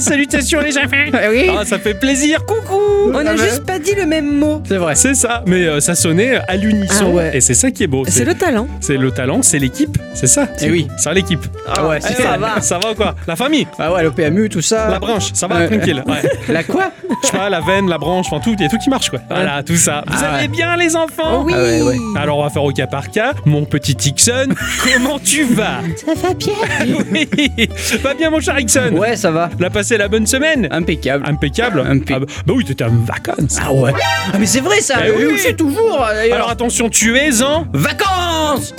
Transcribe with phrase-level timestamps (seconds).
[0.10, 0.96] salutations les enfants.
[1.30, 1.46] oui.
[1.56, 2.80] Ah, ça fait plaisir, coucou
[3.12, 4.62] On n'a juste pas dit le même mot.
[4.66, 4.94] C'est vrai.
[4.94, 7.36] C'est ça, mais euh, ça sonnait à l'unisson Ah ouais.
[7.36, 8.04] et c'est ça qui est beau.
[8.08, 8.68] C'est le talent.
[8.80, 10.46] c'est le talent, c'est l'équipe, c'est ça.
[10.60, 10.88] Eh oui.
[10.98, 11.40] C'est l'équipe.
[11.68, 12.36] Ah ouais, c'est Eh, ça.
[12.36, 12.60] va.
[12.60, 13.14] Ça va ou quoi?
[13.26, 14.88] La famille, Ah ouais, le PMU, tout ça.
[14.90, 16.02] la branche, ça va Euh, tranquille.
[16.06, 16.22] Ouais.
[16.52, 16.90] La quoi?
[17.22, 19.10] Je sais pas, la veine, la branche, enfin tout, il y a tout qui marche
[19.10, 19.20] quoi.
[19.28, 20.02] Voilà, tout ça.
[20.06, 20.48] Vous Ah allez ouais.
[20.48, 21.40] bien les enfants?
[21.40, 21.52] Oh oui.
[21.56, 21.96] Ah ouais, ouais.
[22.16, 23.32] Alors on va faire au cas par cas.
[23.44, 24.48] Mon petit Ixon,
[24.94, 25.80] comment tu vas?
[25.96, 26.52] Ça va bien.
[27.12, 27.28] Oui,
[28.02, 29.50] Va bien mon cher Ixon Ouais, ça va.
[29.58, 31.24] L'a passé la bonne semaine Impeccable.
[31.28, 33.58] Impeccable Impec- Ah bah, bah oui, t'étais en vacances.
[33.64, 33.92] Ah ouais.
[34.32, 34.96] Ah mais c'est vrai ça.
[35.06, 35.38] Eh oui.
[35.38, 36.04] Suis toujours.
[36.08, 36.36] euh, d'ailleurs.
[36.36, 37.66] Alors attention, tu es en...
[37.72, 38.74] Vacances.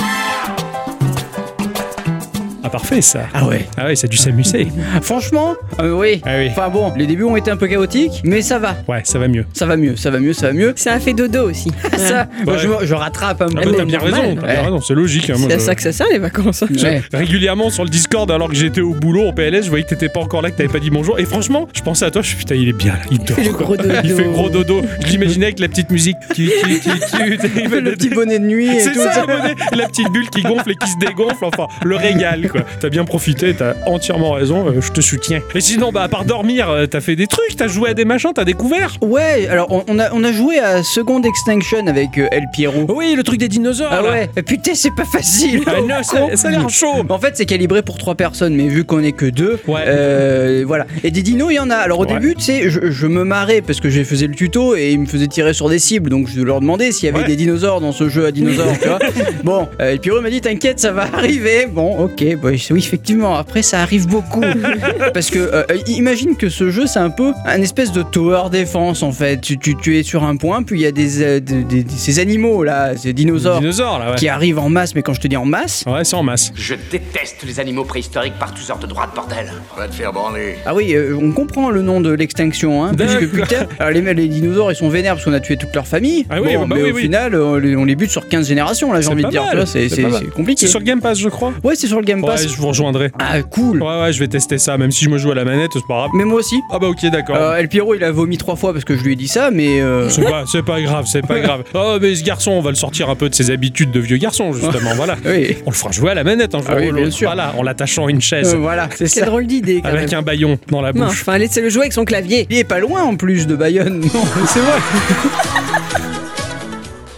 [2.63, 3.21] Ah parfait ça.
[3.33, 3.65] Ah ouais.
[3.77, 4.67] Ah ouais, c'est du s'amuser.
[5.01, 6.21] Franchement, euh, oui.
[6.25, 6.47] Ah oui.
[6.51, 8.75] Enfin bon, les débuts ont été un peu chaotiques, mais ça va.
[8.87, 9.45] Ouais, ça va mieux.
[9.53, 10.73] Ça va mieux, ça va mieux, ça va mieux.
[10.75, 11.71] Ça a fait dodo aussi.
[11.97, 12.57] Ça, Ouais.
[12.57, 13.71] je, rattrape un Ah peu.
[13.71, 14.13] bah, t'as bien normal.
[14.21, 14.61] raison, t'as bien Ouais.
[14.65, 15.29] raison, c'est logique.
[15.29, 16.63] hein, moi, C'est à je- ça que ça sert les vacances.
[16.83, 17.01] Ouais.
[17.13, 20.09] Régulièrement sur le Discord, alors que j'étais au boulot au PLS, je voyais que t'étais
[20.09, 21.19] pas encore là, que t'avais pas dit bonjour.
[21.19, 23.37] Et franchement, je pensais à toi, je suis putain, il est bien là, il dort.
[23.37, 23.93] fait le gros dodo.
[24.03, 24.81] Il fait gros dodo.
[25.01, 26.17] Je l'imaginais avec la petite musique.
[26.33, 28.99] Tu, tu, tu, tu, tu, il fait Le petit bonnet de nuit et C'est tout
[29.01, 29.21] ça, ça.
[29.21, 32.61] le bonnet, la petite bulle qui gonfle et qui se dégonfle, enfin, le régal, quoi.
[32.79, 35.41] T'as bien profité, t'as entièrement raison, euh, je te soutiens.
[35.55, 38.05] Et sinon, bah, à part dormir, euh, t'as fait des trucs, t'as joué à des
[38.05, 38.97] machins, t'as découvert?
[39.01, 42.85] Ouais, alors on, on a, on a joué à Second Extinction avec euh, El Pierrot.
[42.89, 44.09] Oui, le truc des dinosaures, Ah là.
[44.11, 45.61] ouais, putain, c'est pas facile.
[45.67, 47.05] Ah non, ça, ça a l'air chaud.
[47.09, 49.81] En fait, c'est calibré pour trois personnes, mais vu qu'on est que deux, Ouais.
[49.87, 50.85] euh, voilà.
[51.03, 51.75] Et des dinos, il y en a.
[51.75, 52.13] Alors au Ouais.
[52.13, 54.99] début, tu sais, je, je me marrais parce que j'ai faisais le tuto et ils
[54.99, 57.27] me faisaient tirer sur des cibles, donc je leur demandais s'il y avait Ouais.
[57.27, 58.99] des dinosaures dans ce jeu à dinosaures, tu vois.
[59.43, 61.67] Bon, euh, et Pierrot m'a dit, t'inquiète, ça va arriver.
[61.71, 63.35] Bon, ok, bah, oui, effectivement.
[63.35, 64.41] Après, ça arrive beaucoup
[65.13, 69.03] parce que euh, imagine que ce jeu, c'est un peu un espèce de tower défense
[69.03, 69.41] en fait.
[69.41, 71.85] Tu, tu, tu es sur un point, puis il y a des, euh, des- des-
[71.89, 73.59] ces animaux là, ces dinosaures.
[73.59, 74.15] Dinosaures, là, ouais.
[74.15, 76.51] Qui arrivent en masse, mais quand je te dis en masse, Ouais, c'est en masse.
[76.55, 79.51] Je déteste les animaux préhistoriques par tous ordres de droite, bordel.
[79.77, 80.55] Va te faire branler.
[80.65, 83.47] Ah oui, euh, on comprend le nom de l'extinction, hein, parce que D'accord.
[83.47, 86.25] putain, alors les, les dinosaures ils sont vénères parce qu'on a tué toute leur famille.
[86.29, 87.01] Ah oui, Bon, bah mais oui, au oui.
[87.03, 89.89] final, on les, on les bute sur 15 générations, là j'ai envie de dire, c'est
[90.33, 90.61] compliqué.
[90.65, 91.53] C'est sur le Game Pass, je crois.
[91.63, 93.11] Ouais, c'est sur le Game Ouais, je vous rejoindrai.
[93.19, 93.81] Ah cool.
[93.81, 95.85] Ouais, ouais, je vais tester ça, même si je me joue à la manette, c'est
[95.87, 96.09] pas grave.
[96.13, 96.55] Mais moi aussi.
[96.71, 97.35] Ah bah ok, d'accord.
[97.35, 99.49] Euh, El Pierrot il a vomi trois fois parce que je lui ai dit ça,
[99.51, 101.63] mais euh, C'est pas, c'est pas grave, c'est pas grave.
[101.73, 104.17] Oh, mais ce garçon, on va le sortir un peu de ses habitudes de vieux
[104.17, 105.15] garçon, justement, voilà.
[105.25, 105.57] oui.
[105.65, 107.27] On le fera jouer à la manette un jour Ah oui, bien sûr.
[107.29, 108.53] Voilà, en l'attachant à une chaise.
[108.53, 109.25] Euh, voilà, c'est Quelle ça.
[109.25, 110.19] drôle d'idée quand avec même.
[110.19, 111.21] un baillon dans la Non, bouche.
[111.21, 112.47] enfin, laissez le jouer avec son clavier.
[112.49, 113.99] Il est pas loin en plus de Bayonne.
[114.13, 114.79] Non, c'est vrai.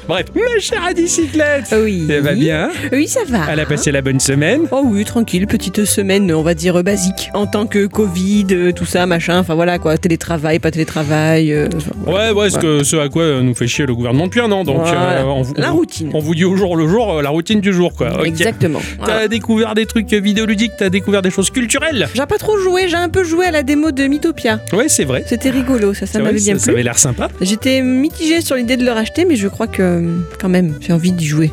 [0.08, 2.06] Bref, ma chère à bicyclette Oui.
[2.10, 3.40] Elle va bien Oui, ça va.
[3.50, 4.62] Elle a passé la bonne semaine?
[4.72, 7.30] Oh oui, tranquille, petite semaine, on va dire basique.
[7.34, 11.54] En tant que Covid, euh, tout ça, machin, enfin voilà quoi, télétravail, pas télétravail.
[11.54, 12.12] euh, enfin.
[12.12, 14.52] Ouais, ouais, ce, que, ce à quoi euh, nous fait chier le gouvernement depuis un
[14.52, 14.64] an.
[14.66, 15.22] Donc, Voilà.
[15.22, 16.10] euh, on, vous- La on- routine.
[16.14, 18.20] On vous dit au jour le jour, euh, la routine du jour, quoi.
[18.20, 18.26] Ok.
[18.28, 18.80] Exactement.
[19.00, 19.22] Voilà.
[19.22, 22.10] T'as découvert des trucs vidéoludiques, t'as découvert des choses culturelles?
[22.14, 24.60] J'ai pas trop joué, j'ai un peu joué à la démo de Mythopia.
[24.74, 25.24] Ouais, c'est vrai.
[25.28, 26.74] C'était rigolo, ça, ça vrai, m'avait bien ça, ça plu.
[26.74, 27.30] avait l'air sympa.
[27.42, 30.94] J'étais mitigée sur l'idée de le racheter, mais je crois que euh, quand même, j'ai
[30.94, 31.52] envie d'y jouer.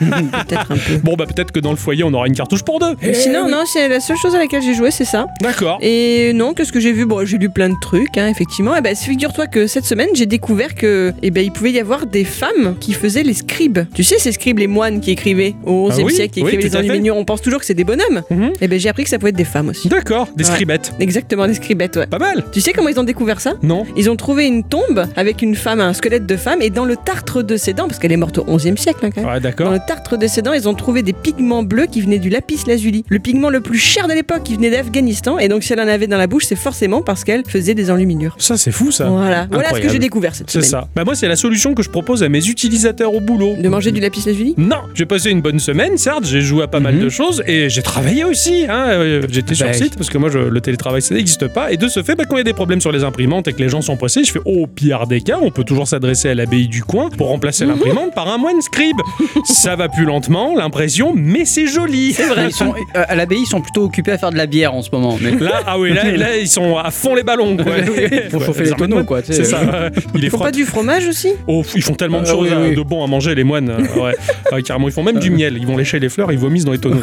[0.48, 0.96] Peut-être un peu.
[1.02, 2.96] Bon, bah peut-être que dans le foyer, on aura une cartouche pour deux.
[3.12, 5.26] Sinon, non, c'est la seule chose à laquelle j'ai joué, c'est ça.
[5.40, 5.78] D'accord.
[5.82, 7.06] Et non, qu'est-ce que j'ai vu?
[7.06, 8.76] Bon, j'ai lu plein de trucs, hein, effectivement.
[8.76, 12.06] Et ben, figure-toi que cette semaine, j'ai découvert que, eh ben, il pouvait y avoir
[12.06, 13.80] des femmes qui faisaient les scribes.
[13.94, 16.50] Tu sais, ces scribes, les moines qui écrivaient au Ah 11e oui, siècle, qui oui,
[16.54, 17.16] écrivaient à les enluminures.
[17.16, 18.22] On pense toujours que c'est des bonhommes.
[18.30, 18.52] Mhm.
[18.60, 19.88] Et ben, j'ai appris que ça pouvait être des femmes aussi.
[19.88, 20.50] D'accord, des Ouais.
[20.52, 20.92] scribettes.
[21.00, 22.06] Exactement, des scribettes, ouais.
[22.06, 22.44] Pas mal.
[22.52, 23.54] Tu sais comment ils ont découvert ça?
[23.62, 26.84] Non Ils ont trouvé une tombe avec une femme, un squelette de femme, et dans
[26.84, 29.30] le tartre de ses dents, parce qu'elle est morte au 11e siècle, hein, quand même.
[29.30, 29.72] Ouais, Dans d'accord.
[29.72, 32.60] le tartre de ses dents, ils ont trouvé des pigments bleus qui venaient du lapis
[32.68, 33.04] lazuli.
[33.08, 35.36] Le pigment le plus cher de l'époque qui venait d'Afghanistan.
[35.40, 37.90] Et donc, si elle en avait dans la bouche, c'est forcément parce qu'elle faisait des
[37.90, 38.36] enluminures.
[38.38, 39.06] Ça, c'est fou, ça.
[39.08, 40.82] Voilà, voilà ce que j'ai découvert cette C'est semaine.
[40.82, 40.88] ça.
[40.94, 43.56] Bah, moi, c'est la solution que je propose à mes utilisateurs au boulot.
[43.60, 44.54] De manger du lapis lazuli?
[44.58, 47.02] Non, j'ai passé une bonne semaine, certes, j'ai joué à pas mal Mhm.
[47.02, 48.66] de choses et j'ai travaillé aussi.
[48.68, 48.90] Hein.
[48.90, 51.72] euh, J'étais sur Bah, site parce que moi, je- le télétravail, ça n'existe pas.
[51.72, 53.52] Et de ce fait, bah, quand il y a des problèmes sur les imprimantes et
[53.54, 56.28] que les gens sont pressés, je fais au pire des cas, on peut toujours s'adresser
[56.28, 57.70] à l'abbaye du coin pour remplacer Mhm.
[57.80, 58.98] l'imprimante par un moine scribe.
[59.44, 62.12] ça va plus lentement, l'impression, mais c'est joli.
[62.12, 64.74] C'est Ils sont, euh, à l'abbaye, ils sont plutôt occupés à faire de la bière
[64.74, 65.16] en ce moment.
[65.20, 65.30] Mais...
[65.38, 67.56] Là, ah oui, là, là, ils sont à fond les ballons.
[67.56, 67.72] Quoi.
[68.30, 69.20] Faut chauffer les tonneaux, quoi.
[69.24, 69.90] C'est ça.
[70.14, 71.28] Il est Faut pas du fromage aussi?
[71.46, 72.76] Oh, ils font tellement de Ah, choses oui, hein, oui.
[72.76, 73.70] de bon à manger, les moines.
[73.70, 74.14] euh, ouais.
[74.52, 75.56] Ouais, carrément, ils font même du miel.
[75.58, 77.00] Ils vont lécher les fleurs, ils vomissent dans les tonneaux.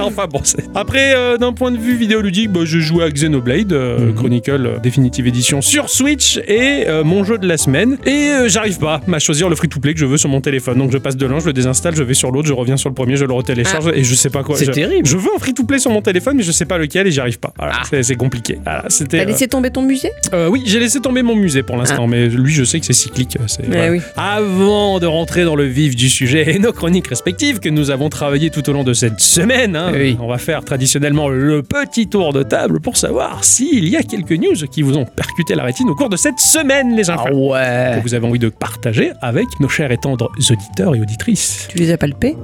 [0.00, 0.40] enfin bon,
[0.74, 4.78] Après, euh, d'un point de vue vidéoludique, bah, je joue à Xenoblade euh, Chronicle euh,
[4.78, 7.98] Definitive Edition sur Switch et euh, mon jeu de la semaine.
[8.06, 10.78] Et euh, j'arrive pas à choisir le free-to-play que je veux sur mon téléphone.
[10.78, 12.88] Donc je passe de l'un, je le désinstalle, je vais sur l'autre, je reviens sur
[12.90, 14.56] le premier, je le retélécharge et je sais pas quoi.
[14.56, 15.06] C'est Je- terrible.
[15.06, 17.38] Je veux un free-to-play sur mon téléphone, mais je sais pas lequel et j'y arrive
[17.38, 17.52] pas.
[17.58, 18.58] Voilà, c'est- c'est compliqué.
[18.64, 20.10] T'as euh, laissé tomber ton musée?
[20.32, 22.92] euh, oui, j'ai laissé tomber mon musée pour l'instant, mais lui, je sais que c'est
[22.92, 23.38] cyclique.
[23.46, 23.90] c'est- Eh voilà.
[23.90, 24.00] oui.
[24.16, 28.08] Avant de rentrer dans le vif du sujet et nos chroniques respectives que nous avons
[28.08, 30.16] travaillées tout au long de cette semaine, hein, Oui.
[30.20, 34.32] on va faire traditionnellement le petit tour de table pour savoir s'il y a quelques
[34.32, 37.30] news qui vous ont percuté la rétine au cours de cette semaine, les Ah enfants.
[37.32, 37.94] ouais.
[37.96, 41.53] Que vous avez envie de partager avec nos chers et tendres auditeurs et auditrices.
[41.68, 42.36] Tu les as palpés?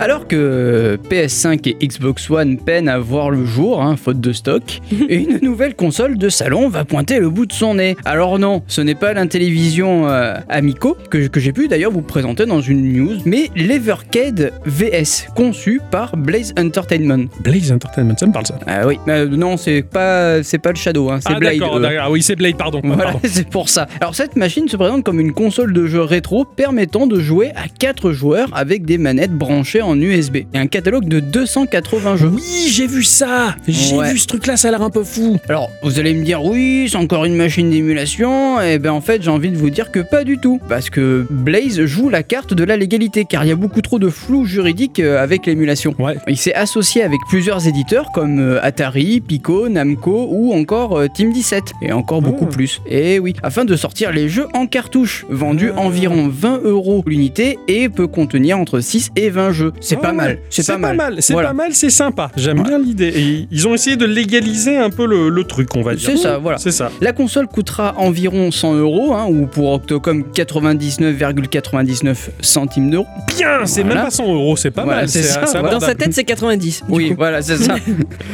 [0.00, 4.80] Alors que PS5 et Xbox One peinent à voir le jour, hein, faute de stock,
[5.10, 7.98] une nouvelle console de salon va pointer le bout de son nez.
[8.06, 12.46] Alors non, ce n'est pas l'Intellivision euh, Amico, que, que j'ai pu d'ailleurs vous présenter
[12.46, 17.26] dans une news, mais l'Evercade VS, conçu par Blaze Entertainment.
[17.44, 18.58] Blaze Entertainment, ça me parle ça.
[18.66, 21.60] Ah oui, euh, non, c'est pas, c'est pas le Shadow, hein, c'est ah Blade.
[22.00, 22.80] Ah oui, c'est Blade, pardon.
[22.82, 23.86] Voilà, c'est pour ça.
[24.00, 27.68] Alors cette machine se présente comme une console de jeu rétro permettant de jouer à
[27.68, 32.28] 4 joueurs avec des manettes branchées en USB et un catalogue de 280 jeux.
[32.34, 33.56] Oui, j'ai vu ça.
[33.68, 34.12] J'ai Ouais.
[34.12, 35.38] vu ce truc-là, ça a l'air un peu fou.
[35.48, 38.60] Alors vous allez me dire oui, c'est encore une machine d'émulation.
[38.60, 41.26] Et ben en fait j'ai envie de vous dire que pas du tout, parce que
[41.30, 44.44] Blaze joue la carte de la légalité, car il y a beaucoup trop de flou
[44.44, 45.94] juridique euh, avec l'émulation.
[45.98, 46.16] Ouais.
[46.28, 51.32] Il s'est associé avec plusieurs éditeurs comme euh, Atari, Pico, Namco ou encore euh, Team
[51.32, 52.54] 17 et encore beaucoup Ah.
[52.54, 52.80] plus.
[52.88, 55.80] Et oui, afin de sortir les jeux en cartouche, vendus Ah.
[55.80, 59.72] environ 20 euros l'unité et peut contenir entre 6 et 20 jeux.
[59.80, 60.38] C'est Ah pas ouais, mal.
[60.50, 61.16] C'est pas mal.
[61.20, 61.48] C'est Voilà.
[61.48, 62.30] pas mal, c'est sympa.
[62.36, 62.64] J'aime Ouais.
[62.68, 63.46] bien l'idée.
[63.50, 66.10] Ils ont essayé de légaliser un peu le, le truc, on va dire.
[66.10, 66.58] C'est ça, voilà.
[66.58, 66.90] C'est ça.
[67.00, 73.06] La console coûtera environ 100 euros, hein, ou pour Octocom 99,99 centimes d'euros.
[73.36, 73.94] Bien, c'est Voilà.
[73.96, 75.08] même pas 100 euros, c'est pas Voilà, mal.
[75.08, 75.44] c'est ça.
[75.62, 76.82] Dans sa tête, c'est 90.
[76.86, 77.14] du Oui, coup.
[77.16, 77.76] voilà, c'est ça.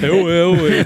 [0.02, 0.82] Eh oh, eh oh, eh.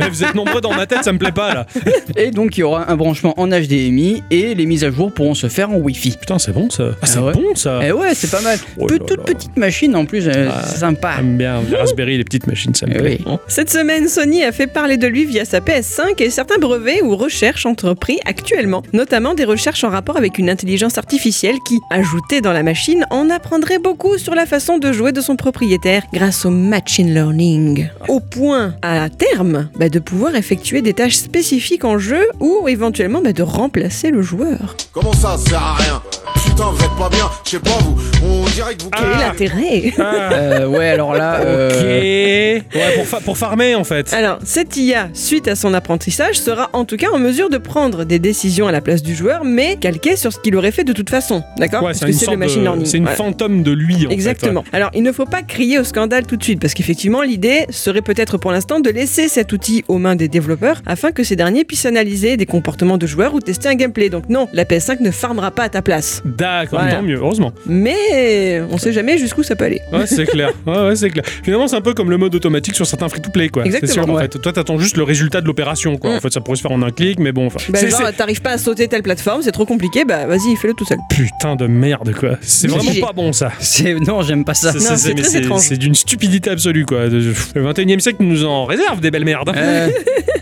[0.00, 1.66] Eh, Vous êtes nombreux dans ma tête, ça me plaît pas là.
[2.16, 5.34] Et donc il y aura un branchement en HDMI et les mises à jour pourront
[5.34, 6.16] se faire en Wi-Fi.
[6.20, 6.90] Putain, c'est bon ça.
[7.02, 7.32] Ah, c'est ouais.
[7.32, 7.80] bon ça.
[7.86, 8.58] Et ouais, c'est pas mal.
[8.78, 9.16] Oh là toute là.
[9.24, 10.62] petite machine en plus, euh, Ah.
[10.66, 11.12] c'est sympa.
[11.16, 13.18] J'aime bien les Raspberry, les petites machines, ça me plaît.
[13.48, 17.14] Cette semaine, Sony a fait parler de lui via sa PS5 et certains brevets ou
[17.16, 22.52] recherches entrepris actuellement, notamment des recherches en rapport avec une intelligence artificielle qui, ajoutée dans
[22.54, 26.50] la machine, en apprendrait beaucoup sur la façon de jouer de son propriétaire grâce au
[26.50, 27.88] machine learning.
[28.08, 33.20] Au point, à terme, bah, de pouvoir effectuer des tâches spécifiques en jeu ou éventuellement
[33.22, 34.76] bah, de remplacer le joueur.
[34.92, 36.02] Comment ça, ça sert à rien?
[36.44, 37.28] Putain, vous êtes pas bien.
[37.44, 37.96] Je sais pas, vous.
[38.24, 38.90] On dirait que vous.
[38.90, 39.57] Quel est l'intérêt
[39.98, 41.38] Ah, Euh, ouais, alors là.
[41.40, 41.46] ok.
[41.84, 44.12] euh, Ouais, pour, fa- pour farmer en fait.
[44.12, 48.04] Alors, cette IA, suite à son apprentissage, sera en tout cas en mesure de prendre
[48.04, 50.92] des décisions à la place du joueur, mais calquées sur ce qu'il aurait fait de
[50.92, 51.42] toute façon.
[51.58, 51.82] D'accord?
[51.82, 52.84] Ouais, Parce c'est que une c'est le sorte machine de- learning.
[52.86, 53.16] C'est une Voilà.
[53.16, 54.64] fantôme de lui en Exactement.
[54.72, 58.02] Alors, il ne faut pas crier au scandale tout de suite, parce qu'effectivement, l'idée serait
[58.02, 61.64] peut-être pour l'instant de laisser cet outil aux mains des développeurs afin que ces derniers
[61.64, 64.08] puissent analyser des comportements de joueurs ou tester un gameplay.
[64.10, 66.22] Donc non, la PS5 ne farmera pas à ta place.
[66.24, 66.30] fait.
[66.36, 66.96] D'accord, Voilà.
[66.96, 67.52] tant mieux, heureusement.
[67.66, 69.80] Mais on sait jamais jusqu'où ça peut aller.
[69.92, 70.52] Ouais, c'est clair.
[70.66, 71.24] Ouais, ouais, c'est clair.
[71.42, 73.64] Finalement, c'est un peu comme le mode automatique sur certains free-to-play, quoi.
[73.64, 74.38] Exactement, sûr, en fait.
[74.40, 76.10] Toi, t'attends juste le résultat de l'opération, quoi.
[76.12, 76.16] Mm.
[76.16, 77.58] En fait, ça pourrait se faire en un clic, mais bon, enfin.
[77.70, 80.54] Bah, c'est- genre, c'est- t'arrives pas à sauter telle plateforme, c'est trop compliqué, bah vas-y,
[80.56, 80.98] fais-le tout seul.
[81.10, 82.36] Putain de merde, quoi.
[82.42, 83.52] C'est vraiment j'ai- pas bon, ça.
[83.60, 84.72] c'est non, j'aime pas ça.
[84.72, 85.60] C'est- Non, c'est- c'est mais très c'est- étrange.
[85.62, 87.06] C'est d'une stupidité absolue, quoi.
[87.06, 89.52] Le 21 e siècle nous en réserve des belles merdes.
[89.56, 89.88] Euh,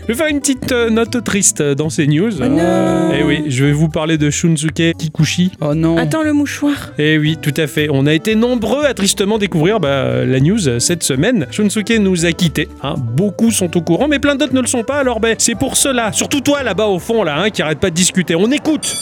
[0.07, 2.31] Je vais faire une petite euh, note triste dans ces news.
[2.39, 3.11] non.
[3.17, 5.51] Eh oui, je vais vous parler de Shunsuke Kikuchi.
[5.61, 5.97] oh non.
[5.97, 6.93] Attends le mouchoir.
[6.97, 7.89] Eh oui, tout à fait.
[7.91, 11.45] On a été nombreux à tristement découvrir bah, la news euh, cette semaine.
[11.51, 12.67] Shunsuke nous a quittés.
[12.83, 12.95] hein.
[12.97, 14.97] Beaucoup sont au courant, mais plein d'autres ne le sont pas.
[14.97, 17.89] Alors ben, c'est pour cela, surtout toi là-bas au fond là, hein, qui arrête pas
[17.91, 18.35] de discuter.
[18.35, 18.95] On écoute.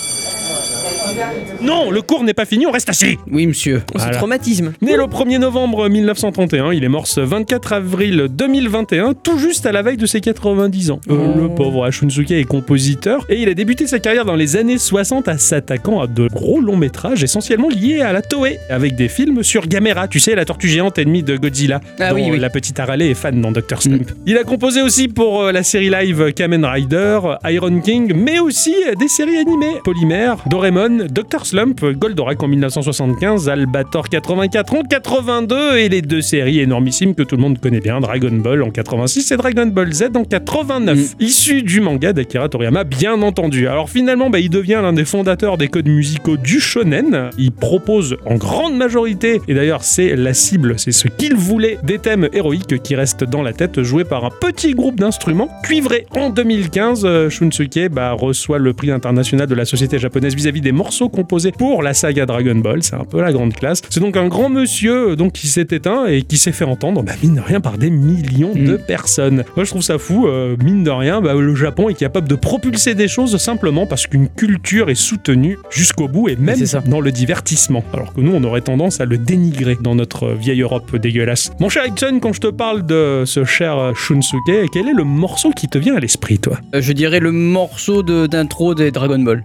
[1.62, 3.18] Non, le cours n'est pas fini, on reste assis.
[3.32, 3.82] Oui, monsieur.
[3.88, 4.14] Oh, Voilà.
[4.14, 4.74] Ce traumatisme.
[4.82, 9.72] Né le 1er novembre 1931, il est mort ce 24 avril 2021, tout juste à
[9.72, 11.00] la veille de ses 90 ans.
[11.10, 11.40] Euh, Oh.
[11.40, 15.28] Le pauvre Shunsuke est compositeur et il a débuté sa carrière dans les années 60
[15.28, 19.42] à s'attaquant à de gros longs métrages essentiellement liés à la Toei, avec des films
[19.44, 22.40] sur Gamera, tu sais, la tortue géante ennemie de Godzilla, Ah dont oui, oui.
[22.40, 23.82] la petite Harale est fan dans Dr.
[23.82, 24.12] Slump.
[24.26, 28.76] Il a composé aussi pour euh, la série live Kamen Rider, Iron King, mais aussi
[28.88, 31.46] euh, des séries animées, Polymère, Doraemon, Dr.
[31.46, 37.38] Slump, Goldorak en 1975, Albator 84 en 82 et les deux séries énormissimes que tout
[37.38, 41.24] le monde connaît bien, Dragon Ball en 86 et Dragon Ball Z en 89, Mm.
[41.24, 43.70] issus du manga d'Akira Toriyama bien entendu.
[43.70, 47.30] Alors finalement, bah, il devient l'un des fondateurs des codes musicaux du shonen.
[47.38, 52.00] Il propose en grande majorité, et d'ailleurs c'est la cible, c'est ce qu'il voulait, des
[52.00, 56.06] thèmes héroïques qui restent dans la tête, joués par un petit groupe d'instruments cuivrés.
[56.18, 60.72] En 2015, euh, Shunsuke bah, reçoit le prix international de la société japonaise vis-à-vis des
[60.72, 62.82] morceaux composés pour la saga Dragon Ball.
[62.84, 63.82] C'est un peu la grande classe.
[63.90, 67.04] C'est donc un grand monsieur euh, donc qui s'est éteint et qui s'est fait entendre,
[67.04, 68.66] bah, mine de rien, par des millions Mm.
[68.66, 69.44] de personnes.
[69.56, 70.28] Moi, je trouve ça fou.
[70.28, 74.08] euh, mine de rien, bah, le Japon est capable de propulser des choses simplement parce
[74.08, 76.82] qu'une culture est soutenue jusqu'au bout et même ça.
[76.82, 77.84] dans le divertissement.
[77.94, 81.52] Alors que nous, on aurait tendance à le dénigrer dans notre euh, vieille Europe dégueulasse.
[81.60, 85.52] Mon cher Ixon, quand je te parle de ce cher Shunsuke, quel est le morceau
[85.52, 86.58] qui te vient à l'esprit, toi?
[86.74, 89.44] Euh, Je dirais le morceau de- d'intro des Dragon Ball.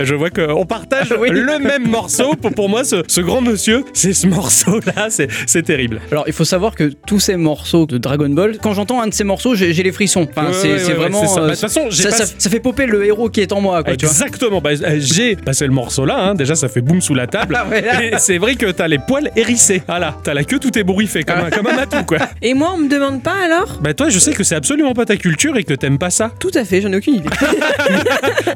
[0.00, 1.28] Je vois qu'on partage Oui.
[1.30, 2.34] le même morceau.
[2.34, 5.08] Pour, pour moi, ce, ce grand monsieur, c'est ce morceau-là.
[5.10, 6.00] C'est terrible.
[6.10, 9.14] Alors, il faut savoir que tous ces morceaux de Dragon Ball, quand j'entends un de
[9.14, 10.26] ces morceaux, j'ai les frissons.
[10.30, 11.26] Enfin, Ouais, c'est ouais, ouais, vraiment.
[11.26, 11.40] ça.
[11.40, 13.52] Bah, euh, De toute façon, ça, pas- ça- ça fait popper le héros qui est
[13.52, 13.92] en moi, quoi.
[13.94, 14.60] Exactement.
[14.60, 16.18] Bah, euh, j'ai passé le morceau là.
[16.18, 16.34] hein.
[16.34, 17.56] Déjà, ça fait boum sous la table.
[17.66, 18.02] Ah.
[18.02, 19.82] Et c'est vrai que t'as les poils hérissés.
[19.86, 20.16] Voilà.
[20.22, 22.18] T'as la queue tout ébouriffée comme, un, comme un matou, quoi.
[22.42, 23.78] Et moi, on me demande pas alors?
[23.82, 26.30] Bah, toi, je sais que c'est absolument pas ta culture et que t'aimes pas ça.
[26.38, 27.28] Tout à fait, j'en ai aucune idée.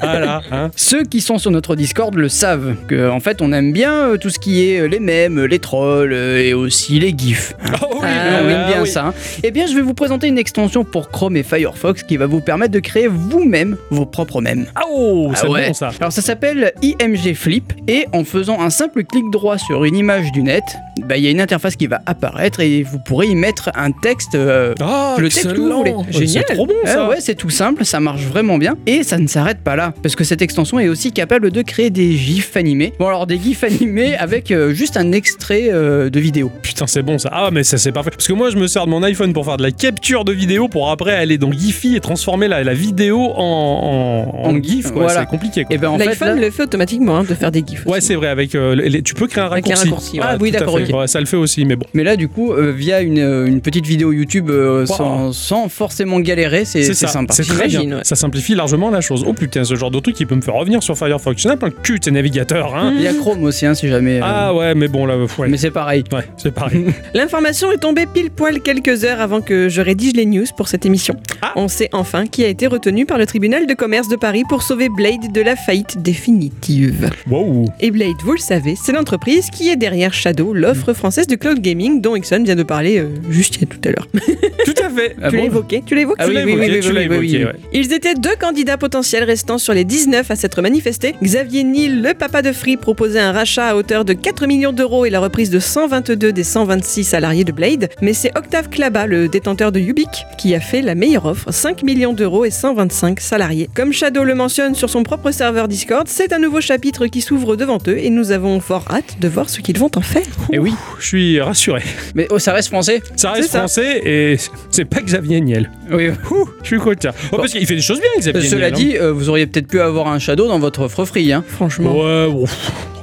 [0.01, 0.41] Voilà.
[0.51, 0.71] Hein.
[0.75, 4.17] Ceux qui sont sur notre Discord le savent que en fait on aime bien euh,
[4.17, 7.53] tout ce qui est euh, les mèmes, les trolls euh, et aussi les gifs.
[7.81, 8.89] Oh oui, Ah, on ah aime bien oui.
[8.89, 9.05] ça.
[9.07, 9.13] hein.
[9.43, 12.41] Eh bien, je vais vous présenter une extension pour Chrome et Firefox qui va vous
[12.41, 14.65] permettre de créer vous-même vos propres mèmes.
[14.75, 15.67] Ah, oh, c'est Ah ouais.
[15.67, 15.91] bon ça.
[15.99, 20.31] Alors ça s'appelle IMG Flip et en faisant un simple clic droit sur une image
[20.31, 20.63] du net,
[21.05, 23.91] bah, il y a une interface qui va apparaître et vous pourrez y mettre un
[23.91, 24.35] texte.
[24.35, 25.93] euh, Ah, Le texte que vous voulez.
[26.09, 26.45] Génial.
[26.47, 27.05] C'est trop bon ça.
[27.05, 29.93] ah ouais, c'est tout simple, ça marche vraiment bien et ça ne s'arrête pas là
[30.01, 32.93] parce que cette extension est aussi capable de créer des gifs animés.
[32.97, 36.49] Bon alors des gifs animés avec euh, juste un extrait euh, de vidéo.
[36.61, 37.29] Putain, c'est bon ça.
[37.33, 38.11] Ah, mais ça c'est parfait.
[38.11, 40.31] Parce que moi, je me sers de mon iPhone pour faire de la capture de
[40.31, 44.63] vidéo pour après aller dans Giphy et transformer la, la vidéo en, en, en En
[44.63, 44.91] GIF.
[44.91, 45.03] quoi.
[45.03, 45.21] voilà.
[45.21, 45.65] C'est compliqué.
[45.65, 45.75] Quoi.
[45.75, 47.85] Et ben en fait L'iPhone là- le fait automatiquement hein, de faire des gifs.
[47.85, 48.07] Ouais, aussi.
[48.07, 48.27] c'est vrai.
[48.29, 50.19] Avec, euh, les- tu peux créer un Avec un raccourci.
[50.19, 50.25] ouais.
[50.25, 50.91] Ah oui, d'accord, fait.
[50.93, 50.99] ok.
[51.01, 51.85] Ouais, ça le fait aussi, mais bon.
[51.93, 54.95] mais là du coup euh, via une, une petite vidéo YouTube euh, Wow.
[54.95, 57.07] sans, sans forcément galérer, c'est c'est ça.
[57.07, 57.33] sympa.
[57.33, 57.81] C'est très bien.
[57.97, 58.03] Ouais.
[58.03, 59.25] Ça simplifie largement la chose.
[59.27, 61.08] Oh putain, ce genre de truc qui peut me faire revenir sur Firefox.
[61.13, 62.75] En a plein de cul, ces navigateurs.
[62.75, 62.93] Hein.
[62.95, 64.17] Il y a Chrome aussi hein, si jamais.
[64.17, 65.47] euh, Ah ouais, mais bon, là, ouais.
[65.47, 66.03] Mais c'est pareil.
[66.11, 66.85] Ouais, c'est pareil.
[67.13, 70.85] L'information est tombée pile poil quelques heures avant que je rédige les news pour cette
[70.85, 71.15] émission.
[71.41, 71.53] Ah.
[71.55, 74.63] On sait enfin qui a été retenu par le tribunal de commerce de Paris pour
[74.63, 77.09] sauver Blade de la faillite définitive.
[77.29, 77.65] wow.
[77.79, 81.59] Et Blade, vous le savez, c'est l'entreprise qui est derrière Shadow, l'offre française de cloud
[81.59, 84.07] gaming dont Ixon vient de parler euh, juste il y a tout à l'heure.
[84.65, 85.15] Tout à fait.
[85.21, 86.79] Ah tu bon l'as évoqué Tu l'as évoqué Ah tu oui, l'as oui, évoqué, oui,
[86.81, 87.43] tu oui, l'as oui, oui, évoqué, oui.
[87.45, 87.53] ouais.
[87.73, 90.98] Ils étaient deux candidats potentiels restants sur les 19 à s'être manifestés.
[91.23, 95.05] Xavier Niel, le papa de Free, proposait un rachat à hauteur de 4 millions d'euros
[95.05, 97.89] et la reprise de 122 des 126 salariés de Blade.
[98.01, 101.83] Mais c'est Octave Klaba, le détenteur de Ubik, qui a fait la meilleure offre 5
[101.83, 103.69] millions d'euros et 125 salariés.
[103.73, 107.55] Comme Shadow le mentionne sur son propre serveur Discord, c'est un nouveau chapitre qui s'ouvre
[107.55, 110.25] devant eux et nous avons fort hâte de voir ce qu'ils vont en faire.
[110.51, 110.73] Et oui.
[110.99, 111.81] Je suis rassuré.
[112.13, 113.01] Mais oh, ça reste français?
[113.15, 113.59] Ça reste ça.
[113.59, 114.37] français et
[114.69, 115.71] c'est pas Xavier Niel.
[115.91, 116.09] Oui.
[116.31, 117.11] Ouh, je suis content.
[117.31, 118.89] Oh, parce qu'il fait des choses bien, Xavier Cela Niel.
[118.89, 121.31] dit, euh, vous auriez peut-être pu avoir un Shadow dans votre offre free.
[121.31, 121.43] Hein.
[121.47, 121.91] Franchement.
[121.95, 122.45] Ouais, bon,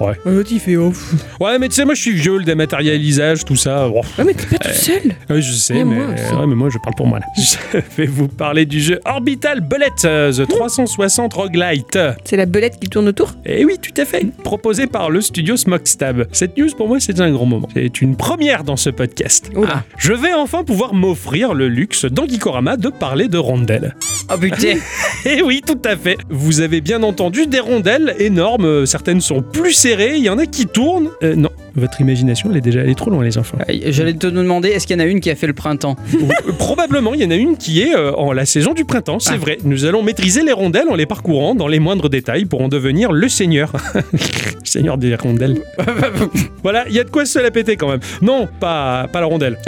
[0.00, 0.14] ouais.
[0.24, 1.14] L'autre il fait off.
[1.40, 3.88] Ouais, mais tu sais, moi je suis vieux, le dématérialisage, tout ça.
[3.88, 5.14] Ouais, mais t'es pas tout seul.
[5.30, 6.06] Ouais, je sais, Mais mais, moi
[6.40, 7.26] ouais, mais moi je parle pour moi là.
[7.36, 11.98] Je vais vous parler du jeu Orbital Bullet, euh, The 360 Roguelite.
[12.24, 13.32] C'est la belette qui tourne autour?
[13.44, 14.26] Et oui, tout à fait.
[14.42, 16.26] Proposé par le studio Smogstab.
[16.32, 17.68] Cette news pour moi c'est un grand moment.
[17.74, 19.50] C'est une première dans ce podcast.
[19.54, 19.84] Oula.
[19.98, 23.94] Je vais enfin pouvoir m'offrir le luxe dans Geekorama de parler de rondelles.
[24.32, 24.76] Oh putain.
[25.24, 26.16] Et oui, tout à fait.
[26.28, 27.75] Vous avez bien entendu des rondelles
[28.18, 28.64] énormes.
[28.64, 30.16] euh, Certaines sont plus serrées.
[30.16, 31.10] Il y en a qui tournent.
[31.22, 33.58] Euh, non, votre imagination, elle est déjà allée trop loin, les enfants.
[33.68, 35.96] Aïe, J'allais te demander, est-ce qu'il y en a une qui a fait le printemps?
[36.14, 39.18] Euh, Probablement, il y en a une qui est euh, en la saison du printemps,
[39.20, 39.38] c'est Ah.
[39.38, 39.58] vrai.
[39.64, 43.12] Nous allons maîtriser les rondelles en les parcourant dans les moindres détails pour en devenir
[43.12, 43.72] le seigneur.
[44.64, 45.58] seigneur des rondelles.
[46.62, 48.00] voilà, il y a de quoi se la péter quand même.
[48.22, 49.58] Non, pas, pas la rondelle.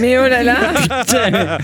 [0.00, 0.58] Mais oh là là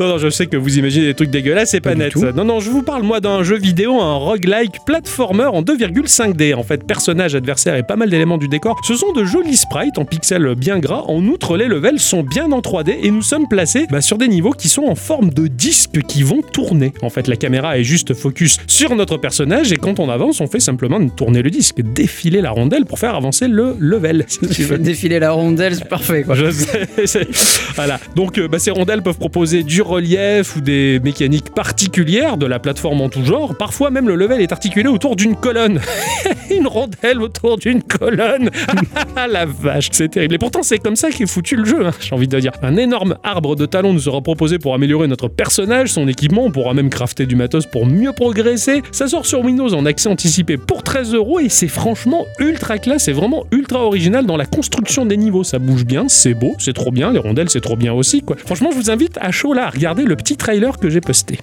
[0.00, 2.12] non, non, je sais que vous imaginez des trucs dégueulasses, c'est pas, net.
[2.12, 2.24] tout.
[2.34, 6.54] Non, non, je vous parle moi d'un jeu vidéo, un roguelike platformer en 2,5D.
[6.54, 8.76] En fait, personnage, adversaire et pas mal d'éléments du décor.
[8.86, 11.02] Ce sont de jolis sprites en pixels bien gras.
[11.08, 14.28] En outre, les levels sont bien en 3D et nous sommes placés bah, sur des
[14.28, 16.92] niveaux qui sont en forme de disques qui vont tourner.
[17.02, 20.46] En fait, la caméra est juste focus sur notre personnage et quand on avance, on
[20.46, 24.24] fait simplement tourner le disque, défiler la rondelle pour faire avancer le level.
[24.28, 24.78] Si tu veux.
[24.78, 26.34] Défiler la rondelle, c'est parfait quoi.
[26.34, 27.28] Je sais, c'est-
[27.74, 27.98] voilà.
[28.14, 32.58] Donc, euh, bah, ces rondelles peuvent proposer du relief ou des mécaniques particulières, de la
[32.58, 33.56] plateforme en tout genre.
[33.56, 35.80] Parfois, même le level est articulé autour d'une colonne.
[36.50, 38.50] une rondelle autour d'une colonne.
[39.18, 40.34] Ah la vache, c'est terrible.
[40.34, 42.52] Et pourtant, c'est comme ça qu'est foutu le jeu, hein, j'ai envie de dire.
[42.62, 46.44] Un énorme arbre de talons nous sera proposé pour améliorer notre personnage, son équipement.
[46.44, 48.82] On pourra même crafter du matos pour mieux progresser.
[48.92, 53.04] Ça sort sur Windows en accès anticipé pour 13 euros et c'est franchement ultra classe.
[53.04, 55.44] C'est vraiment ultra original dans la construction des niveaux.
[55.44, 57.10] Ça bouge bien, c'est beau, c'est trop bien.
[57.10, 58.22] Les rondelles, c'est trop bien aussi.
[58.44, 61.38] Franchement, je vous invite à chaud là à regarder le petit trailer que j'ai posté.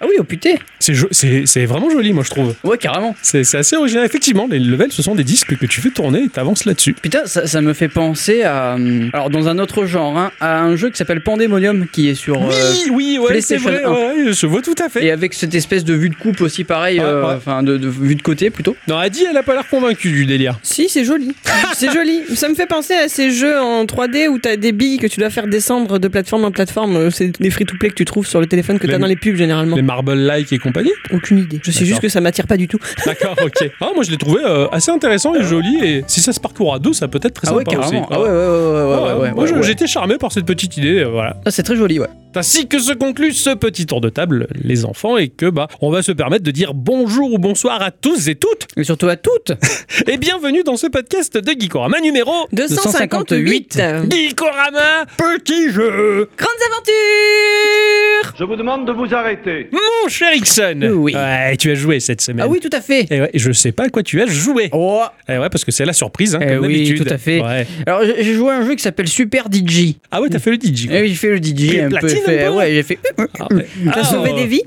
[0.00, 0.54] Ah oui, oh putain.
[0.78, 2.54] C'est jo- C'est c'est vraiment joli, moi, je trouve.
[2.64, 3.16] Ouais, carrément.
[3.22, 4.04] C'est c'est assez original.
[4.04, 6.92] Effectivement, les levels, ce sont des disques que tu fais tourner et t'avances là-dessus.
[6.94, 8.74] Putain, ça, ça me fait penser à.
[8.74, 12.14] hum, Alors, dans un autre genre, hein, à un jeu qui s'appelle Pandemonium qui est
[12.14, 12.36] sur.
[12.42, 12.50] euh,
[12.90, 13.90] Oui, oui, ouais, c'est vrai, 1.
[13.90, 15.04] ouais, je vois tout à fait.
[15.06, 17.34] et avec cette espèce de vue de coupe aussi, pareil, Ouais, euh, ouais.
[17.36, 18.76] enfin, de, de vue de côté plutôt.
[18.88, 20.58] Non, Adi, elle a pas l'air convaincue du délire.
[20.62, 21.34] Si, c'est joli.
[21.74, 22.20] c'est joli.
[22.34, 25.20] Ça me fait penser à ces jeux en 3D où t'as des billes que tu
[25.20, 26.96] dois faire descendre de plateforme en plateforme.
[26.96, 29.36] Euh, C'est les free-to-play que tu trouves sur le téléphone que t'as dans les pubs
[29.36, 29.76] généralement.
[29.76, 30.92] Les Marble-like et compagnie.
[31.12, 31.60] Aucune idée.
[31.62, 32.78] Je sais juste que ça m'attire pas du tout.
[33.06, 33.70] D'accord, ok.
[33.80, 35.78] Ah, moi, je l'ai trouvé euh, assez intéressant et joli.
[35.82, 37.90] Et si ça se parcourt à deux, ça peut être très Ah ouais, sympa aussi.
[37.90, 38.08] carrément.
[38.10, 39.62] Ah ouais, ouais, ouais, ouais, ouais, ouais, ouais, moi, ouais, ouais.
[39.62, 40.98] j'étais charmé par cette petite idée.
[41.00, 41.36] euh, voilà.
[41.46, 42.08] Ah, c'est très joli, ouais.
[42.36, 45.90] Ainsi que se conclut ce petit tour de table, les enfants, et que bah, on
[45.90, 49.16] va se permettre de dire bonjour ou bonsoir à tous et toutes, Et surtout à
[49.16, 49.52] toutes.
[50.06, 56.28] et bienvenue dans ce podcast de Geekorama numéro 258 Geekorama Petit Jeu.
[56.36, 59.70] Grandes aventures Je vous demande de vous arrêter.
[59.72, 61.14] Mon cher Ixon, Oui.
[61.14, 62.44] ouais, tu as joué cette semaine.
[62.46, 63.06] Ah oui, tout à fait.
[63.10, 64.68] Et ouais, je sais pas à quoi tu as joué.
[64.72, 65.00] Oh.
[65.28, 67.06] Eh ouais, parce que c'est la surprise, hein, Eh comme oui, d'habitude.
[67.08, 67.40] tout à fait.
[67.40, 67.66] Ouais.
[67.86, 69.94] Alors, j'ai joué à un jeu qui s'appelle Super DJ.
[70.10, 70.86] Ah ouais, t'as fait le DJ.
[70.88, 70.96] quoi.
[70.98, 72.06] Eh oui, j'ai fait le DJ un peu.
[72.26, 72.98] Fait- ouais, j'ai fait.
[73.38, 73.66] Ah, ouais.
[73.86, 74.62] T'as Ah, sauvé euh, des vies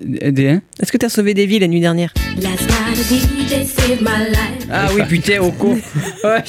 [0.47, 2.13] hein Est-ce que t'as sauvé des vies la nuit dernière.
[4.71, 5.77] Ah oui, putain, au con.
[6.23, 6.41] Ah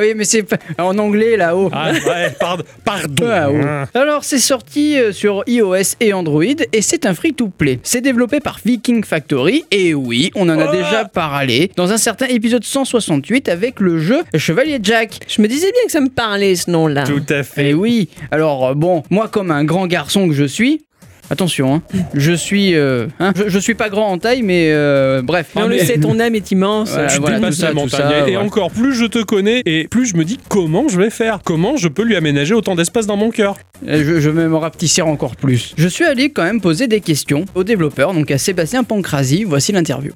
[0.00, 0.44] oui, mais c'est
[0.78, 1.70] en anglais là-haut.
[1.72, 2.64] Ah ouais, pardon.
[2.84, 3.24] pardon.
[3.64, 3.86] Ah.
[3.94, 7.80] Alors, c'est sorti euh, sur iOS et Android et c'est un free-to-play.
[7.82, 10.72] C'est développé par Viking Factory et oui, on en a Oh.
[10.72, 15.18] déjà parlé dans un certain épisode 168 avec le jeu Chevalier Jack.
[15.28, 17.02] Je me disais bien que ça me parlait ce nom-là.
[17.04, 17.70] Tout à fait.
[17.70, 20.82] Et oui, alors euh, bon, moi comme un grand garçon que je suis,
[21.30, 21.82] attention, hein,
[22.14, 25.50] je suis, euh, hein, je, je suis pas grand en taille, mais euh, bref.
[25.56, 26.90] Mais on le sait, ton âme est immense.
[26.90, 28.10] Voilà, tu voilà, dépasses la montagne.
[28.10, 31.10] ça, et encore plus je te connais, et plus je me dis comment je vais
[31.10, 31.40] faire.
[31.44, 33.56] Comment je peux lui aménager autant d'espace dans mon cœur.
[33.88, 35.74] Euh, Je, je vais me rapetisser encore plus.
[35.76, 39.44] Je suis allé quand même poser des questions aux développeurs, donc à Sébastien Pancrasi.
[39.44, 40.12] Voici l'interview.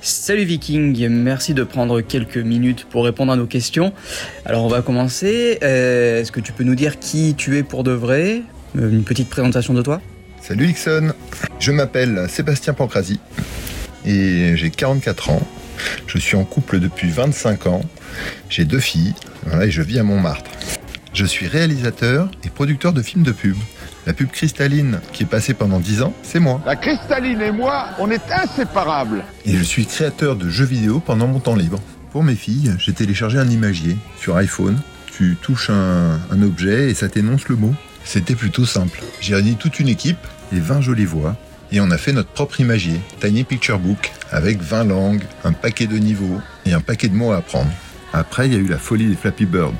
[0.00, 3.92] Salut Viking, merci de prendre quelques minutes pour répondre à nos questions.
[4.44, 5.58] Alors on va commencer.
[5.62, 8.42] Euh, Est-ce que tu peux nous dire qui tu es pour de vrai?
[8.76, 10.00] Euh, Une petite présentation de toi
[10.40, 11.12] Salut Ixon,
[11.58, 13.18] je m'appelle Sébastien Pancrasi
[14.06, 15.42] et j'ai 44 ans.
[16.06, 17.82] Je suis en couple depuis 25 ans.
[18.48, 19.14] J'ai deux filles
[19.60, 20.50] et je vis à Montmartre.
[21.12, 23.56] Je suis réalisateur et producteur de films de pub.
[24.08, 26.62] La pub cristalline qui est passée pendant 10 ans, c'est moi.
[26.64, 29.22] La cristalline et moi, on est inséparables.
[29.44, 31.78] Et je suis créateur de jeux vidéo pendant mon temps libre.
[32.10, 34.80] Pour mes filles, j'ai téléchargé un imagier sur iPhone.
[35.14, 37.74] Tu touches un, un objet et ça t'énonce le mot.
[38.02, 38.98] C'était plutôt simple.
[39.20, 41.36] J'ai réuni toute une équipe et 20 jolies voix.
[41.70, 45.86] Et on a fait notre propre imagier, Tiny Picture Book, avec 20 langues, un paquet
[45.86, 47.70] de niveaux et un paquet de mots à apprendre.
[48.14, 49.74] Après, il y a eu la folie des Flappy Bird,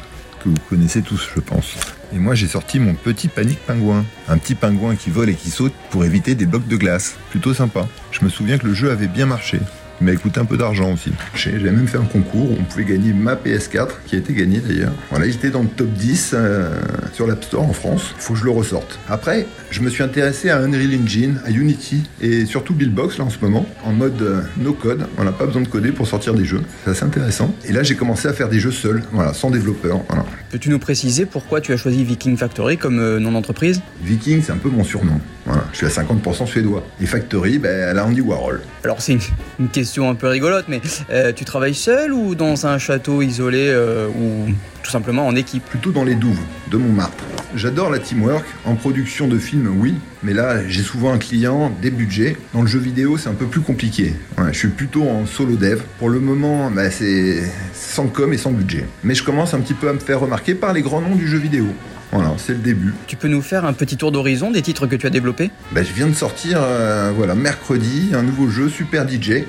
[0.45, 1.77] que vous connaissez tous, je pense.
[2.13, 4.05] Et moi, j'ai sorti mon petit panique pingouin.
[4.29, 7.17] Un petit pingouin qui vole et qui saute pour éviter des blocs de glace.
[7.31, 7.87] Plutôt sympa.
[8.11, 9.61] Je me souviens que le jeu avait bien marché.
[10.01, 11.11] Il m'a coûté un peu d'argent aussi.
[11.35, 14.61] J'ai même fait un concours où on pouvait gagner ma PS4, qui a été gagnée
[14.61, 14.93] d'ailleurs.
[15.11, 16.81] Voilà, j'étais dans le top 10 euh,
[17.13, 18.15] sur l'App Store en France.
[18.17, 18.99] Il faut que je le ressorte.
[19.09, 23.31] Après, je me suis intéressé à Unreal Engine, à Unity et surtout Buildbox là en
[23.31, 25.07] ce moment, en mode euh, no code.
[25.19, 26.63] On n'a pas besoin de coder pour sortir des jeux.
[26.85, 27.53] C'est assez intéressant.
[27.65, 30.01] Et là, j'ai commencé à faire des jeux seul, voilà, sans développeur.
[30.09, 30.25] Voilà.
[30.51, 33.83] Peux-tu nous préciser pourquoi tu as choisi Viking Factory comme euh, nom d'entreprise?
[34.03, 35.21] Viking, c'est un peu mon surnom.
[35.45, 36.87] Voilà, je suis à 50% suédois.
[37.01, 38.61] Et Factory, ben, elle a Andy Warhol.
[38.89, 39.19] Alors c'est
[39.59, 43.69] une, question un peu rigolote, mais euh, tu travailles seul ou dans un château isolé
[43.69, 44.47] euh, ou
[44.83, 45.63] tout simplement en équipe?
[45.67, 47.23] Plutôt dans les douves de Montmartre.
[47.55, 48.47] J'adore la teamwork.
[48.65, 49.95] En production de films, oui.
[50.23, 52.39] Mais là, j'ai souvent un client, des budgets.
[52.55, 54.15] Dans le jeu vidéo, c'est un peu plus compliqué.
[54.39, 55.83] Je suis plutôt en solo dev.
[55.99, 57.43] Pour le moment, bah, c'est
[57.75, 58.87] sans com et sans budget.
[59.05, 61.29] Mais je commence un petit peu à me faire remarquer par les grands noms du
[61.29, 61.67] jeu vidéo.
[62.13, 62.95] Voilà, c'est le début.
[63.07, 65.51] Tu peux nous faire un petit tour d'horizon des titres que tu as développés?
[65.73, 69.45] Bah, je viens de sortir, euh, voilà, mercredi, un nouveau jeu, Super DJ,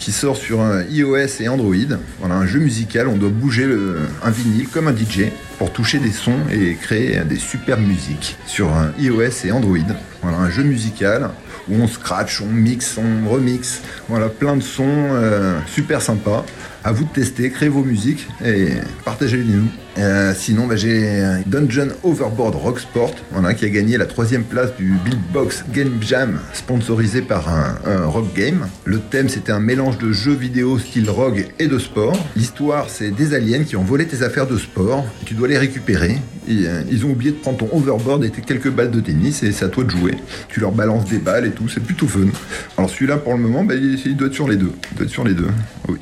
[0.00, 1.74] qui sort sur un iOS et Android.
[2.20, 5.98] Voilà, un jeu musical, on doit bouger le- un vinyle comme un DJ pour toucher
[5.98, 9.78] des sons et créer des superbes musiques sur iOS et Android.
[10.22, 11.30] Voilà, un jeu musical
[11.68, 13.82] où on scratch, on mixe, on remix.
[14.08, 16.44] Voilà, plein de sons euh, super sympas.
[16.84, 18.68] À vous de tester, créer vos musiques et
[19.04, 19.68] partagez-les nous.
[19.98, 24.74] Euh, sinon, bah, j'ai Dungeon Overboard Rock Sport, voilà, qui a gagné la troisième place
[24.76, 28.68] du Beatbox Game Jam, sponsorisé par un, rock game.
[28.84, 32.16] Le thème, c'était un mélange de jeux vidéo style rogue et de sport.
[32.36, 35.04] L'histoire, c'est des aliens qui ont volé tes affaires de sport.
[35.24, 36.18] Tu dois les récupérer.
[36.48, 39.52] Euh, ils ont oublié de prendre ton overboard et tes quelques balles de tennis et
[39.52, 40.14] c'est à toi de jouer.
[40.48, 42.28] Tu leur balances des balles et tout, c'est plutôt fun.
[42.76, 44.72] Alors celui-là, pour le moment, bah, il, il doit être sur les deux.
[44.92, 45.48] Il doit être sur les deux,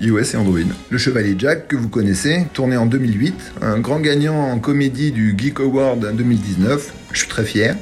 [0.00, 0.65] iOS et Android.
[0.90, 5.35] Le Chevalier Jack, que vous connaissez, tourné en 2008, un grand gagnant en comédie du
[5.37, 6.92] Geek Award 2019.
[7.12, 7.76] Je suis très fier.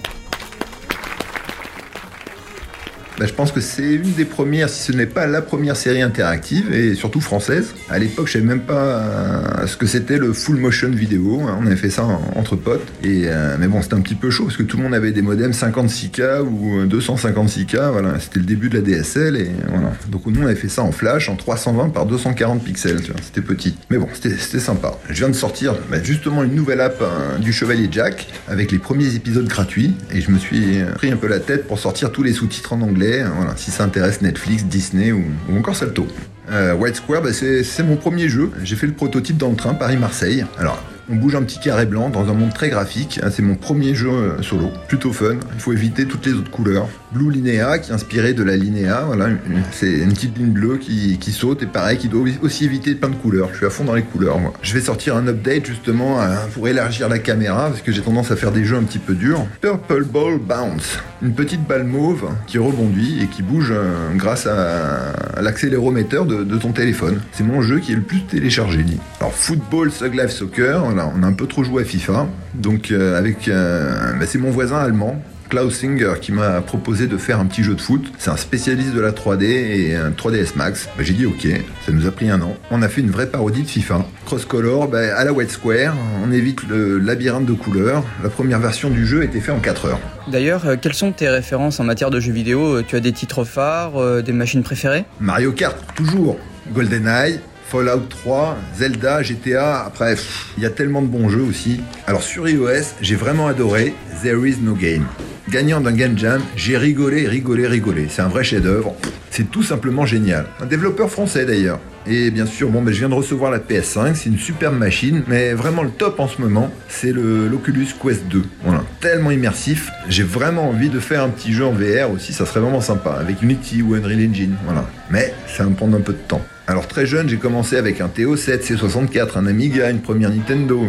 [3.19, 6.03] Bah, je pense que c'est une des premières, si ce n'est pas la première série
[6.03, 7.73] interactive, et surtout française.
[7.89, 11.43] À l'époque, je savais même pas euh, ce que c'était le full motion vidéo.
[11.47, 11.57] hein.
[11.63, 12.83] On avait fait ça en- entre potes.
[13.05, 15.13] Et, euh, mais bon, c'était un petit peu chaud, parce que tout le monde avait
[15.13, 17.91] des modems 56K ou euh, 256K.
[17.93, 19.37] Voilà, c'était le début de la DSL.
[19.37, 19.93] Et voilà.
[20.09, 22.99] Donc nous, on avait fait ça en flash, en 320 par 240 pixels.
[23.23, 23.77] C'était petit.
[23.91, 24.99] Mais bon, c'était sympa.
[25.09, 28.79] Je viens de sortir bah, justement une nouvelle app hein, du Chevalier Jack, avec les
[28.79, 29.95] premiers épisodes gratuits.
[30.13, 32.73] Et je me suis euh, pris un peu la tête pour sortir tous les sous-titres
[32.73, 33.04] en anglais.
[33.13, 35.25] Hein, Voilà, si ça intéresse Netflix, Disney ou,
[35.57, 36.07] encore Salto.
[36.51, 38.51] Euh, White Square, bah, c'est c'est mon premier jeu.
[38.63, 40.45] J'ai fait le prototype dans le train Paris-Marseille.
[40.59, 43.21] Alors, on bouge un petit carré blanc dans un monde très graphique.
[43.23, 44.71] hein, C'est mon premier jeu euh, solo.
[44.89, 45.37] Plutôt fun.
[45.55, 46.89] Il faut éviter toutes les autres couleurs.
[47.15, 49.05] Blue Linéa, qui est inspiré de la Linéa.
[49.07, 49.29] Voilà,
[49.73, 53.15] c'est une petite ligne bleue qui, saute et pareil, qui doit aussi éviter plein de
[53.15, 53.49] couleurs.
[53.53, 54.53] Je suis à fond dans les couleurs, moi.
[54.63, 58.31] Je vais sortir un update justement euh, pour élargir la caméra parce que j'ai tendance
[58.31, 59.47] à faire des jeux un petit peu durs.
[59.61, 65.41] Purple Ball Bounce, une petite balle mauve qui rebondit et qui bouge euh, grâce à,
[65.41, 67.21] l'accéléromètre de, ton téléphone.
[67.33, 68.75] C'est mon jeu qui est le plus téléchargé.
[69.21, 73.19] Alors Football Thug Life Soccer, on a un peu trop joué à FIFA, donc euh,
[73.19, 75.23] avec, euh, bah, c'est mon voisin allemand.
[75.55, 78.13] Klaus Singer qui m'a proposé de faire un petit jeu de foot.
[78.19, 80.89] C'est un spécialiste de la 3D et un 3DS Max.
[80.97, 81.47] Bah, j'ai dit ok,
[81.87, 82.57] ça nous a pris un an.
[82.73, 84.05] On a fait une vraie parodie de FIFA.
[84.27, 88.03] Cross Color, bah, à la White Square, on évite le labyrinthe de couleurs.
[88.25, 90.01] La première version du jeu était faite en 4 heures.
[90.27, 92.83] D'ailleurs, euh, quelles sont tes références en matière de jeux vidéo?
[92.83, 95.05] Tu as des titres phares, euh, des machines préférées?
[95.21, 96.37] Mario Kart, toujours.
[96.73, 97.39] GoldenEye,
[97.69, 99.85] Fallout 3, Zelda, GTA.
[99.87, 100.17] Après,
[100.57, 101.81] il y a tellement de bons jeux aussi.
[102.09, 105.07] Alors sur iOS, j'ai vraiment adoré There Is No Game.
[105.51, 108.07] Gagnant d'un Game Jam, j'ai rigolé, rigolé, rigolé.
[108.09, 108.95] C'est un vrai chef-d'œuvre.
[109.31, 110.47] C'est tout simplement génial.
[110.61, 111.81] Un développeur français d'ailleurs.
[112.07, 115.23] Et bien sûr, bon, ben, je viens de recevoir la PS5, c'est une superbe machine,
[115.27, 118.43] mais vraiment le top en ce moment, c'est l'Oculus Quest 2.
[118.63, 119.91] Voilà, tellement immersif.
[120.09, 123.13] J'ai vraiment envie de faire un petit jeu en VR aussi, ça serait vraiment sympa,
[123.13, 124.55] avec Unity ou Unreal Engine.
[124.67, 126.43] Voilà, mais ça va me prendre un peu de temps.
[126.67, 130.87] Alors très jeune, j'ai commencé avec un TO7, C64, un Amiga, une première Nintendo,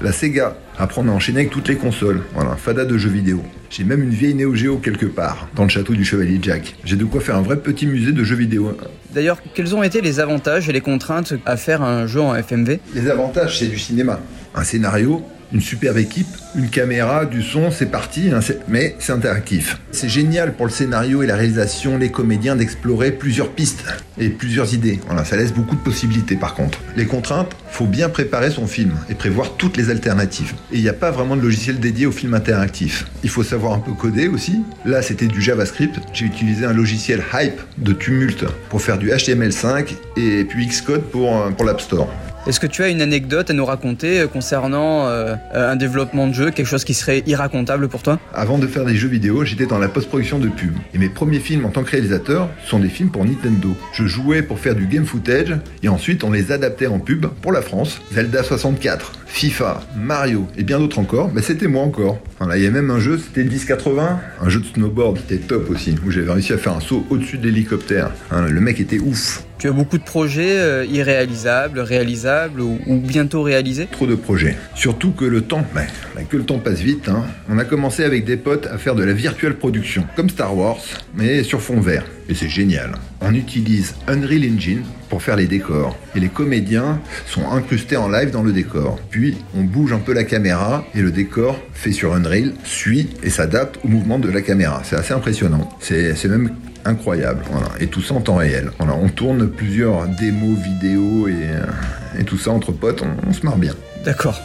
[0.00, 0.56] la Sega.
[0.80, 2.22] Après, on a enchaîné avec toutes les consoles.
[2.34, 3.42] Voilà, fada de jeux vidéo.
[3.68, 6.76] J'ai même une vieille Neo Geo quelque part, dans le château du Chevalier Jack.
[6.84, 8.76] J'ai de quoi faire un vrai petit musée de jeux vidéo.
[9.12, 12.78] D'ailleurs, quels ont été les avantages et les contraintes à faire un jeu en FMV
[12.94, 14.20] Les avantages, c'est du cinéma.
[14.54, 19.78] Un scénario, une superbe équipe, une caméra, du son, c'est parti, hein, mais c'est interactif.
[19.92, 23.84] C'est génial pour le scénario et la réalisation, les comédiens d'explorer plusieurs pistes
[24.18, 25.00] et plusieurs idées.
[25.24, 26.78] Ça laisse beaucoup de possibilités par contre.
[26.96, 30.54] Les contraintes, faut bien préparer son film et prévoir toutes les alternatives.
[30.72, 33.06] Et il n'y a pas vraiment de logiciel dédié au film interactif.
[33.22, 34.60] Il faut savoir un peu coder aussi.
[34.84, 35.98] Là, c'était du JavaScript.
[36.12, 41.36] J'ai utilisé un logiciel Hype de Tumult pour faire du HTML5 et puis Xcode pour,
[41.36, 42.08] euh, pour l'App Store.
[42.48, 46.32] Est-ce que tu as une anecdote à nous raconter euh, concernant euh, un développement de
[46.32, 48.18] jeu, quelque chose qui serait irracontable pour toi?
[48.32, 50.72] Avant de faire des jeux vidéo, j'étais dans la post-production de pub.
[50.94, 53.76] Et mes premiers films en tant que réalisateur sont des films pour Nintendo.
[53.92, 57.52] Je jouais pour faire du game footage et ensuite on les adaptait en pub pour
[57.52, 58.00] la France.
[58.12, 62.18] Zelda 64, FIFA, Mario et bien d'autres encore, mais c'était moi encore.
[62.54, 65.46] Il y a même un jeu, c'était le 1080, un jeu de snowboard qui était
[65.46, 68.10] top aussi, où j'avais réussi à faire un saut au-dessus de l'hélicoptère.
[68.30, 69.44] Hein, le mec était ouf.
[69.58, 74.56] Tu as beaucoup de projets euh, irréalisables, réalisables ou, bientôt réalisés Trop de projets.
[74.76, 75.80] Surtout que le temps, bah,
[76.14, 77.08] bah, que le temps passe vite.
[77.08, 77.24] hein.
[77.50, 80.78] On a commencé avec des potes à faire de la virtuelle production, comme Star Wars,
[81.16, 82.04] mais sur fond vert.
[82.28, 82.92] Et c'est génial.
[83.20, 85.98] On utilise Unreal Engine pour faire les décors.
[86.14, 89.00] Et les comédiens sont incrustés en live dans le décor.
[89.10, 93.30] Puis on bouge un peu la caméra et le décor fait sur Unreal suit et
[93.30, 94.82] s'adapte au mouvement de la caméra.
[94.84, 95.68] C'est assez impressionnant.
[95.80, 96.50] C'est même
[96.88, 97.42] incroyable.
[97.50, 97.68] Voilà.
[97.80, 98.70] Et tout ça en temps réel.
[98.78, 98.94] Voilà.
[98.94, 103.02] On tourne plusieurs démos vidéo et, euh, et tout ça entre potes.
[103.02, 103.74] On, on se marre bien.
[104.04, 104.40] D'accord.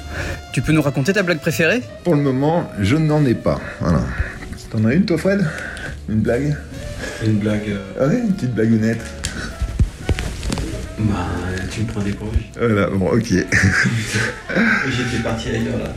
[0.52, 1.82] Tu peux nous raconter ta blague préférée?
[2.04, 3.60] Pour le moment, je n'en ai pas.
[3.80, 4.02] Voilà.
[4.72, 5.46] T'en as une toi Fred?
[6.10, 6.56] Une blague?
[7.26, 7.70] Une blague.
[7.70, 9.02] euh, Ah ouais, une petite blagounette.
[11.00, 11.28] Bah,
[11.72, 12.40] tu me prends dépourvu.
[12.58, 13.24] Voilà, bon, ok.
[13.30, 15.94] J'étais parti ailleurs là.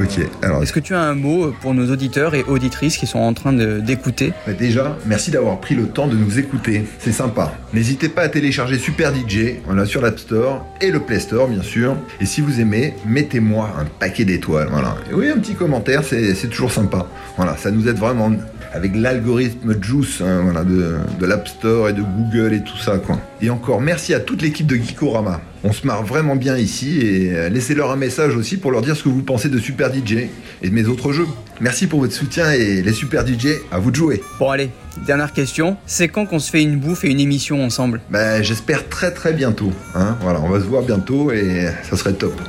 [0.00, 3.18] Ok, alors Est-ce que tu as un mot pour nos auditeurs et auditrices qui sont
[3.18, 6.86] en train d'écouter Bah déjà, merci d'avoir pris le temps de nous écouter.
[6.98, 7.52] C'est sympa.
[7.74, 11.62] N'hésitez pas à télécharger Super DJ, voilà, sur l'App Store et le Play Store, bien
[11.62, 11.96] sûr.
[12.20, 14.96] Et si vous aimez, mettez-moi un paquet d'étoiles, voilà.
[15.10, 17.06] Et oui, un petit commentaire, c'est toujours sympa.
[17.36, 18.32] Voilà, ça nous aide vraiment
[18.72, 22.98] avec l'algorithme Juice hein, voilà, de, de l'App Store et de Google et tout ça,
[22.98, 23.18] quoi.
[23.42, 25.40] Et encore, merci à toute l'équipe de Geekorama.
[25.62, 28.96] On se marre vraiment bien ici et euh, laissez-leur un message aussi pour leur dire
[28.96, 30.28] ce que vous pensez de Super DJ
[30.62, 31.26] et de mes autres jeux.
[31.60, 34.22] Merci pour votre soutien et les Super DJ, à vous de jouer.
[34.38, 34.70] Bon allez,
[35.04, 35.76] dernière question.
[35.84, 38.00] C'est quand qu'on se fait une bouffe et une émission ensemble?
[38.08, 39.72] Ben, j'espère très très bientôt.
[39.94, 42.40] Hein voilà, on va se voir bientôt et ça serait top.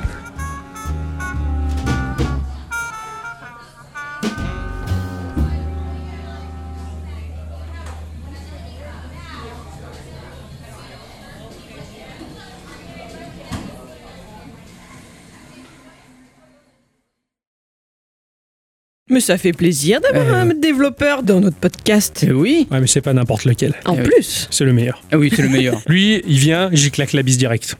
[19.12, 20.40] Mais ça fait plaisir d'avoir Euh.
[20.50, 22.24] un développeur dans notre podcast.
[22.26, 22.66] Eh Oui.
[22.70, 23.74] Ouais, mais c'est pas n'importe lequel.
[23.84, 24.48] En Euh, plus.
[24.50, 25.02] C'est le meilleur.
[25.12, 25.82] Ah oui, c'est le meilleur.
[25.86, 27.76] Lui, il vient, j'y claque la bise direct.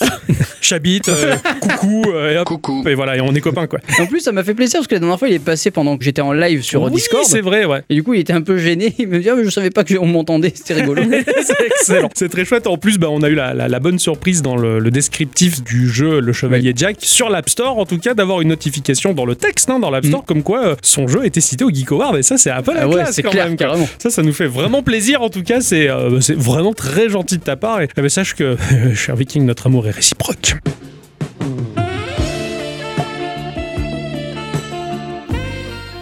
[0.60, 2.46] J'habite, euh, coucou, euh, et hop.
[2.46, 2.84] Coucou.
[2.88, 3.78] Et voilà, et on est copains quoi.
[4.00, 5.96] en plus, ça m'a fait plaisir parce que la dernière fois, il est passé pendant
[5.96, 7.24] que j'étais en live sur oui, Discord.
[7.24, 7.82] c'est vrai, ouais.
[7.90, 8.94] Et du coup, il était un peu gêné.
[8.98, 10.52] Il me dit Ah, mais je savais pas qu'on m'entendait.
[10.54, 11.02] C'était rigolo.
[11.42, 12.08] c'est excellent.
[12.14, 12.66] C'est très chouette.
[12.66, 15.62] En plus, bah, on a eu la, la- la bonne surprise dans le, le descriptif
[15.62, 19.24] du jeu Le Chevalier Jack sur l'App Store, en tout cas, d'avoir une notification dans
[19.26, 21.92] le texte, hein, dans l'App Store, comme quoi euh, son jeu était cité au Geek
[21.92, 22.16] Award.
[22.16, 23.56] Et ça, c'est un peu la ah ouais, classe c'est quand clair, même.
[23.56, 23.88] carrément.
[23.98, 25.22] Ça, ça nous fait vraiment plaisir.
[25.22, 27.80] En tout cas, c'est euh, c'est vraiment très gentil de ta part.
[27.82, 28.56] Et eh ben, sache que,
[28.94, 30.55] cher Viking, notre amour est réciproque.
[30.60, 30.95] future.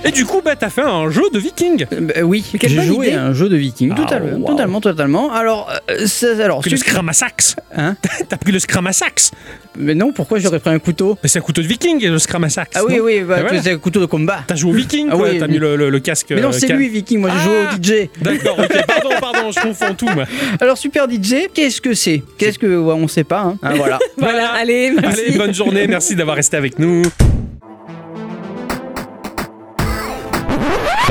[0.05, 1.87] Et du coup, bah, t'as fait un jeu de Viking.
[1.93, 3.17] Euh, bah oui, j'ai joué idée.
[3.17, 3.91] à un jeu de viking.
[3.93, 4.47] Ah, totalement, wow.
[4.49, 5.33] totalement, totalement.
[5.33, 7.57] Alors, euh, alors, Pris le celui- Scrum à sax.
[7.77, 7.97] Hein
[8.29, 9.31] T'as pris le Scrum à sax.
[9.79, 12.49] Mais non, pourquoi j'aurais pris un couteau c'est un couteau de Viking, le Scrum à
[12.49, 12.71] sax.
[12.77, 13.63] Ah oui, oui, bah, voilà.
[13.63, 14.41] c'est un couteau de combat.
[14.47, 15.29] T'as joué au Viking, Ah quoi.
[15.31, 16.27] oui, T'as mis le, le- le casque.
[16.31, 17.19] Mais non, euh, c'est lui, Viking.
[17.21, 18.09] Moi, j'ai Ah joué au DJ.
[18.21, 18.87] D'accord, ok.
[18.87, 20.25] Pardon, pardon, je confonds tout, moi.
[20.61, 22.23] Alors, Super DJ, qu'est-ce que c'est?
[22.39, 22.67] Qu'est-ce que.
[22.67, 23.59] ouais, on sait pas, hein.
[23.63, 23.99] Ah, voilà.
[24.19, 25.21] Voilà, allez, merci.
[25.27, 27.03] Allez, bonne journée, merci d'avoir resté avec nous.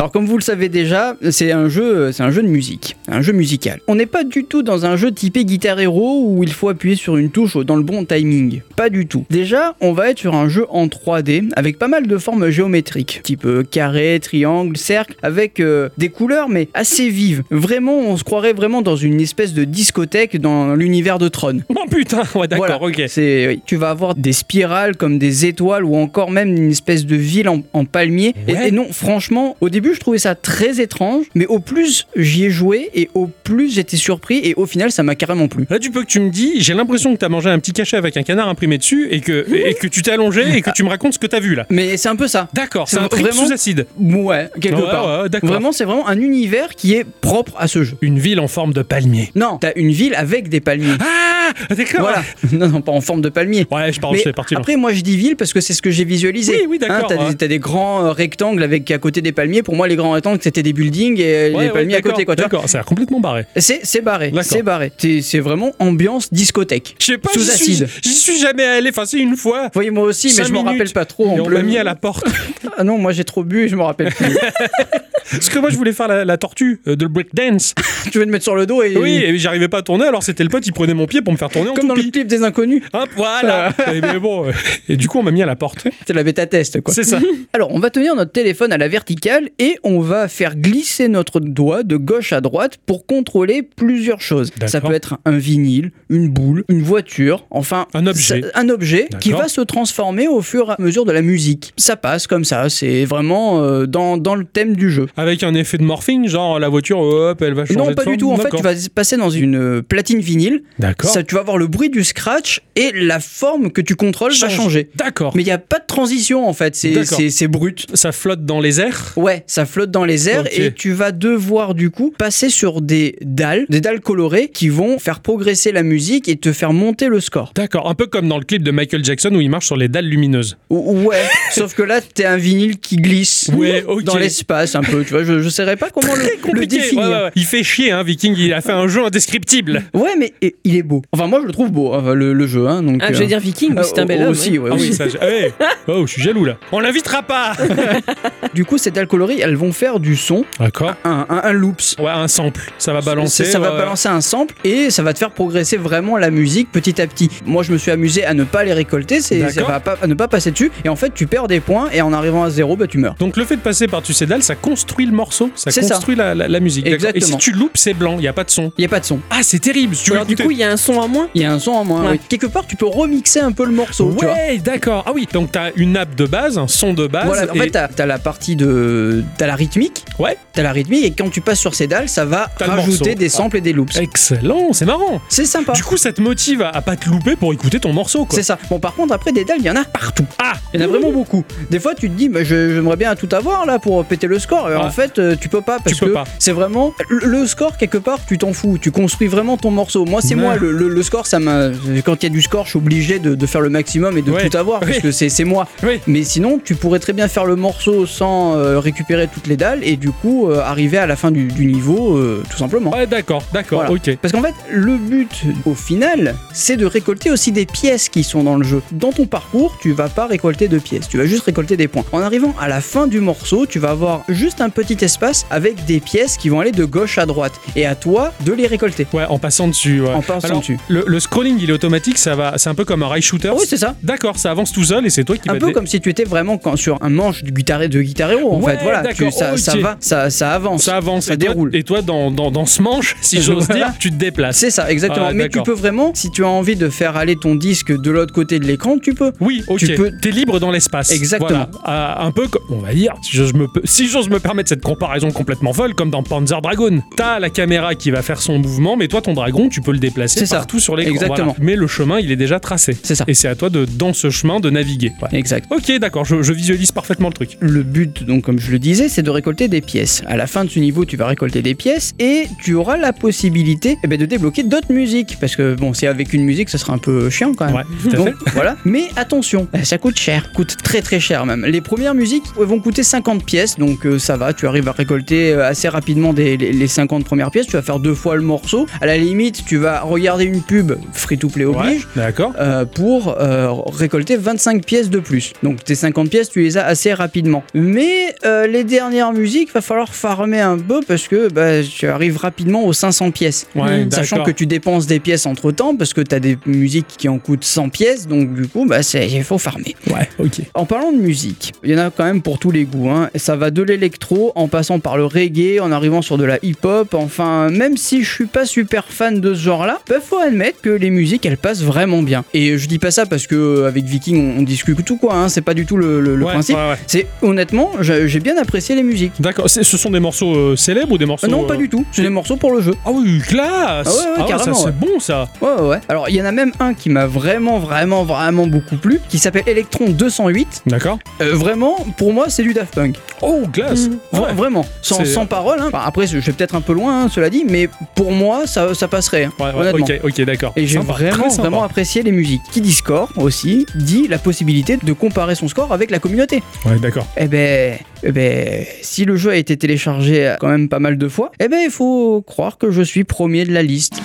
[0.03, 3.21] Alors comme vous le savez déjà, c'est un jeu, c'est un jeu de musique, un
[3.21, 3.79] jeu musical.
[3.87, 6.97] On n'est pas du tout dans un jeu typé Guitar Hero où il faut appuyer
[6.97, 8.59] sur une touche dans le bon timing.
[8.75, 9.23] Pas du tout.
[9.29, 13.21] Déjà, on va être sur un jeu en 3D avec pas mal de formes géométriques,
[13.23, 17.43] type euh, carré, triangle, cercle, avec euh, des couleurs mais assez vives.
[17.49, 21.61] Vraiment, on se croirait vraiment dans une espèce de discothèque dans l'univers de Tron.
[21.69, 22.83] Oh putain, ouais, d'accord, Voilà.
[22.83, 23.03] ok.
[23.07, 23.61] C'est, oui.
[23.65, 27.47] Tu vas avoir des spirales comme des étoiles ou encore même une espèce de ville
[27.47, 28.33] en, en palmier.
[28.47, 32.49] Et, non, franchement, au début, je trouvais ça très étrange, mais au plus j'y ai
[32.49, 35.65] joué et au plus j'étais surpris et au final, ça m'a carrément plu.
[35.69, 37.97] Là, du peu que tu me dis, j'ai l'impression que t'as mangé un petit cachet
[37.97, 40.84] avec un canard imprimé dessus et que, et que tu t'es allongé et que tu
[40.84, 41.65] me racontes ce que t'as vu là.
[41.69, 42.49] Mais c'est un peu ça.
[42.53, 43.86] D'accord, c'est un trip vraiment- sous acide.
[43.99, 45.23] Ouais, quelque Ouais, part.
[45.23, 45.39] ouais.
[45.43, 47.95] Vraiment, c'est vraiment un univers qui est propre à ce jeu.
[48.01, 49.32] Une ville en forme de palmier.
[49.36, 50.95] Non, t'as une ville avec des palmiers.
[50.99, 52.01] Ah, d'accord.
[52.01, 52.23] Voilà.
[52.51, 53.65] Non, non, pas en forme de palmier.
[53.71, 54.56] Ouais, je parle, c'est parti.
[54.56, 56.53] après, moi je dis ville parce que c'est ce que j'ai visualisé.
[56.62, 57.34] Oui, oui, d'accord, Hein, t'as, ouais.
[57.36, 59.63] des, des grands rectangles avec à côté des palmiers.
[59.63, 61.98] Pour moi, les grands rectangles c'était des buildings et euh, Ouais, les ouais, palmiers à
[61.98, 62.26] d'accord, côté.
[62.26, 62.36] Quoi.
[62.36, 63.46] D'accord, ça a complètement barré.
[63.58, 64.91] C'est, c'est barré, c'est barré.
[64.98, 66.96] C'est, c'est vraiment ambiance discothèque.
[67.00, 67.88] Je sais pas, Sous j'y suis, acide.
[68.04, 68.89] j'y suis jamais allé.
[68.89, 69.69] Enfin, si une fois.
[69.74, 71.28] Voyez moi aussi, mais Cinq je m'en rappelle pas trop.
[71.30, 72.26] En Et on m'a mis à la porte.
[72.76, 74.26] Ah non, moi j'ai trop bu et je me rappelle plus.
[75.32, 77.74] Parce que moi, je voulais faire la, la tortue euh, de breakdance.
[78.12, 80.24] tu veux te mettre sur le dos et Oui, et j'arrivais pas à tourner, alors
[80.24, 82.02] c'était le pote, il prenait mon pied pour me faire tourner en comme dans le
[82.02, 83.72] clip des inconnus, Hop, voilà.
[83.93, 84.46] et, mais bon,
[84.89, 85.88] et du coup, on m'a mis à la porte.
[86.06, 86.93] c'est la bêta test quoi.
[86.93, 87.19] C'est ça.
[87.54, 91.39] Alors, on va tenir notre téléphone à la verticale et on va faire glisser notre
[91.39, 94.51] doigt de gauche à droite pour contrôler plusieurs choses.
[94.67, 98.41] Ça peut être un vinyle, une boule, une voiture, enfin Un objet.
[98.41, 101.73] ça- un objet qui va se transformer au fur et à mesure de la musique.
[101.77, 105.07] Ça passe comme ça, c'est vraiment euh, dans, dans le thème du jeu.
[105.17, 108.17] Avec un effet de morphing, genre la voiture, hop, elle va changer Non, pas du
[108.17, 108.31] tout.
[108.31, 110.63] En fait, tu vas passer dans une euh, platine vinyle.
[110.79, 111.09] D'accord.
[111.09, 114.38] Ça, tu vas avoir le bruit du scratch et la forme que tu contrôles va
[114.49, 114.55] Change.
[114.55, 114.89] changer.
[114.95, 115.33] D'accord.
[115.36, 117.17] Mais il n'y a pas de transition en fait, c'est D'accord.
[117.17, 117.86] c'est- c'est brut.
[117.93, 119.13] Ça flotte dans les airs.
[119.15, 123.15] Ouais, ça flotte dans les airs et tu vas devoir du coup passer sur des
[123.21, 127.19] dalles, des dalles colorées qui vont faire progresser la musique et te faire monter le
[127.19, 127.52] score.
[127.56, 127.89] D'accord.
[127.89, 130.06] Un peu comme dans le clip de Michael Jackson où il marche sur les dalles
[130.08, 130.58] lumineuses.
[130.69, 135.04] Ou- Ouais, sauf que là t'es un vinyle qui glisse Ouais, dans l'espace un peu.
[135.04, 137.04] Tu vois, je, je saurais pas comment le, le définir.
[137.04, 137.32] Ouais, ouais, ouais.
[137.36, 138.36] Il fait chier, hein, Viking.
[138.38, 139.84] Il a fait un jeu indescriptible.
[139.93, 141.02] Ouais, mais et- il est beau.
[141.12, 142.67] Enfin, moi, je le trouve beau, hein, le, le jeu.
[142.67, 144.32] Hein, donc, Ah, je euh, vais dire Viking, mais c'est un bel euh, homme.
[144.32, 145.06] aussi, ouais, Ah oui, ça.
[145.06, 145.52] ouais.
[145.88, 146.58] Oh, je suis jaloux là.
[146.71, 147.54] On l'invitera pas.
[148.54, 150.93] Du coup, ces dalles colorées, elles vont faire du son, D'accord.
[151.03, 151.95] un, un, un loops.
[151.99, 152.71] Ouais, un sample.
[152.79, 153.45] Ça va balancer.
[153.45, 153.77] Ça, va ouais.
[153.77, 157.29] balancer un sample et ça va te faire progresser vraiment la musique petit à petit.
[157.45, 160.07] Moi, je me suis amusé à ne pas les récolter, c'est ça va pas, à
[160.07, 160.71] ne pas passer dessus.
[160.83, 163.13] Et en fait, tu perds des points et en arrivant à zéro, bah, tu meurs.
[163.19, 166.33] Donc le fait de passer par-dessus ces dalles, ça construit le morceau, ça construit la,
[166.33, 166.85] la- la musique.
[166.85, 166.97] d'accord.
[166.97, 167.37] Et si Exactement.
[167.37, 168.71] tu loupes, c'est blanc, il n'y a pas de son.
[168.79, 169.19] Il y a pas de son.
[169.29, 169.95] Ah, c'est terrible.
[169.95, 171.27] Si tu Alors, du coup, il y a un son en moins.
[171.35, 172.01] Il y a un son en moins.
[172.05, 172.11] Ouais.
[172.13, 172.19] oui.
[172.27, 174.15] Quelque part, tu peux remixer un peu le morceau.
[174.17, 174.25] tu.
[174.25, 175.03] Ouais, d'accord.
[175.05, 177.25] Ah oui, donc t'as une nappe de base, un son de base.
[177.27, 179.23] Voilà, en et- fait, t'as as la partie de.
[179.43, 180.06] T'as la rythmique.
[180.19, 180.38] Ouais.
[180.53, 183.58] T'as la rythmique et quand tu passes sur ces dalles, ça va rajouter des samples
[183.58, 183.97] et des loops.
[183.97, 185.19] Excellent, c'est marrant.
[185.27, 185.73] C'est sympa.
[185.73, 188.38] Du coup, ça te motive à, à pas te louper pour écouter ton morceau, quoi.
[188.38, 188.58] C'est ça.
[188.69, 190.23] Bon, par contre, après, des dalles, il y en a partout.
[190.39, 191.43] Ah Il y en a vraiment beaucoup.
[191.69, 194.69] Des fois, tu te dis, bah, j'aimerais bien tout avoir là pour péter le score.
[194.71, 194.79] Et Ouais.
[194.79, 198.19] En fait, euh, tu peux pas parce peux que c'est vraiment le, score quelque part.
[198.25, 198.77] Tu t'en fous.
[198.82, 200.06] Tu construis vraiment ton morceau.
[200.06, 200.41] Moi, c'est Ouais.
[200.41, 201.27] moi le, le- le score.
[201.27, 201.67] Ça m'a.
[202.06, 204.21] Quand il y a du score, je suis obligé de, de faire le maximum et
[204.21, 204.47] de Ouais.
[204.49, 205.67] tout avoir parce que c'est moi.
[206.08, 208.79] Mais sinon, tu pourrais très bien faire le morceau sans euh,
[209.23, 212.17] récupérer toutes les dalles et du coup euh, arriver à la fin du, du niveau
[212.17, 212.91] euh, tout simplement.
[212.91, 213.91] Ouais, d'accord, d'accord, Voilà.
[213.93, 214.17] ok.
[214.21, 218.43] Parce qu'en fait, le but au final, c'est de récolter aussi des pièces qui sont
[218.43, 218.81] dans le jeu.
[218.91, 222.03] Dans ton parcours, tu vas pas récolter de pièces, tu vas juste récolter des points.
[222.12, 225.86] En arrivant à la fin du morceau, tu vas avoir juste un petit espace avec
[225.86, 227.53] des pièces qui vont aller de gauche à droite.
[227.75, 229.07] Et à toi de les récolter.
[229.13, 230.01] Ouais, en passant dessus.
[230.01, 230.09] ouais.
[230.13, 230.77] En passant Alors, dessus.
[230.89, 232.53] Le, le scrolling, il est automatique, ça va.
[232.57, 233.51] C'est un peu comme un rail shooter.
[233.55, 233.95] Oui, c'est ça.
[234.03, 236.23] D'accord, ça avance tout seul et c'est toi qui Un peu comme si tu étais
[236.23, 238.83] vraiment quand- sur un manche de guitare, de guitare héros en Ouais, fait.
[238.83, 240.84] Voilà, tu- ça, va, ça, ça avance.
[240.84, 241.76] Ça avance, ça et toi- déroule.
[241.76, 243.86] et toi, dans, dans, dans ce manche, si j'ose Voilà.
[243.89, 244.58] dire, tu te déplaces.
[244.58, 245.28] C'est ça, exactement.
[245.30, 248.12] Ah, Mais tu peux vraiment, si tu as envie de faire aller ton disque de
[248.12, 249.32] l'autre côté de l'écran, tu peux.
[249.39, 249.80] Oui, ok.
[249.80, 251.12] Tu peux- T'es libre dans l'espace.
[251.12, 251.49] Exactement.
[251.49, 251.69] Voilà.
[251.84, 255.32] Ah, un peu comme, on va dire, si j'ose me, si me permettre cette comparaison
[255.32, 257.02] complètement folle, comme dans Panzer Dragon.
[257.15, 259.97] T'as la caméra qui va faire son mouvement, mais toi, ton dragon, tu peux le
[259.99, 260.58] déplacer ça.
[260.58, 261.13] partout sur l'écran.
[261.13, 261.47] Exactement.
[261.56, 261.60] Voilà.
[261.60, 262.95] Mais le chemin, il est déjà tracé.
[263.04, 263.26] C'est ça.
[263.28, 265.12] Et c'est à toi de, dans ce chemin, de naviguer.
[265.21, 265.38] Ouais.
[265.38, 265.65] Exact.
[265.71, 267.58] Ok, d'accord, je, je visualise parfaitement le truc.
[267.60, 270.21] Le but, donc comme je le disais, c'est de récolter des pièces.
[270.27, 273.13] À la fin de ce niveau, tu vas récolter des pièces et tu auras la
[273.13, 275.37] possibilité eh ben, de débloquer d'autres musiques.
[275.39, 277.75] Parce que bon, c'est avec une musique, ça sera un peu chiant quand même.
[277.75, 278.51] Ouais, tout à Donc fait.
[278.53, 278.77] voilà.
[278.85, 281.65] Mais attention, euh, ça coûte cher, coûte très très cher même.
[281.65, 285.53] Les premières musiques vont coûter 50 pièces, donc euh, ça va, tu arrives à récolter
[285.53, 288.41] euh, assez rapidement des, les, les 50 premières pièces, tu vas faire deux fois le
[288.41, 288.85] morceau.
[289.01, 292.05] À la limite, tu vas regarder une pub, free to play oblige.
[292.15, 292.53] Ouais, d'accord.
[292.59, 295.53] euh, pour euh, récolter 25 pièces de plus.
[295.63, 297.63] Donc tes 50 pièces, tu les as assez rapidement.
[297.73, 302.38] Mais euh, les dernières musiques, va falloir farmer un peu parce que bah, tu arrives
[302.38, 303.67] rapidement aux 500 pièces.
[303.75, 307.08] Ouais, Sachant que tu dépenses des pièces entre temps parce que tu as des musiques
[307.17, 309.95] qui en coûtent 100 pièces, donc du coup, bah, il faut farmer.
[310.08, 310.62] Ouais, ok.
[310.75, 313.10] En parlant de musique, il y en a quand même pour tous les goûts.
[313.10, 313.29] hein.
[313.36, 317.13] Ça va de l'électro en passant par le reggae, en arrivant sur de la hip-hop.
[317.13, 320.89] Enfin, même si je suis pas super fan de ce genre-là, bah, faut admettre que
[320.89, 322.43] les musiques elles passent vraiment bien.
[322.53, 325.36] Et je dis pas ça parce que euh, avec Viking on, on discute tout quoi.
[325.36, 325.49] hein.
[325.49, 326.75] C'est pas du tout le, le- le Ouais, principe.
[326.75, 326.95] ouais.
[327.08, 329.34] C'est honnêtement, j'ai bien apprécié les musiques.
[329.39, 329.69] D'accord.
[329.69, 331.48] Ce sont des morceaux euh, célèbres ou des morceaux.
[331.48, 332.06] Euh, non, pas euh, du tout.
[332.12, 332.93] C'est des morceaux pour le jeu.
[333.06, 336.00] Ah oui, classe Ah ouais, ouais, ça, carrément, c'est bon ça Ouais, ouais.
[336.10, 339.39] Alors, il y en a même un qui m'a vraiment, vraiment, vraiment beaucoup plu, qui
[339.39, 340.84] s'appelle Electron 208.
[340.88, 341.19] D'accord.
[341.41, 343.15] Euh, vraiment, pour moi, c'est du Daft Punk.
[343.41, 343.93] Oh, Vra-
[344.34, 344.54] Ouais.
[344.54, 345.80] Vraiment, sans, sans parole.
[345.80, 345.86] hein.
[345.88, 348.93] Enfin, après, je vais peut-être un peu loin, hein, cela dit, mais pour moi, ça,
[348.93, 349.46] ça passerait.
[349.46, 350.06] hein, Ouais, ouais, honnêtement.
[350.06, 350.74] ok, ok, d'accord.
[350.76, 352.62] Et j'ai vraiment, vraiment apprécié les musiques.
[352.72, 356.63] Qui dit score aussi, dit la possibilité de comparer son score avec la communauté.
[356.86, 357.28] Ouais, d'accord.
[357.38, 361.27] Eh ben, eh ben, si le jeu a été téléchargé quand même pas mal de
[361.27, 364.15] fois, eh ben, il faut croire que je suis premier de la liste.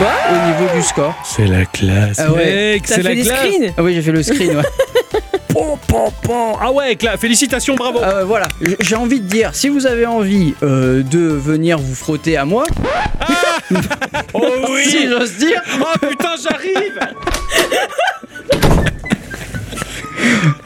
[0.00, 1.14] Bah, au niveau du score.
[1.24, 2.18] C'est la classe.
[2.18, 2.80] Ah ouais.
[2.84, 3.38] C'est fait la des classe.
[3.38, 3.72] screens?
[3.78, 4.62] Ah oui, j'ai fait le screen, ouais.
[5.48, 6.52] Pom, pom, pom.
[6.60, 8.00] Ah ouais, cla- félicitations, bravo.
[8.02, 11.78] Ah ouais, voilà, J- j'ai envie de dire, si vous avez envie euh, de venir
[11.78, 12.64] vous frotter à moi,
[14.34, 16.98] oh oui si j'ose dire, Oh putain, j'arrive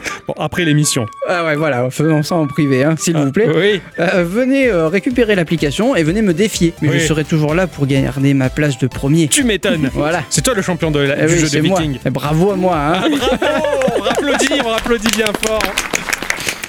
[0.27, 1.05] Bon, après l'émission.
[1.27, 3.49] ah ouais, voilà, faisons ça en privé, hein, s'il vous plaît.
[3.53, 3.81] Oui.
[3.99, 6.73] Euh, venez euh, récupérer l'application et venez me défier.
[6.81, 6.99] Mais Oui.
[6.99, 9.27] je serai toujours là pour garder ma place de premier.
[9.27, 9.89] Tu m'étonnes.
[9.93, 10.23] Voilà.
[10.29, 11.59] C'est toi le champion de la- Eh du oui, jeu.
[11.59, 11.99] Vikings.
[12.05, 12.93] Eh, Bravo à moi, hein.
[13.03, 13.65] Ah, bravo
[13.99, 15.61] On applaudit, on applaudit bien fort.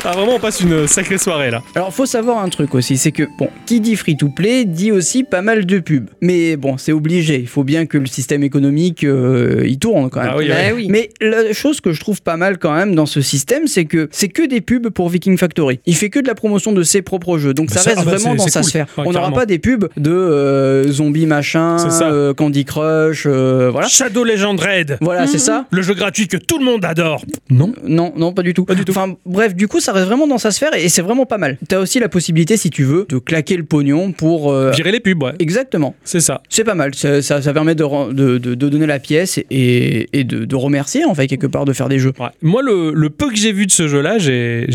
[0.05, 1.63] Ah, vraiment, on passe une sacrée soirée là.
[1.77, 5.43] Alors, faut savoir un truc aussi, c'est que, bon, qui dit free-to-play dit aussi pas
[5.43, 6.09] mal de pubs.
[6.21, 10.21] Mais bon, c'est obligé, il faut bien que le système économique, euh, il tourne quand
[10.21, 10.31] même.
[10.33, 10.73] Ah oui, Bah ouais.
[10.75, 10.87] oui.
[10.91, 14.09] Mais la chose que je trouve pas mal quand même dans ce système, c'est que
[14.11, 15.79] c'est que des pubs pour Viking Factory.
[15.87, 17.55] Il fait que de la promotion de ses propres jeux.
[17.55, 18.69] Donc Bah ça ça, reste ah bah vraiment dans sa cool.
[18.71, 18.87] sphère.
[18.99, 22.11] Ouais, On n'aura pas des pubs de euh, zombies machin, C'est ça.
[22.11, 23.87] euh, Candy Crush, euh, voilà.
[23.87, 24.99] Shadow Legend Red.
[25.01, 25.67] Voilà, c'est ça.
[25.71, 27.25] Le jeu gratuit que tout le monde adore.
[27.51, 28.65] Non Non, non, pas du tout.
[28.65, 28.91] Pas du tout.
[28.91, 31.59] Enfin, bref, du coup, ça reste vraiment dans sa sphère et c'est vraiment pas mal.
[31.69, 34.53] T'as aussi la possibilité, si tu veux, de claquer le pognon pour.
[34.53, 35.33] euh, Virer les pubs, ouais.
[35.39, 35.95] Exactement.
[36.05, 36.43] C'est ça.
[36.49, 36.95] C'est pas mal.
[36.95, 41.05] Ça, ça, ça permet de, de, de- de donner la pièce et, et de, remercier,
[41.05, 42.13] en fait, quelque part, de faire des jeux.
[42.19, 42.27] Ouais.
[42.43, 44.67] Moi, le, le peu que j'ai vu de ce jeu-là, j'ai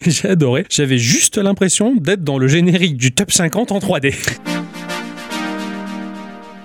[0.24, 0.64] adoré.
[0.70, 4.14] J'avais juste l'impression d'être dans le générique du top 50 en 3D.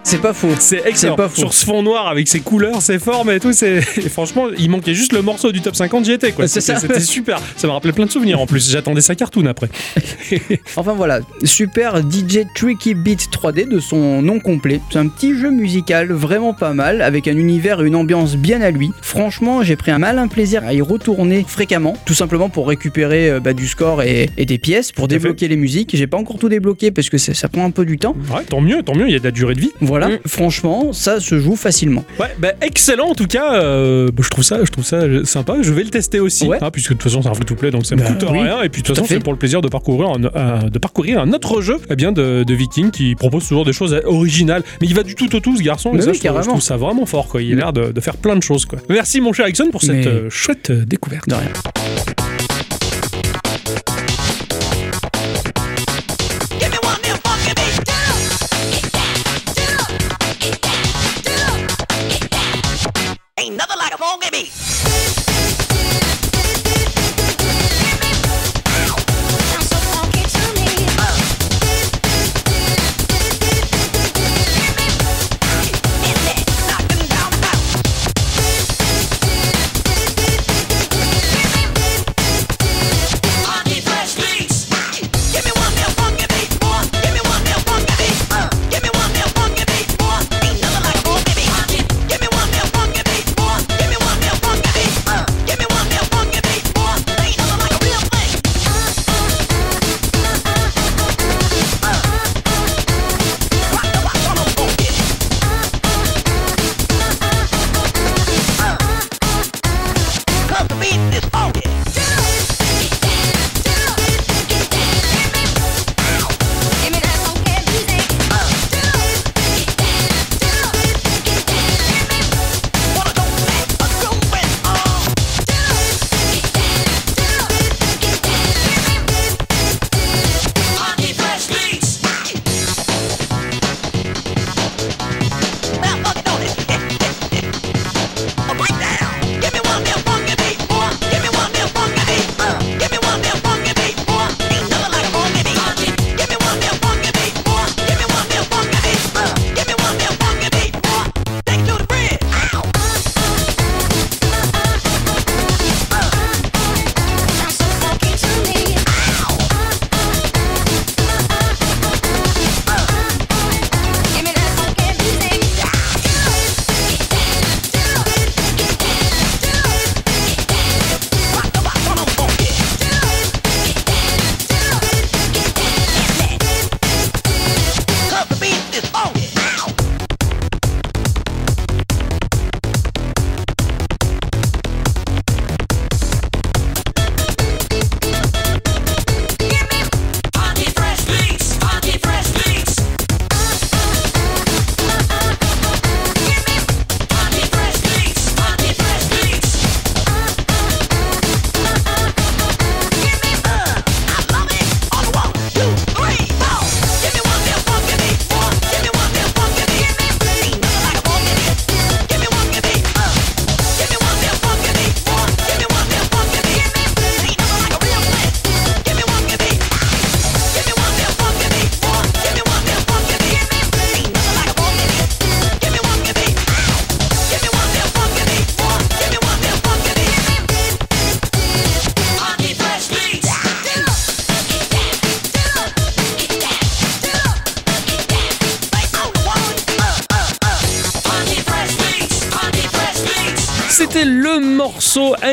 [0.06, 0.52] C'est pas faux.
[0.60, 1.16] C'est excellent.
[1.16, 1.40] Pas faux.
[1.42, 4.94] Sur ce fond noir avec ses couleurs, ses formes et tout, c'est franchement, il manquait
[4.94, 6.48] juste le morceau du top 50, j'y étais quoi.
[6.48, 7.42] C'est C'était super.
[7.58, 8.70] Ça m'a rappelé plein de souvenirs en plus.
[8.70, 9.68] J'attendais sa cartoon après.
[10.76, 14.80] Enfin voilà, super DJ Tricky Beat 3D de son nom complet.
[14.92, 18.62] C'est un petit jeu musical vraiment pas mal, avec un univers et une ambiance bien
[18.62, 18.92] à lui.
[19.02, 23.40] Franchement, j'ai pris un malin plaisir à y retourner fréquemment, tout simplement pour récupérer euh,
[23.40, 25.96] bah, du score et, et des pièces, pour débloquer les musiques.
[25.96, 28.16] J'ai pas encore tout débloqué parce que ça, ça prend un peu du temps.
[28.32, 29.08] Ouais, tant mieux, tant mieux.
[29.08, 29.72] Il y a de la durée de vie.
[29.82, 30.20] Voilà, Mm.
[30.28, 32.04] franchement, ça se joue facilement.
[32.20, 33.54] Ouais, bah, excellent en tout cas.
[33.56, 35.56] euh, bah, je trouve ça, je trouve ça sympa.
[35.62, 36.58] Je vais le tester aussi, Ouais.
[36.62, 38.62] hein, puisque de toute façon c'est un free-to-play, donc ça me Bah coûte oui, rien.
[38.62, 41.32] Et puis de toute façon c'est pour le plaisir de parcourir un, de parcourir un
[41.34, 44.64] autre jeu, eh bien de, de Viking qui propose toujours des choses originales.
[44.82, 45.92] Mais il va du tout au tout ce garçon.
[45.94, 46.52] et Mais ça, oui, je, trouve, je carrément.
[46.54, 47.28] trouve ça vraiment fort.
[47.28, 47.42] Quoi.
[47.42, 48.66] Il a l'air de, de faire plein de choses.
[48.66, 48.80] Quoi.
[48.90, 51.28] Merci mon cher Ixon pour cette Mais- euh, chouette euh, découverte.
[51.30, 51.52] De rien.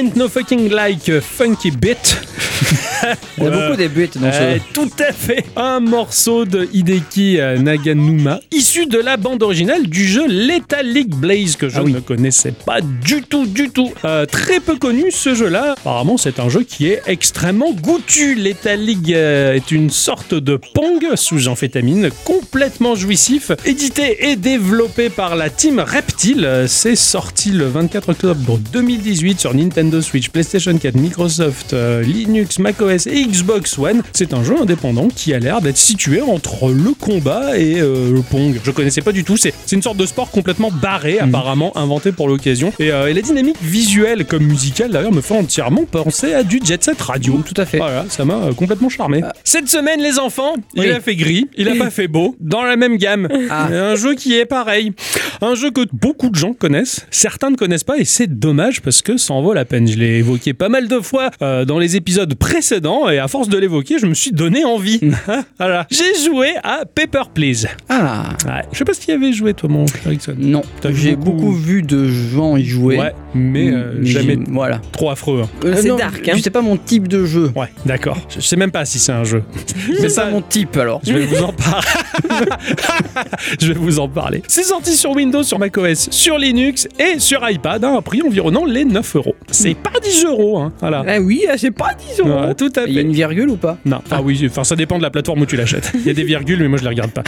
[0.02, 2.51] Ain't No Fucking Like uh, Funky Bit.
[3.38, 4.72] Il y a beaucoup des buts dans Euh, ce.
[4.72, 5.44] tout à fait.
[5.56, 11.14] Un morceau de Hideki euh, Naganuma, issu de la bande originale du jeu Lethal League
[11.14, 11.92] Blaze, que je Ah oui.
[11.92, 13.90] ne connaissais pas du tout, du tout.
[14.04, 15.72] Euh, très peu connu ce jeu-là.
[15.78, 18.34] Apparemment, c'est un jeu qui est extrêmement goûtu.
[18.34, 25.08] Lethal League euh, est une sorte de Pong sous amphétamine, complètement jouissif, édité et développé
[25.10, 26.44] par la team Reptile.
[26.44, 32.51] Euh, C'est sorti le 24 octobre 2018 sur Nintendo Switch, PlayStation 4, Microsoft, euh, Linux,
[32.58, 34.02] macOS et Xbox One.
[34.12, 38.22] C'est un jeu indépendant qui a l'air d'être situé entre le combat et euh, le
[38.22, 38.58] Pong.
[38.62, 39.36] Je connaissais pas du tout.
[39.36, 42.72] C'est une sorte de sport complètement barré, apparemment inventé pour l'occasion.
[42.78, 46.60] Et, euh, et la dynamique visuelle comme musicale d'ailleurs me fait entièrement penser à du
[46.64, 47.42] Jet Set Radio.
[47.46, 47.78] Tout à fait.
[47.78, 49.22] Voilà, ça m'a euh, complètement charmé.
[49.44, 52.76] Cette semaine, les enfants, il a fait gris, il a pas fait beau, dans la
[52.76, 53.28] même gamme.
[53.50, 53.66] Ah.
[53.66, 54.92] Un jeu qui est pareil.
[55.40, 59.02] Un jeu que beaucoup de gens connaissent, certains ne connaissent pas, et c'est dommage parce
[59.02, 59.88] que ça en vaut la peine.
[59.88, 63.58] Je l'ai évoqué pas mal de fois dans les épisodes précédents, et à force de
[63.58, 65.00] l'évoquer, je me suis donné envie.
[65.58, 65.86] voilà.
[65.90, 67.66] J'ai joué à Paper Please.
[67.88, 68.62] Ah Ouais.
[68.72, 70.34] Je sais pas si tu y avais joué, toi, mon Ericsson.
[70.38, 71.52] non, j'ai beaucoup- beaucoup...
[71.52, 72.98] vu de gens y jouer.
[72.98, 74.80] Ouais, mais euh, Mais jamais Voilà.
[74.92, 75.42] trop affreux.
[75.44, 75.48] hein.
[75.64, 76.36] Euh, C'est non, dark, hein.
[76.42, 77.50] C'est pas mon type de jeu.
[77.56, 78.18] Ouais, d'accord.
[78.28, 79.42] Je sais même pas si c'est un jeu.
[79.88, 81.00] mais C'est ça, pas mon type alors.
[81.04, 81.86] Je vais vous en parler.
[83.60, 84.42] je vais vous en parler.
[84.48, 88.64] C'est sorti sur Windows, sur macOS, sur Linux et sur iPad à un prix environnant
[88.64, 89.34] les 9 euros.
[89.50, 90.72] C'est pas 10 euros, hein.
[90.80, 91.04] Voilà.
[91.06, 92.46] Ah oui, ah, c'est pas 10 euros.
[92.48, 93.78] Ouais, tout à Il y a une virgule ou pas?
[93.84, 95.90] Non, enfin oui, enfin ça dépend de la plateforme où tu l'achètes.
[95.94, 97.22] Il y a des virgules, mais moi je les regarde pas.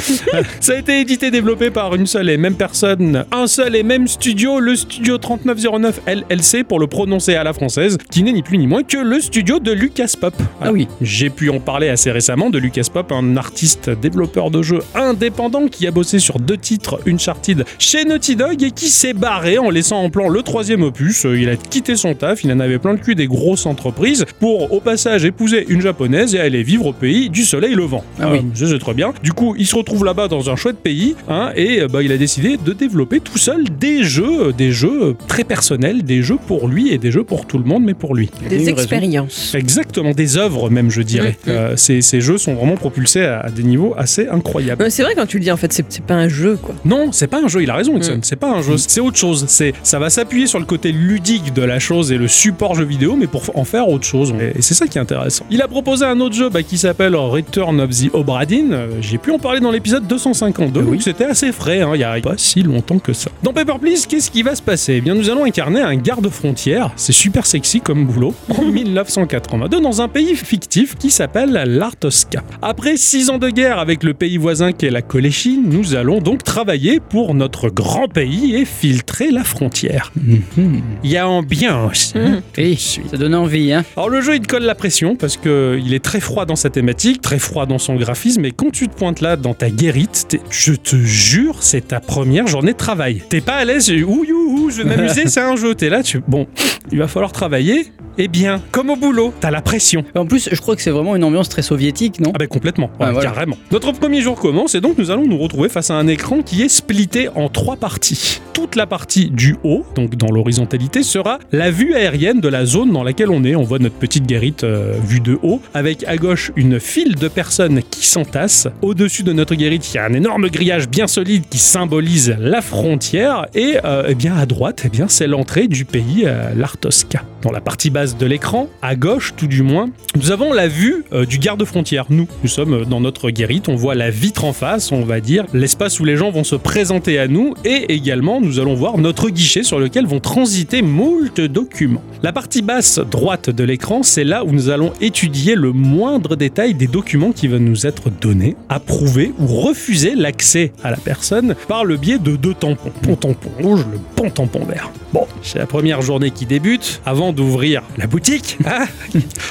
[0.60, 3.82] ça a été édité et développé par une seule et même personne, un seul et
[3.82, 8.42] même studio, le studio 3909 LLC pour le prononcer à la française, qui n'est ni
[8.42, 10.34] plus ni moins que le studio de Lucas Pop.
[10.60, 10.88] Ah oui.
[11.00, 15.68] J'ai pu en parler assez récemment de Lucas Pop, un artiste développeur de jeux indépendant
[15.68, 19.70] qui a bossé sur deux titres Uncharted chez Naughty Dog et qui s'est barré en
[19.70, 21.24] laissant en plan le troisième opus.
[21.26, 24.24] Euh, Il a quitté son taf, il en avait plein le cul des grosses entreprises
[24.40, 28.04] pour au passage épouser une japonaise et aller vivre au pays du soleil levant.
[28.20, 28.40] Ah oui.
[28.54, 29.12] ça, c'est très bien.
[29.22, 32.12] Du coup, il se retrouve là-bas dans un chouette pays hein, et euh, bah, il
[32.12, 36.22] a décidé de développer tout seul des jeux, euh, des jeux euh, très personnels, des
[36.22, 38.30] jeux pour lui et des jeux pour tout le monde, mais pour lui.
[38.48, 39.54] Des expériences.
[39.54, 41.36] Exactement, des œuvres même, je dirais.
[41.48, 44.82] Euh, ces, ces jeux sont vraiment propulsés à, à des niveaux assez incroyables.
[44.82, 46.74] Ouais, C'est vrai quand tu le dis, en fait, c'est c'est pas un jeu, quoi.
[46.84, 48.18] Non, c'est pas un jeu, il a raison, Ixon.
[48.22, 49.44] C'est pas un jeu, c'est autre chose.
[49.48, 52.84] C'est, ça va s'appuyer sur le côté ludique de la chose et le support jeu
[52.84, 54.34] vidéo, mais pour en faire autre chose.
[54.40, 55.44] Et, et c'est ça qui est intéressant.
[55.50, 58.72] Il a proposé un autre jeu bah, qui s'appelle Return of the Obra Dinn.
[58.72, 60.86] Euh, J'ai pu en parler dans l'épisode 252, Oui.
[60.92, 63.30] donc c'était assez frais, hein, il y a pas si longtemps que ça.
[63.42, 64.94] Dans Paper Please, qu'est-ce qui va se passer?
[64.96, 68.62] Eh bien, nous allons incarner un garde-frontière, c'est super sexy comme boulot, en
[69.04, 72.42] 1982 dans un pays fictif qui s'appelle l'Artosca.
[72.62, 76.42] Après six ans de guerre avec le pays voisin qu'est la Coléchine, nous allons donc
[76.42, 80.12] travailler pour notre grand pays et filtrer la frontière.
[80.16, 80.82] Mhm.
[81.04, 82.12] Il y a ambiance.
[82.16, 82.40] hein.
[82.58, 83.84] Oui, ça donne envie, hein.
[83.96, 86.56] Alors le jeu il te colle la pression parce que il est très froid dans
[86.56, 89.70] sa thématique, très froid dans son graphisme et quand tu te pointes là dans ta
[89.70, 93.22] guérite, je te jure c'est ta première journée de travail.
[93.28, 95.74] T'es pas à l'aise, ouh youhou, je vais m'amuser, c'est un jeu.
[95.74, 96.46] T'es là, tu bon,
[96.92, 97.92] il va falloir travailler.
[98.16, 100.04] Eh bien, comme au boulot, t'as la pression.
[100.14, 102.30] En plus, je crois que c'est vraiment une ambiance très soviétique, non?
[102.32, 103.28] Ah ben complètement, Ah, Ouais, voilà.
[103.32, 103.56] carrément.
[103.72, 106.62] Notre premier jour commence et donc nous allons nous retrouver face à un écran qui
[106.62, 108.40] est splitté en trois parties.
[108.52, 112.92] Toute la partie du haut, donc dans l'horizontalité, sera la vue aérienne de la zone
[112.92, 113.56] dans laquelle on est.
[113.56, 117.28] On voit notre petite guérite euh, vue de haut, avec à gauche une file de
[117.28, 118.68] personnes qui s'entassent.
[118.82, 122.60] Au-dessus de notre guérite, il y a un énorme grillage bien solide qui symbolise la
[122.60, 123.46] frontière.
[123.54, 127.22] Et euh, eh bien à droite, eh bien c'est l'entrée du pays, euh, l'Artosca.
[127.42, 131.04] Dans la partie basse de l'écran, à gauche tout du moins, nous avons la vue
[131.12, 132.06] euh, du garde-frontière.
[132.08, 135.44] Nous, nous sommes dans notre guérite, on voit la vitre en face, on va dire,
[135.52, 139.28] l'espace où les gens vont se présenter à nous, et également nous allons voir notre
[139.28, 142.02] guichet sur lequel vont transiter moult documents.
[142.22, 146.74] La partie basse droite de l'écran, c'est là où nous allons étudier le moindre détail
[146.74, 151.84] des documents qui vont nous être donnés, approuver ou refuser l'accès à la personne par
[151.84, 152.92] le biais de deux tampons.
[153.02, 154.90] Bon tampon rouge, le bon tampon vert.
[155.12, 157.00] Bon, c'est la première journée qui débute.
[157.06, 158.86] Avant d'ouvrir la boutique, hein,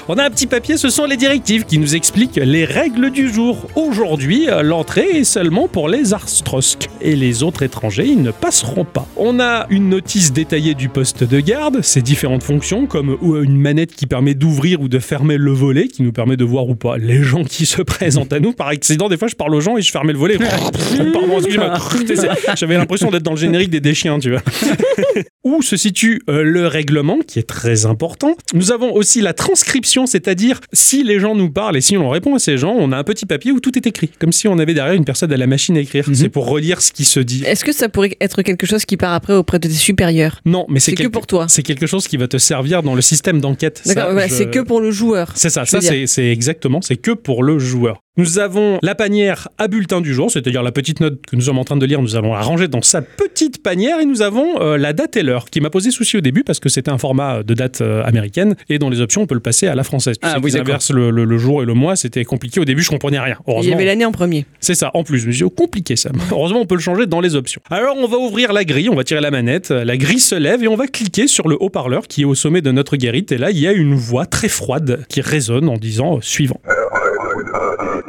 [0.08, 3.32] on a un petit papier, ce sont les directives qui nous expliquent les règles du
[3.32, 3.70] jour.
[3.76, 8.86] Aujourd'hui, euh, l'entrée est seulement pour les Arstrosk et les autres étrangers, ils ne passeront
[8.86, 9.08] pas.
[9.16, 13.96] On a une notice détaillée du poste de garde, ses différentes fonctions, comme une manette
[13.96, 16.98] qui permet d'ouvrir ou de fermer le volet, qui nous permet de voir ou pas
[16.98, 18.52] les gens qui se présentent à nous.
[18.54, 20.38] Par accident, des fois, je parle aux gens et je fermais le volet.
[21.14, 21.74] Pardon, excuse-moi.
[22.56, 24.42] J'avais l'impression d'être dans le générique des déchiens, tu vois
[25.44, 28.36] où se situe euh, le règlement, qui est très important.
[28.54, 32.36] Nous avons aussi la transcription, c'est-à-dire si les gens nous parlent et si on répond
[32.36, 34.58] à ces gens, on a un petit papier où tout est écrit, comme si on
[34.60, 36.08] avait derrière une personne à la machine à écrire.
[36.08, 36.16] Mhm.
[36.16, 37.44] C'est pour relire ce qui se dit.
[37.46, 40.40] Est-ce que ça pourrait être quelque chose qui part après auprès de tes supérieurs?
[40.46, 41.46] Non, mais c'est que pour toi.
[41.50, 43.82] C'est quelque chose qui va te servir dans le système d'enquête.
[43.86, 45.32] D'accord, voilà, je- c'est que pour le joueur.
[45.36, 48.02] C'est ça, ça c'est exactement, c'est que pour le joueur.
[48.16, 51.58] Nous avons la panière à bulletin du jour, c'est-à-dire la petite note que nous sommes
[51.58, 54.62] en train de lire, nous allons la ranger dans sa petite panière et nous avons
[54.62, 57.00] euh, la date et l'heure qui m'a posé souci au début parce que c'était un
[57.00, 59.84] format de date euh, américaine et dans les options on peut le passer à la
[59.84, 60.18] française.
[60.22, 62.66] Tu Ah sais oui, inversent le, le- le jour et le mois, c'était compliqué au
[62.66, 63.38] début, je comprenais rien.
[63.48, 64.46] Il y Heureusement, avait l'année en premier.
[64.60, 66.12] c'est ça, en plus, je me suis dit, oh, compliqué ça.
[66.32, 67.62] Heureusement, on peut le changer dans les options.
[67.72, 70.64] Alors, on va ouvrir la grille, on va tirer la manette, la grille se lève
[70.64, 73.32] et on va cliquer sur le haut-parleur qui est au sommet de notre guérite.
[73.32, 76.62] Et là, il y a une voix très froide qui résonne en disant euh, suivant.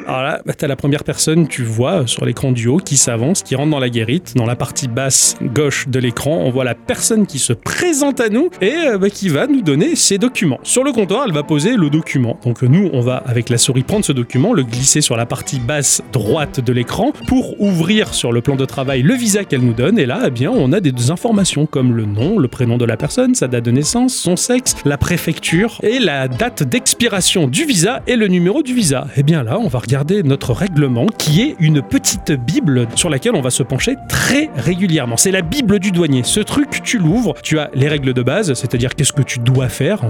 [0.07, 2.97] Alors là, bah, t'as la première personne, tu vois, euh, sur l'écran du haut, qui
[2.97, 4.35] s'avance, qui rentre dans la guérite.
[4.35, 8.29] Dans la partie basse gauche de l'écran, on voit la personne qui se présente à
[8.29, 10.59] nous et euh, bah, qui va nous donner ses documents.
[10.63, 12.39] Sur le comptoir, elle va poser le document.
[12.45, 15.27] Donc euh, nous, on va, avec la souris, prendre ce document, le glisser sur la
[15.27, 19.63] partie basse droite de l'écran pour ouvrir sur le plan de travail le visa qu'elle
[19.63, 19.99] nous donne.
[19.99, 22.97] Et là, eh bien, on a des informations comme le nom, le prénom de la
[22.97, 28.03] personne, sa date de naissance, son sexe, la préfecture et la date d'expiration du visa
[28.07, 29.07] et le numéro du visa.
[29.17, 33.35] Et bien là, on va regarder notre règlement qui est une petite bible sur laquelle
[33.35, 35.17] on va se pencher très régulièrement.
[35.17, 36.23] C'est la bible du douanier.
[36.25, 39.69] Ce truc, tu l'ouvres, tu as les règles de base, c'est-à-dire qu'est-ce que tu dois
[39.69, 40.01] faire,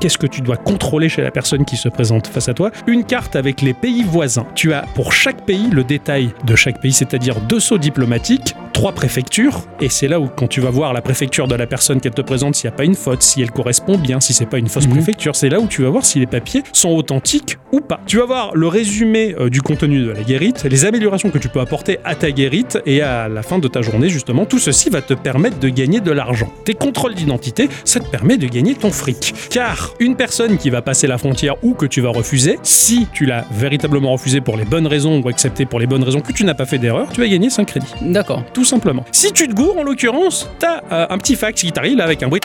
[0.00, 3.04] qu'est-ce que tu dois contrôler chez la personne qui se présente face à toi, une
[3.04, 4.46] carte avec les pays voisins.
[4.54, 8.92] Tu as pour chaque pays le détail de chaque pays, c'est-à-dire deux sceaux diplomatiques, trois
[8.92, 12.12] préfectures, et c'est là où quand tu vas voir la préfecture de la personne qu'elle
[12.14, 14.58] te présente, s'il n'y a pas une faute, si elle correspond bien, si c'est pas
[14.58, 14.92] une fausse Mhm.
[14.94, 18.00] préfecture, c'est là où tu vas voir si les papiers sont authentiques ou pas.
[18.06, 21.48] Tu vas voir le résumé euh, du contenu de la guérite, les améliorations que tu
[21.48, 24.90] peux apporter à ta guérite, et à la fin de ta journée, justement, tout ceci
[24.90, 26.52] va te permettre de gagner de l'argent.
[26.64, 29.34] Tes contrôles d'identité, ça te permet de gagner ton fric.
[29.50, 33.26] Car une personne qui va passer la frontière ou que tu vas refuser, si tu
[33.26, 36.44] l'as véritablement refusé pour les bonnes raisons ou accepté pour les bonnes raisons que tu
[36.44, 37.94] n'as pas fait d'erreur, tu vas gagner 5 crédits.
[38.02, 38.44] D'accord.
[38.52, 39.04] Tout simplement.
[39.12, 42.28] Si tu te gourres, en l'occurrence, t'as euh, un petit fax qui t'arrive avec un
[42.28, 42.40] bruit.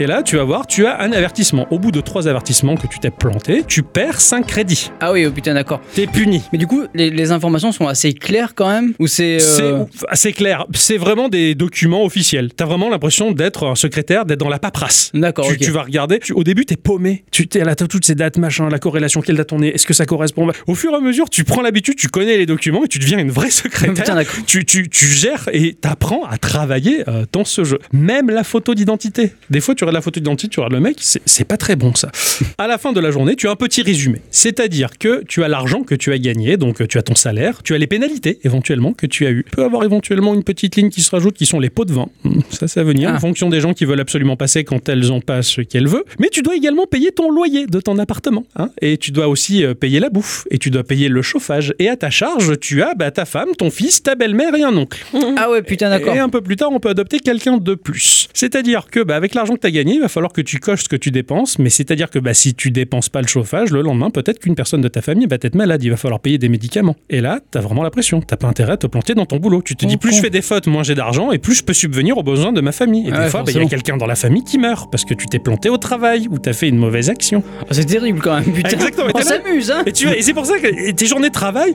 [0.00, 1.66] Et là, tu vas voir, tu as un avertissement.
[1.72, 4.92] Au bout de trois avertissements que tu t'es planté, tu perds 5 crédits.
[5.00, 5.80] Ah oui, oh putain, d'accord.
[5.94, 6.40] T'es puni.
[6.52, 9.40] Mais du coup, les, les informations sont assez claires quand même Ou c'est.
[9.40, 10.66] C'est euh, ouf, assez clair.
[10.72, 12.50] C'est vraiment des documents officiels.
[12.54, 15.10] T'as vraiment l'impression d'être un secrétaire, d'être dans la paperasse.
[15.14, 16.20] D'accord, Tu, tu vas regarder.
[16.20, 17.24] tu- au début, t'es paumé.
[17.32, 19.86] Tu t'es là, t'as toutes ces dates, machin, la corrélation, quelle date on est, est-ce
[19.86, 20.48] que ça correspond?
[20.68, 23.18] Au fur et à mesure, tu prends l'habitude, tu connais les documents et tu deviens
[23.18, 23.94] une vraie secrétaire.
[23.94, 24.44] Putain, d'accord.
[24.46, 27.80] tu, tu, tu gères et t'apprends à travailler euh, dans ce jeu.
[27.92, 29.32] Même la photo d'identité.
[29.50, 31.94] Des fois, tu regardes la photo d'identité, tu regardes le mec, c'est pas très bon
[31.94, 32.10] ça.
[32.58, 34.20] à la fin de la journée, tu as un petit résumé.
[34.30, 37.62] C'est-à-dire que tu as l'argent que tu as gagné, donc euh, tu as ton salaire,
[37.62, 39.44] tu as les pénalités éventuellement que tu as eu.
[39.44, 41.92] Tu peux avoir éventuellement une petite ligne qui se rajoute qui sont les pots de
[41.92, 42.06] vin.
[42.24, 43.16] Hmm, Ça, ça va venir Ah.
[43.16, 46.04] en fonction des gens qui veulent absolument passer quand elles ont pas ce qu'elles veulent.
[46.18, 48.44] Mais tu dois également payer ton loyer de ton appartement.
[48.56, 48.70] hein.
[48.82, 50.46] et tu dois aussi euh, payer la bouffe.
[50.50, 51.74] Et tu dois payer le chauffage.
[51.78, 54.76] Et à ta charge, tu as bah, ta femme, ton fils, ta belle-mère et un
[54.76, 55.04] oncle.
[55.36, 56.14] Ah ouais, putain, d'accord.
[56.14, 58.28] Et un peu plus tard, on peut adopter quelqu'un de plus.
[58.34, 60.84] C'est-à-dire que bah, avec l'argent que tu as gagné, il va falloir que tu coches
[60.84, 63.82] ce que tu dépenses, mais c'est-à-dire que bah, si tu dépenses pas le chauffage, le
[63.82, 66.48] lendemain, peut-être qu'une personne de ta famille va être malade, il va falloir payer des
[66.48, 66.96] médicaments.
[67.10, 68.20] Et là, tu as vraiment la pression.
[68.20, 69.62] T'as pas intérêt à te planter dans ton boulot.
[69.62, 71.62] Tu te dis, Oh, plus je fais des fautes, moins j'ai d'argent, et plus je
[71.64, 73.08] peux subvenir aux besoins de ma famille.
[73.08, 73.68] Et Ouais, des fois, bah, il y a forcément.
[73.68, 76.48] quelqu'un dans la famille qui meurt parce que tu t'es planté au travail ou tu
[76.48, 77.42] as fait une mauvaise action.
[77.62, 78.70] Ah, c'est terrible quand même, putain.
[78.70, 81.34] Exactement, On s'amuse, hein Et, tu, et c'est pour ça que et tes journées de
[81.34, 81.74] travail,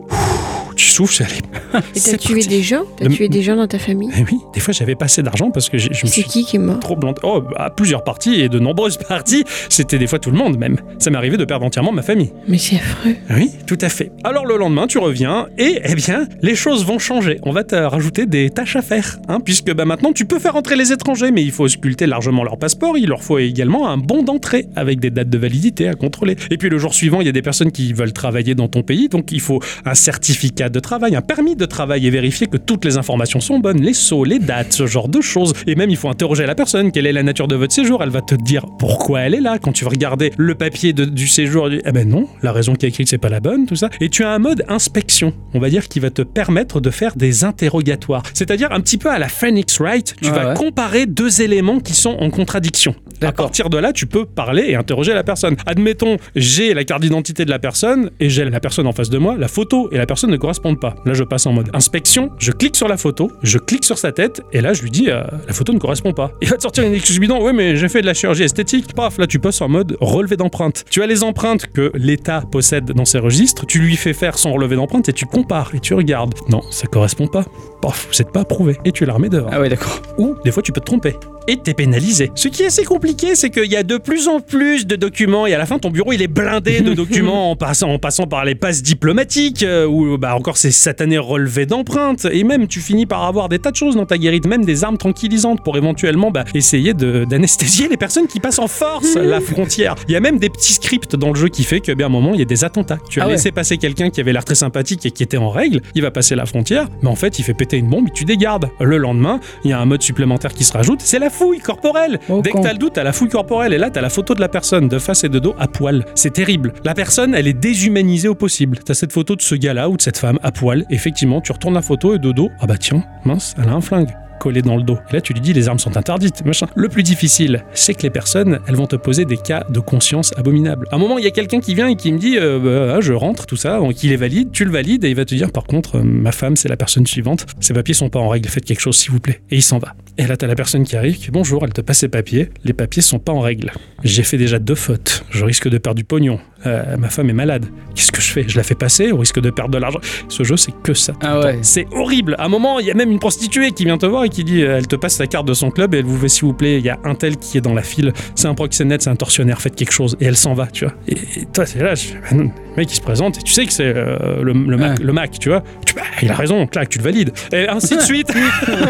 [0.75, 1.83] tu souffles, c'est allé.
[1.95, 2.47] Et C'est t'as tué parti.
[2.49, 2.83] des gens?
[2.97, 4.09] T'as Le- tué des gens dans ta famille?
[4.17, 6.23] Eh oui, des fois, j'avais pas assez d'argent parce que j'ai- je me C'est suis
[6.23, 6.79] qui qui est mort?
[6.79, 7.21] trop planté.
[7.23, 9.43] Oh, à plusieurs parties et de nombreuses parties.
[9.69, 10.77] C'était des fois tout le monde même.
[10.97, 12.31] Ça m'est arrivé de perdre entièrement ma famille.
[12.47, 13.15] Mais c'est affreux.
[13.29, 14.11] Oui, tout à fait.
[14.23, 17.37] Alors le lendemain, tu reviens et eh bien, les choses vont changer.
[17.43, 20.55] On va te rajouter des tâches à faire, hein, puisque bah, maintenant tu peux faire
[20.55, 22.97] entrer les étrangers, mais il faut sculpter largement leur passeport.
[22.97, 26.35] Il leur faut également un bon d'entrée avec des dates de validité à contrôler.
[26.49, 28.83] Et puis le jour suivant, il y a des personnes qui veulent travailler dans ton
[28.83, 32.57] pays, donc il faut un certificat de travail, un permis de travail et vérifier que
[32.57, 35.53] toutes les informations sont bonnes, les sceaux, les dates, ce genre de choses.
[35.67, 38.01] Et même il faut interroger la personne, quelle est la nature de votre séjour.
[38.03, 39.57] Elle va te dire pourquoi elle est là.
[39.59, 42.85] Quand tu vas regarder le papier de- du séjour, eh ben non, la raison qui
[42.85, 43.89] est écrite c'est pas la bonne, tout ça.
[43.99, 47.15] Et tu as un mode inspection, on va dire, qui va te permettre de faire
[47.15, 48.23] des interrogatoires.
[48.33, 50.53] C'est-à-dire un petit peu à la Phoenix Wright, tu vas ouais.
[50.55, 52.95] comparer deux éléments qui sont en contradiction.
[53.21, 55.55] À partir de là, tu peux parler et interroger la personne.
[55.65, 59.17] Admettons, j'ai la carte d'identité de la personne et j'ai la personne en face de
[59.17, 60.95] moi, la photo et la personne ne correspond correspondent pas.
[61.05, 64.11] Là, je passe en mode inspection, je clique sur la photo, je clique sur sa
[64.11, 66.31] tête, et là, je lui dis, euh, la photo ne correspond pas.
[66.43, 68.93] Il va te sortir une excuse bidon, ouais, mais j'ai fait de la chirurgie esthétique.
[68.95, 70.85] Paf, là, tu passes en mode relevé d'empreinte.
[70.89, 74.53] Tu as les empreintes que l'État possède dans ses registres, tu lui fais faire son
[74.53, 76.33] relevé d'empreinte et tu compares et tu regardes.
[76.49, 77.45] Non, ça correspond pas.
[77.81, 78.77] Paf, vous n'êtes pas approuvé.
[78.85, 79.49] Et tu la remets dehors.
[79.51, 80.01] Ah ouais, d'accord.
[80.17, 81.15] Ou des fois tu peux te tromper.
[81.49, 82.31] Et t'es pénalisé.
[82.35, 85.45] Ce qui est assez compliqué, c'est qu'il y a de plus en plus de documents
[85.45, 88.27] et à la fin ton bureau il est blindé de documents en passant, en passant
[88.27, 92.25] par les passes diplomatiques euh, ou bah, encore ces satanés relevés d'empreintes.
[92.31, 94.85] Et même tu finis par avoir des tas de choses dans ta guérite, même des
[94.85, 97.25] armes tranquillisantes pour éventuellement bah, essayer de-
[97.57, 99.95] d'anesthésier les personnes qui passent en force la frontière.
[100.07, 102.09] Il y a même des petits scripts dans le jeu qui fait que bien à
[102.09, 102.97] un moment il y a des attentats.
[103.09, 103.33] Tu as Ah ouais.
[103.33, 106.09] laissé passer quelqu'un qui avait l'air très sympathique et qui était en règle, il va
[106.11, 108.69] passer la frontière, mais en fait il fait péter une bombe et tu dégardes.
[108.79, 112.19] Le lendemain, il y a un mode supplémentaire qui se rajoute, c'est la fouille corporelle.
[112.29, 112.59] Oh, Dès con.
[112.61, 114.49] que t'as le doute, t'as la fouille corporelle et là t'as la photo de la
[114.49, 116.05] personne de face et de dos à poil.
[116.15, 116.73] C'est terrible.
[116.83, 118.79] La personne, elle est déshumanisée au possible.
[118.83, 120.85] T'as cette photo de ce gars-là ou de cette femme à poil.
[120.89, 123.81] Effectivement, tu retournes la photo et de dos, ah bah tiens, mince, elle a un
[123.81, 124.09] flingue
[124.51, 124.97] dans le dos.
[125.09, 126.67] Et là, tu lui dis les armes sont interdites, machin.
[126.75, 130.33] Le plus difficile, c'est que les personnes, elles vont te poser des cas de conscience
[130.37, 130.87] abominables.
[130.91, 132.95] À un moment, il y a quelqu'un qui vient et qui me dit, euh, bah,
[132.97, 135.25] ah, je rentre, tout ça, donc il est valide, tu le valides, et il va
[135.25, 138.19] te dire, par contre, euh, ma femme, c'est la personne suivante, ses papiers sont pas
[138.19, 139.41] en règle, faites quelque chose s'il vous plaît.
[139.51, 139.95] Et il s'en va.
[140.17, 142.73] Et là, t'as la personne qui arrive, qui bonjour, elle te passe ses papiers, les
[142.73, 143.71] papiers sont pas en règle.
[144.03, 146.39] J'ai fait déjà deux fautes, je risque de perdre du pognon.
[146.65, 147.65] Euh, ma femme est malade.
[147.95, 148.45] Qu'est-ce que je fais?
[148.47, 149.99] Je la fais passer au risque de perdre de l'argent?
[150.29, 151.13] Ce jeu, c'est que ça.
[151.21, 151.59] Ah ouais.
[151.61, 152.35] C'est horrible.
[152.39, 154.43] À un moment, il y a même une prostituée qui vient te voir et qui
[154.43, 156.45] dit, euh, elle te passe la carte de son club et elle vous fait, s'il
[156.45, 158.13] vous plaît, il y a un tel qui est dans la file.
[158.35, 160.15] C'est un proxénète, c'est un tortionnaire, faites quelque chose.
[160.19, 160.93] Et elle s'en va, tu vois.
[161.07, 162.43] Et, et toi, c'est là, je fais, bah.
[162.75, 165.05] Le mec, il se présente et tu sais que c'est euh, le, le Mac, Ouais.
[165.05, 165.63] le Mac, tu vois.
[165.85, 167.31] Tu, bah, il a raison, clac, tu le valides.
[167.51, 168.31] Et ainsi de suite.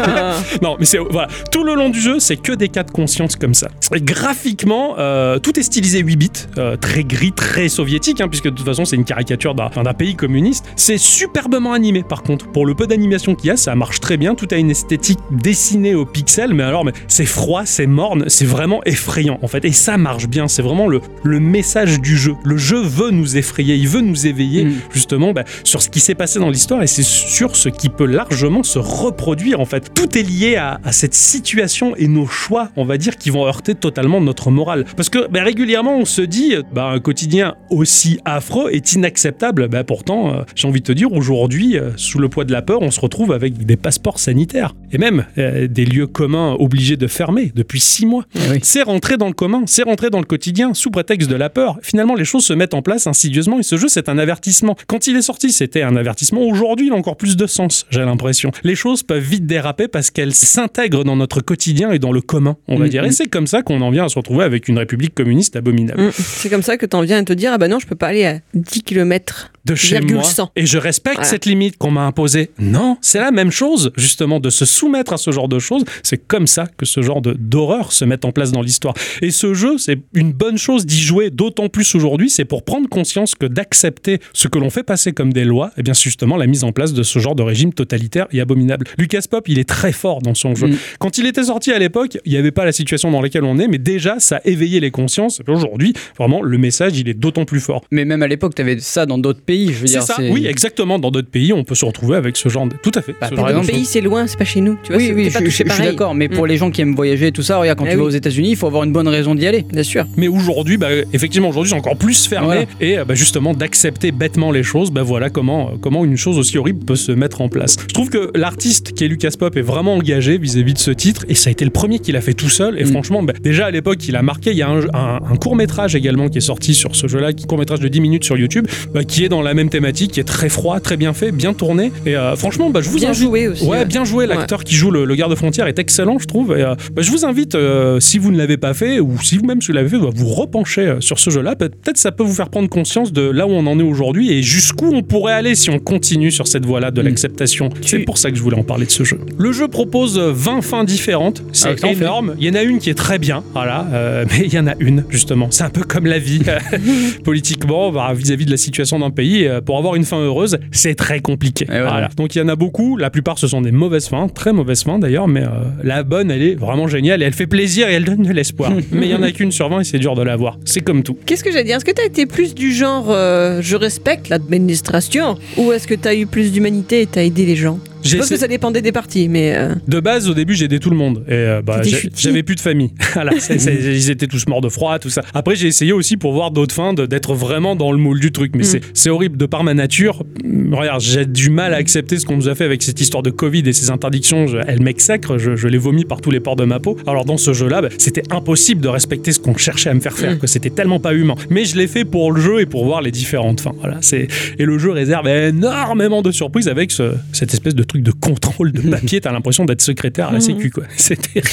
[0.62, 3.36] non, mais c'est voilà, tout le long du jeu, c'est que des cas de conscience
[3.36, 3.68] comme ça.
[3.94, 8.44] Et graphiquement, euh, tout est stylisé 8 bits, euh, très gris, très soviétique, hein, puisque
[8.46, 10.64] de toute façon, c'est une caricature d'un pays communiste.
[10.76, 12.46] C'est superbement animé, par contre.
[12.50, 14.34] Pour le peu d'animation qu'il y a, ça marche très bien.
[14.34, 18.44] Tout a une esthétique dessinée au pixel, mais alors, mais c'est froid, c'est morne, c'est
[18.46, 19.64] vraiment effrayant, en fait.
[19.64, 20.48] Et ça marche bien.
[20.48, 22.34] C'est vraiment le, le message du jeu.
[22.44, 24.72] Le jeu veut nous effrayer, il veut nous éveiller, Mm.
[24.92, 28.06] justement, bah, sur ce qui s'est passé dans l'histoire et c'est sur ce qui peut
[28.06, 29.92] largement se reproduire, en fait.
[29.94, 33.46] Tout est lié à, à cette situation et nos choix, on va dire, qui vont
[33.46, 34.84] heurter totalement notre morale.
[34.96, 39.68] Parce que bah, régulièrement, on se dit, bah, un quotidien aussi affreux est inacceptable.
[39.68, 42.62] Bah, pourtant, euh, j'ai envie de te dire, aujourd'hui, euh, sous le poids de la
[42.62, 46.96] peur, on se retrouve avec des passeports sanitaires et même euh, des lieux communs obligés
[46.96, 48.24] de fermer depuis six mois.
[48.34, 48.58] Eh oui.
[48.62, 51.78] C'est rentré dans le commun, c'est rentré dans le quotidien, sous prétexte de la peur.
[51.82, 54.76] Finalement, les choses se mettent en place insidieusement ce jeu, c'est un avertissement.
[54.86, 56.42] Quand il est sorti, c'était un avertissement.
[56.42, 58.52] Aujourd'hui, il a encore plus de sens, j'ai l'impression.
[58.62, 62.56] Les choses peuvent vite déraper parce qu'elles s'intègrent dans notre quotidien et dans le commun,
[62.68, 63.04] on va Mm, dire.
[63.04, 63.12] Et mm.
[63.12, 66.02] c'est comme ça qu'on en vient à se retrouver avec une république communiste abominable.
[66.02, 66.10] Mm.
[66.14, 68.08] C'est comme ça que t'en viens à te dire ah bah non je peux pas
[68.08, 69.52] aller à 10 km.
[69.64, 70.22] De chez moi
[70.56, 71.28] et je respecte Voilà.
[71.30, 72.50] cette limite qu'on m'a imposée.
[72.58, 75.84] Non, c'est la même chose, justement, de se soumettre à ce genre de choses.
[76.02, 78.94] C'est comme ça que ce genre de- d'horreur se met en place dans l'histoire.
[79.22, 82.88] Et ce jeu, c'est une bonne chose d'y jouer, d'autant plus aujourd'hui, c'est pour prendre
[82.88, 86.36] conscience que d'accepter ce que l'on fait passer comme des lois, et bien c'est justement
[86.36, 88.86] la mise en place de ce genre de régime totalitaire et abominable.
[88.98, 90.66] Lucas Pop, il est très fort dans son jeu.
[90.68, 90.76] Mm.
[90.98, 93.58] Quand il était sorti à l'époque, il n'y avait pas la situation dans laquelle on
[93.58, 95.40] est, mais déjà, ça éveillait les consciences.
[95.46, 97.84] Et Aujourd'hui, vraiment, le message, il est d'autant plus fort.
[97.90, 99.53] Mais même à l'époque, t'avais ça dans d'autres pays.
[99.72, 100.98] Je veux C'est ça, oui, exactement.
[100.98, 102.74] Dans d'autres pays, on peut se retrouver avec ce genre de.
[102.82, 103.14] Tout à fait.
[103.20, 103.66] Bah, exemple, choses.
[103.70, 104.76] pays c'est loin, c'est pas chez nous.
[104.82, 106.14] Tu vois, Oui, c'est- oui, je, suis d'accord.
[106.14, 106.48] Mais pour Mm.
[106.48, 108.50] les gens qui aiment voyager et tout ça, regarde, quand Eh tu vas aux États-Unis,
[108.50, 109.64] il faut avoir une bonne raison d'y aller.
[109.72, 110.04] Bien sûr.
[110.16, 112.46] Mais aujourd'hui, bah, effectivement, aujourd'hui, c'est encore plus fermé.
[112.46, 112.62] Voilà.
[112.80, 116.84] Et bah, justement, d'accepter bêtement les choses, bah, voilà comment, comment une chose aussi horrible
[116.84, 117.76] peut se mettre en place.
[117.88, 121.24] Je trouve que l'artiste qui est Lucas Pop est vraiment engagé vis-à-vis de ce titre.
[121.28, 122.78] Et ça a été le premier qu'il a fait tout seul.
[122.80, 122.88] Et Mm.
[122.88, 124.50] franchement, bah, déjà à l'époque, il a marqué.
[124.50, 127.80] Il y a un, court métrage également qui est sorti sur ce jeu-là, court métrage
[127.80, 130.48] de 10 minutes sur YouTube, bah, qui est dans la même thématique, qui est très
[130.48, 131.92] froid, très bien fait, bien tourné.
[132.06, 133.64] Et euh, franchement, bah, je vous Bien invite- joué aussi.
[133.64, 133.84] Ouais, ouais.
[133.84, 134.26] bien joué.
[134.26, 136.56] L'acteur qui joue le, le garde-frontière est excellent, je trouve.
[136.58, 139.36] Et, euh, bah, je vous invite, euh, si vous ne l'avez pas fait, ou si
[139.38, 141.54] vous-même si vous l'avez fait, bah, vous repencher sur ce jeu-là.
[141.56, 144.32] Pe- Peut-être ça peut vous faire prendre conscience de là où on en est aujourd'hui
[144.32, 147.04] et jusqu'où on pourrait aller si on continue sur cette voie-là de Mm.
[147.04, 147.68] l'acceptation.
[147.82, 149.18] C'est pour ça que je voulais en parler de ce jeu.
[149.38, 151.42] Le jeu propose euh, 20 fins différentes.
[151.52, 152.34] C'est énorme.
[152.40, 153.86] Il y en a une qui est très bien, voilà.
[154.30, 155.48] mais il y en a une, justement.
[155.50, 156.40] C'est un peu comme la vie.
[157.24, 160.94] Politiquement, bah, vis-à-vis de la situation d'un pays, euh, pour avoir une fin heureuse, c'est
[160.94, 161.66] très compliqué.
[161.68, 162.06] ouais, Voilà.
[162.08, 162.14] ouais.
[162.16, 162.96] Donc il y en a beaucoup.
[162.96, 165.48] La plupart, ce sont des mauvaises fins, très mauvaises fins d'ailleurs, mais euh,
[165.82, 168.72] la bonne, elle est vraiment géniale et elle fait plaisir et elle donne de l'espoir.
[168.92, 170.58] mais il y en a qu'une sur 20 et c'est dur de l'avoir.
[170.64, 171.16] C'est comme tout.
[171.26, 171.76] Qu'est-ce que j'allais dire?
[171.76, 176.14] Est-ce que t'as été plus du genre euh, je respecte l'administration ou est-ce que t'as
[176.14, 177.78] eu plus d'humanité et t'as aidé les gens?
[178.04, 179.54] Je pense que ça dépendait des parties, mais.
[179.56, 181.24] euh, De base, au début, j'aidais tout le monde.
[181.28, 182.90] Et euh, bah, j'ai- j'avais plus de famille.
[183.14, 185.22] voilà, ils étaient tous morts de froid, tout ça.
[185.34, 188.52] Après, j'ai essayé aussi pour voir d'autres fins, d'être vraiment dans le moule du truc.
[188.54, 188.80] Mais Mm.
[188.94, 189.36] c'est- horrible.
[189.36, 192.54] De par ma nature, hum, regarde, j'ai du mal à accepter ce qu'on nous a
[192.54, 194.46] fait avec cette histoire de Covid et ces interdictions.
[194.46, 196.96] Je- elles m'exècrent, je, je les vomis par tous les pores de ma peau.
[197.06, 200.16] Alors, dans ce jeu-là, bah, c'était impossible de respecter ce qu'on cherchait à me faire
[200.16, 200.38] faire, Mm.
[200.38, 201.34] que c'était tellement pas humain.
[201.50, 203.72] Mais je l'ai fait pour le jeu et pour voir les différentes fins.
[203.80, 204.26] Voilà, c'est
[204.58, 208.72] et le jeu réserve énormément de surprises avec ce- cette espèce de truc de contrôle
[208.72, 209.20] de papier.
[209.20, 210.84] T'as l'impression d'être secrétaire à la Sécu, quoi.
[210.96, 211.50] C'est terrible.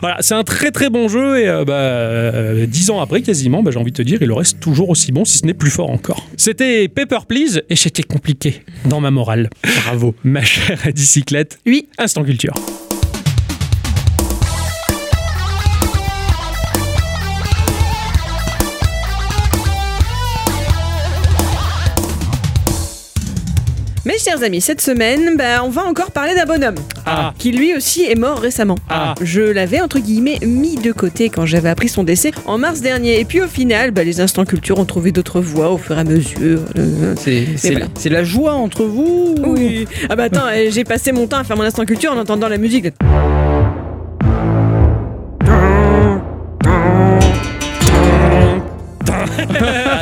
[0.00, 3.62] Voilà, c'est un très très bon jeu et euh, bah, euh, dix ans après, quasiment,
[3.62, 5.70] bah, j'ai envie de te dire, il reste toujours aussi bon, si ce n'est plus
[5.70, 6.26] fort encore.
[6.38, 9.50] C'était Paper Please et c'était compliqué dans ma morale.
[9.84, 11.58] Bravo, ma chère bicyclette.
[11.66, 11.88] Oui.
[11.98, 12.54] Instant culture.
[24.06, 26.76] Mes chers amis, cette semaine, bah, on va encore parler d'un bonhomme.
[27.04, 27.34] Ah.
[27.38, 28.76] Qui lui aussi est mort récemment.
[28.88, 29.14] Ah.
[29.20, 33.20] Je l'avais entre guillemets mis de côté quand j'avais appris son décès en mars dernier.
[33.20, 36.00] Et puis au final, bah, les instants culture ont trouvé d'autres voies au fur et
[36.00, 36.60] à mesure.
[36.78, 37.86] Euh, C'est voilà.
[38.06, 39.86] la, joie entre vous ou- Oui.
[40.08, 42.48] Ah bah attends, euh, j'ai passé mon temps à faire mon instant culture en entendant
[42.48, 42.86] la musique.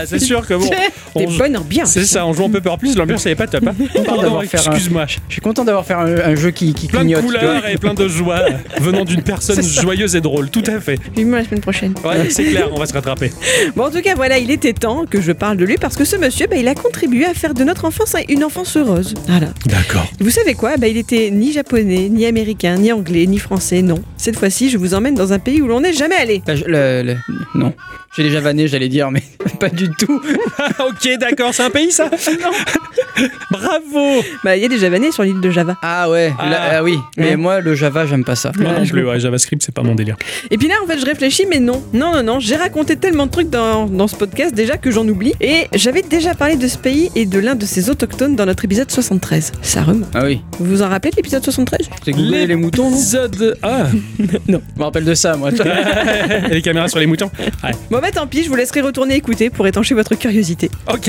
[0.06, 0.68] C'est sûr que bon.
[1.16, 1.90] Des bonnes ambiances.
[1.92, 3.64] C'est ça, on joue en Paper Please, l'ambiance elle est pas top.
[3.66, 3.74] hein.
[4.04, 5.06] Pardon, fait un- excuse-moi.
[5.06, 7.24] Je suis content d'avoir fait un, un jeu qui, qui Plein de clignote.
[7.24, 7.38] tu vois.
[7.38, 8.40] couleurs et plein de joie
[8.80, 10.98] venant d'une personne joyeuse et drôle, tout à fait.
[11.16, 11.94] Vivement la semaine prochaine.
[12.04, 13.32] Ouais, c'est clair, on va se rattraper.
[13.74, 16.04] Bon, en tout cas, voilà, il était temps que je parle de lui parce que
[16.04, 19.14] ce monsieur, bah, il a contribué à faire de notre enfance une enfance heureuse.
[19.26, 19.48] Voilà.
[19.66, 20.06] D'accord.
[20.20, 20.76] Vous savez quoi?
[20.76, 24.02] Bah, Il était ni japonais, ni américain, ni anglais, ni français, non.
[24.16, 26.42] Cette fois-ci, je vous emmène dans un pays où l'on n'est jamais allé.
[26.46, 27.16] La- le- le-
[27.54, 27.72] non.
[28.16, 29.22] J'ai déjà vanné, j'allais dire, mais
[29.60, 30.20] pas du tout.
[30.80, 32.10] ok, d'accord, c'est un pays ça
[33.50, 35.76] Bravo Bah, il y a des javanais sur l'île de Java.
[35.82, 36.48] Ah ouais, Ah.
[36.50, 36.98] là- ah oui.
[37.16, 37.36] Mais Ouais.
[37.36, 38.52] moi, le Java, j'aime pas ça.
[38.58, 40.16] Moi non je plus, ouais, JavaScript, c'est pas mon délire.
[40.50, 41.82] Et puis là, en fait, je réfléchis, mais non.
[41.92, 42.40] Non, non, non.
[42.40, 45.32] J'ai raconté tellement de trucs dans, dans ce podcast déjà que j'en oublie.
[45.40, 48.64] Et j'avais déjà parlé de ce pays et de l'un de ses autochtones dans notre
[48.64, 49.52] épisode 73.
[49.62, 50.08] Ça remonte.
[50.14, 50.40] Ah oui.
[50.58, 52.96] Vous vous en rappelez de l'épisode 73 C'est Google les moutons, non?
[52.96, 53.58] L'épisode.
[53.62, 53.86] Ah
[54.18, 55.50] Je me rappelle de ça, moi.
[56.50, 57.30] Les caméras sur les moutons
[57.64, 57.70] Ouais.
[57.90, 60.70] Bon, bah tant pis, je vous laisserai retourner écouter pour étancher votre curiosité.
[60.92, 61.08] Ok.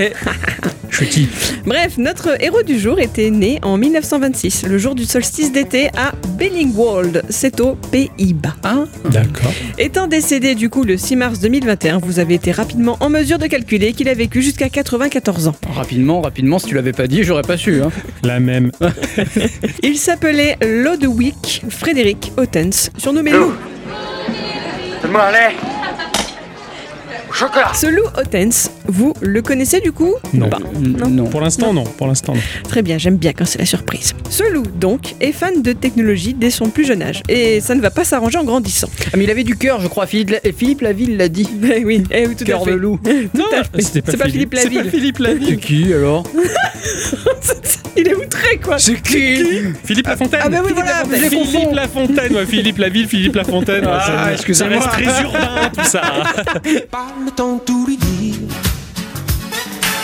[0.91, 1.27] Chucky.
[1.65, 6.13] Bref, notre héros du jour était né en 1926, le jour du solstice d'été à
[6.37, 8.55] Bellingwolde, c'est aux Pays-Bas.
[8.63, 9.51] Ah, D'accord.
[9.79, 13.47] Étant décédé du coup le 6 mars 2021, vous avez été rapidement en mesure de
[13.47, 15.55] calculer qu'il a vécu jusqu'à 94 ans.
[15.73, 17.81] rapidement, rapidement, si tu l'avais pas dit, j'aurais pas su.
[17.81, 17.89] Hein.
[18.23, 18.71] La même.
[19.83, 23.51] Il s'appelait Lodewijk Frédéric Ottens, surnommé Lou.
[25.01, 25.55] Donne-moi un lait.
[27.18, 27.71] Au chocolat.
[27.73, 30.49] Ce Lou Ottens, vous le connaissez du coup Non.
[30.49, 30.59] Pas.
[30.79, 31.07] Non.
[31.09, 31.23] non.
[31.25, 31.83] Pour l'instant, non.
[31.83, 32.41] Pour l'instant, non.
[32.67, 34.13] Très bien, j'aime bien quand c'est la surprise.
[34.29, 37.21] Ce Lou, donc, est fan de technologie dès son plus jeune âge.
[37.29, 38.89] Et ça ne va pas s'arranger en grandissant.
[39.07, 40.05] Ah, mais il avait du cœur, je crois.
[40.07, 41.47] Philippe, La- Philippe Laville l'a dit.
[41.71, 42.71] Eh oui, eh oui, tout Cœur à fait.
[42.71, 42.99] de loup.
[43.33, 44.83] Non, pas, C'est pas Philippe C'est Laville.
[44.83, 45.57] pas Philippe C'est Laville.
[45.57, 46.23] qui alors?
[47.97, 48.79] Il est outré, quoi?
[48.79, 49.43] C'est qui?
[49.83, 50.39] Philippe Lafontaine.
[50.43, 51.73] Ah, bah oui, voilà, Philippe.
[51.73, 53.83] Lafontaine, ouais, Philippe Laville, Philippe Lafontaine.
[53.85, 54.77] Ah, ça- ça excusez-moi.
[54.79, 56.01] reste très urbain tout ça.
[57.19, 58.68] Pas le temps de tout lui dire.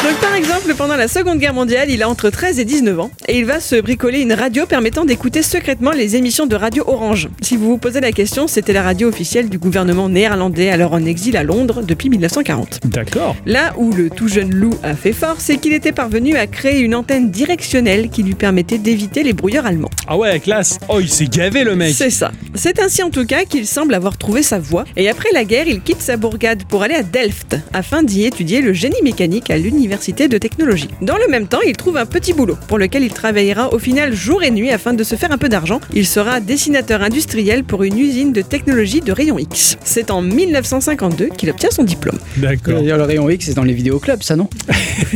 [0.05, 3.09] Donc par exemple, pendant la Seconde Guerre mondiale, il a entre 13 et 19 ans
[3.27, 7.27] et il va se bricoler une radio permettant d'écouter secrètement les émissions de radio Orange.
[7.41, 11.03] Si vous vous posez la question, c'était la radio officielle du gouvernement néerlandais alors en
[11.03, 12.81] exil à Londres depuis 1940.
[12.85, 13.35] D'accord.
[13.47, 16.81] Là où le tout jeune Lou a fait fort, c'est qu'il était parvenu à créer
[16.81, 19.89] une antenne directionnelle qui lui permettait d'éviter les brouilleurs allemands.
[20.07, 20.77] Ah ouais, classe.
[20.87, 21.95] Oh, il s'est gavé le mec.
[21.95, 22.31] C'est ça.
[22.53, 24.83] C'est ainsi en tout cas qu'il semble avoir trouvé sa voie.
[24.97, 28.61] Et après la guerre, il quitte sa bourgade pour aller à Delft afin d'y étudier
[28.61, 30.89] le génie mécanique à l'université de technologie.
[31.01, 34.13] Dans le même temps, il trouve un petit boulot pour lequel il travaillera au final
[34.13, 35.79] jour et nuit afin de se faire un peu d'argent.
[35.93, 39.77] Il sera dessinateur industriel pour une usine de technologie de rayon X.
[39.83, 42.17] C'est en 1952 qu'il obtient son diplôme.
[42.37, 42.75] D'accord.
[42.79, 44.49] D'ailleurs, le rayon X, c'est dans les vidéoclubs, ça, non?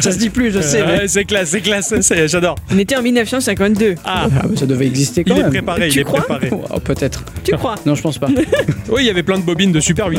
[0.00, 0.84] Ça se dit plus, je sais.
[0.84, 2.56] mais- c'est classe, c'est classe, c'est- j'adore.
[2.72, 3.94] On était en 1952.
[4.04, 5.50] Ah, Ah, bah, ça devait exister quand il est même.
[5.50, 6.20] préparé, il Tu est crois?
[6.22, 6.50] préparé.
[6.52, 7.24] Oh, Peut-être.
[7.44, 7.74] Tu crois?
[7.86, 8.28] Non, je pense pas.
[8.88, 10.18] Oui, il y avait plein de bobines de Super 8.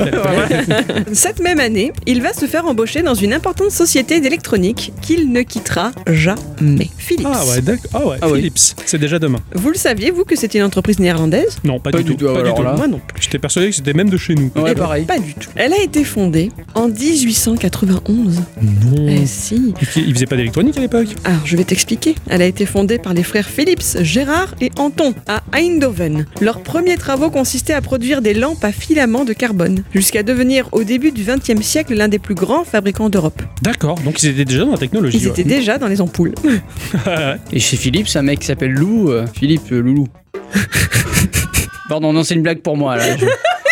[1.14, 5.42] Cette même année, il va se faire embaucher dans une importante société d'électronique qu'il ne
[5.42, 6.90] quittera jamais.
[6.98, 7.28] Philips.
[7.32, 7.90] Ah ouais, d'accord.
[7.94, 8.40] Ah ouais, Ah oui.
[8.40, 8.76] Philips.
[8.86, 9.40] C'est déjà demain.
[9.54, 11.58] Vous le saviez, vous, que c'était une entreprise néerlandaise?
[11.64, 12.26] Non, pas, Pas du du tout.
[12.28, 12.64] tout, Pas alors du tout.
[12.68, 12.74] là.
[12.76, 13.22] Moi non plus.
[13.22, 14.52] J'étais persuadé que c'était même de chez nous.
[14.56, 15.06] Ouais, Eh ben, pareil.
[15.06, 15.50] Pas du tout.
[15.56, 18.42] Elle a été fondée en 1891.
[18.62, 19.08] Non.
[19.10, 19.74] Eh si.
[19.96, 22.16] Il faisait pas d'électronique à l'époque Alors, je vais t'expliquer.
[22.30, 26.26] Elle a été fondée par les frères Philips, Gérard et Anton à Eindhoven.
[26.42, 30.84] Leurs premiers travaux consistaient à produire des lampes à filaments de carbone, jusqu'à devenir au
[30.84, 33.42] début du XXe siècle l'un des plus grands fabricants d'Europe.
[33.62, 35.18] D'accord, donc ils étaient déjà dans la technologie.
[35.18, 36.34] Ils étaient déjà dans les ampoules.
[37.54, 39.10] Et chez Philippe, c'est un mec qui s'appelle Lou.
[39.10, 40.08] euh, Philippe euh, Loulou.
[41.90, 43.18] Pardon, non, c'est une blague pour moi là.
[43.18, 43.26] Je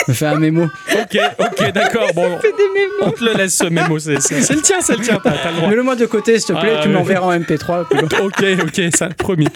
[0.10, 0.64] me fais un mémo.
[0.94, 2.10] ok, ok, d'accord.
[2.14, 2.38] Bon,
[3.02, 5.58] on te le laisse ce mémo, c'est le tien, c'est le tien, t'as t'as le
[5.58, 5.70] droit.
[5.70, 7.88] Mets-le-moi de côté, s'il te plaît, Ah, tu m'enverras en MP3.
[7.88, 8.10] plus loin.
[8.24, 9.48] Ok, ok, ça, promis.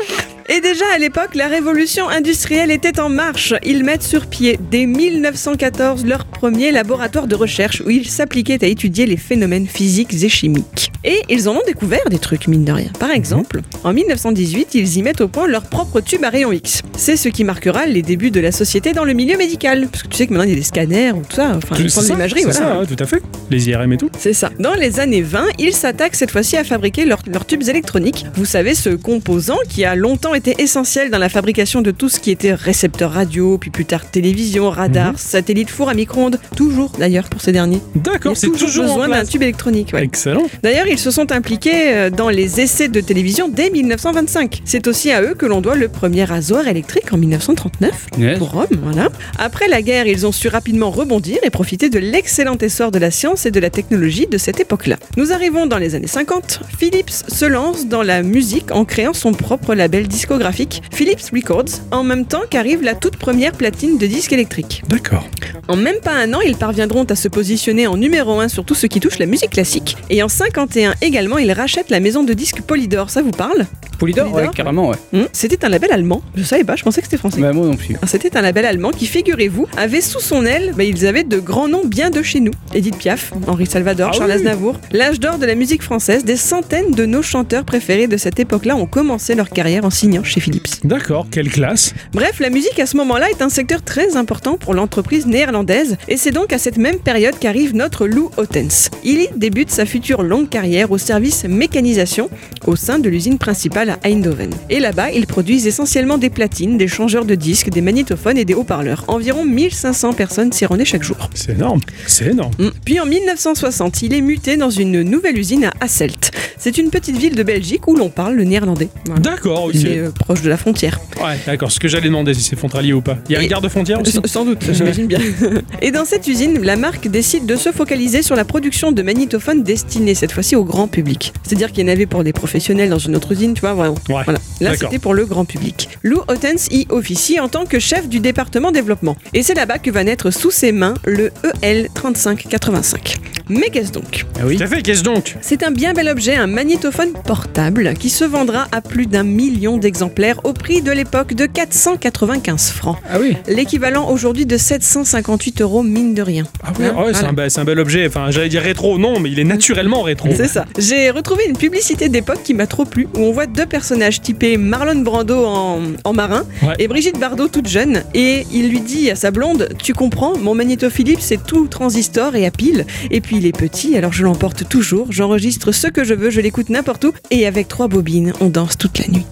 [0.49, 3.53] Et déjà à l'époque, la révolution industrielle était en marche.
[3.63, 8.67] Ils mettent sur pied dès 1914 leur premier laboratoire de recherche où ils s'appliquaient à
[8.67, 10.91] étudier les phénomènes physiques et chimiques.
[11.05, 12.89] Et ils en ont découvert des trucs mine de rien.
[12.99, 16.81] Par exemple, en 1918, ils y mettent au point leur propre tube à rayon X.
[16.97, 19.87] C'est ce qui marquera les débuts de la société dans le milieu médical.
[19.91, 21.75] Parce que tu sais que maintenant il y a des scanners ou tout ça, enfin
[21.77, 22.59] C'est de ça, l'imagerie, c'est voilà.
[22.73, 23.21] ça, ouais, tout à fait.
[23.49, 24.09] Les IRM et tout.
[24.17, 24.49] C'est ça.
[24.59, 28.25] Dans les années 20, ils s'attaquent cette fois-ci à fabriquer leurs leurs tubes électroniques.
[28.35, 32.19] Vous savez, ce composant qui a longtemps été essentiel dans la fabrication de tout ce
[32.19, 35.17] qui était récepteur radio, puis plus tard télévision, radar, Mhm.
[35.17, 36.39] satellite, four à micro-ondes.
[36.55, 37.79] Toujours d'ailleurs pour ces derniers.
[37.95, 39.91] Il y D'accord, a c'est toujours, toujours en besoin d'un tube électronique.
[39.93, 40.03] ouais.
[40.03, 40.43] Excellent.
[40.61, 44.61] D'ailleurs, ils se sont impliqués euh, dans les essais de télévision dès 1925.
[44.65, 48.37] C'est aussi à eux que l'on doit le premier rasoir électrique en 1939 Yes.
[48.37, 49.09] pour Rome, voilà.
[49.39, 53.11] Après la guerre, ils ont su rapidement rebondir et profiter de l'excellent essor de la
[53.11, 54.97] science et de la technologie de cette époque-là.
[55.17, 56.61] Nous arrivons dans les années 50.
[56.77, 62.03] Philips se lance dans la musique en créant son propre label discographique, Philips Records, en
[62.03, 64.83] même temps qu'arrive la toute première platine de disque électrique.
[64.89, 65.27] D'accord.
[65.67, 68.75] En même pas un an, ils parviendront à se positionner en numéro 1 sur tout
[68.75, 69.95] ce qui touche la musique classique.
[70.09, 73.09] Et en 51 également, ils rachètent la maison de disques Polydor.
[73.09, 73.65] Ça vous parle?
[73.99, 74.97] Polydor, ouais, Polydor, carrément, ouais.
[75.13, 76.21] Hmm C'était un label allemand.
[76.35, 77.39] Je savais pas, je pensais que c'était français.
[77.39, 77.95] Bah, moi non plus.
[77.95, 81.39] Alors, C'était un label allemand qui, figurez-vous, avait sous son aile, bah, ils avaient de
[81.39, 82.51] grands noms bien de chez nous.
[82.75, 84.35] Edith Piaf, Henri Salvador, Ah Charles oui.
[84.35, 84.75] Aznavour.
[84.91, 88.75] L'âge d'or de la musique française, des centaines de nos chanteurs préférés de cette époque-là
[88.75, 90.67] ont commencé leur carrière en signant chez Philips.
[90.83, 91.95] D'accord, quelle classe.
[92.13, 96.17] Bref, la musique à ce moment-là est un secteur très important pour l'entreprise néerlandaise et
[96.17, 98.91] c'est donc à cette même période qu'arrive notre Lou Ottens.
[99.03, 102.29] Il y débute sa future longue carrière au service mécanisation
[102.67, 104.51] au sein de l'usine principale à Eindhoven.
[104.69, 108.53] Et là-bas, ils produisent essentiellement des platines, des changeurs de disques, des magnétophones et des
[108.53, 109.05] haut-parleurs.
[109.07, 111.15] Environ 1500 personnes s'y rendaient chaque jour.
[111.33, 111.79] C'est énorme.
[112.07, 112.51] C'est énorme.
[112.59, 112.67] Mm.
[112.83, 116.31] Puis en 1960, il est muté dans une nouvelle usine à Hasselt.
[116.57, 118.89] C'est une petite ville de Belgique où l'on parle le néerlandais.
[119.05, 119.21] Voilà.
[119.21, 119.71] D'accord, ok.
[119.75, 120.99] C'est euh, proche de la frontière.
[121.23, 121.71] Ouais, d'accord.
[121.71, 123.17] Ce que j'allais demander, si c'est frontalier ou pas.
[123.29, 125.19] Il y a un Et- garde-frontière aussi S- Sans doute, j'imagine bien.
[125.81, 129.63] Et dans cette usine, la marque décide de se focaliser sur la production de magnétophones
[129.63, 131.33] destinés cette fois-ci au grand public.
[131.43, 133.95] C'est-à-dire qu'il y en avait pour des professionnels dans une autre usine, tu vois, vraiment.
[134.09, 134.23] Ouais.
[134.25, 134.39] Voilà.
[134.61, 135.89] Là, c'était pour le grand public.
[136.03, 139.17] Lou Ottens y officie en tant que chef du département développement.
[139.33, 143.15] Et c'est là-bas que va naître sous ses mains le E EL3585.
[143.49, 144.55] Mais qu'est-ce donc Ah oui.
[144.57, 148.23] Tout à fait, qu'est-ce donc C'est un bien bel objet, un magnétophone portable qui se
[148.23, 152.97] vendra à plus d'un million d'exemplaires au prix de l'époque de 495 francs.
[153.09, 153.35] Ah oui.
[153.47, 156.43] L'équivalent aujourd'hui de 758 euros, mine de rien.
[156.63, 157.29] Ah ouais, Hein, ouais, c'est voilà.
[157.29, 158.07] un, be- c'est un bel objet.
[158.07, 160.29] Enfin, j'allais dire rétro, non, mais il est naturellement rétro.
[160.35, 160.65] C'est ça.
[160.77, 164.55] J'ai retrouvé une publicité d'époque qui m'a trop plu, où on voit deux personnages typés
[164.57, 166.75] Marlon Brando en, en marin Ouais.
[166.79, 168.03] et Brigitte Bardot toute jeune.
[168.13, 172.45] Et il lui dit à sa blonde Tu comprends, mon magnétophilippe c'est tout transistor et
[172.45, 172.85] à pile.
[173.11, 175.07] Et puis il est petit, alors je l'emporte toujours.
[175.11, 177.11] J'enregistre ce que je veux, je l'écoute n'importe où.
[177.31, 179.25] Et avec trois bobines, on danse toute la nuit.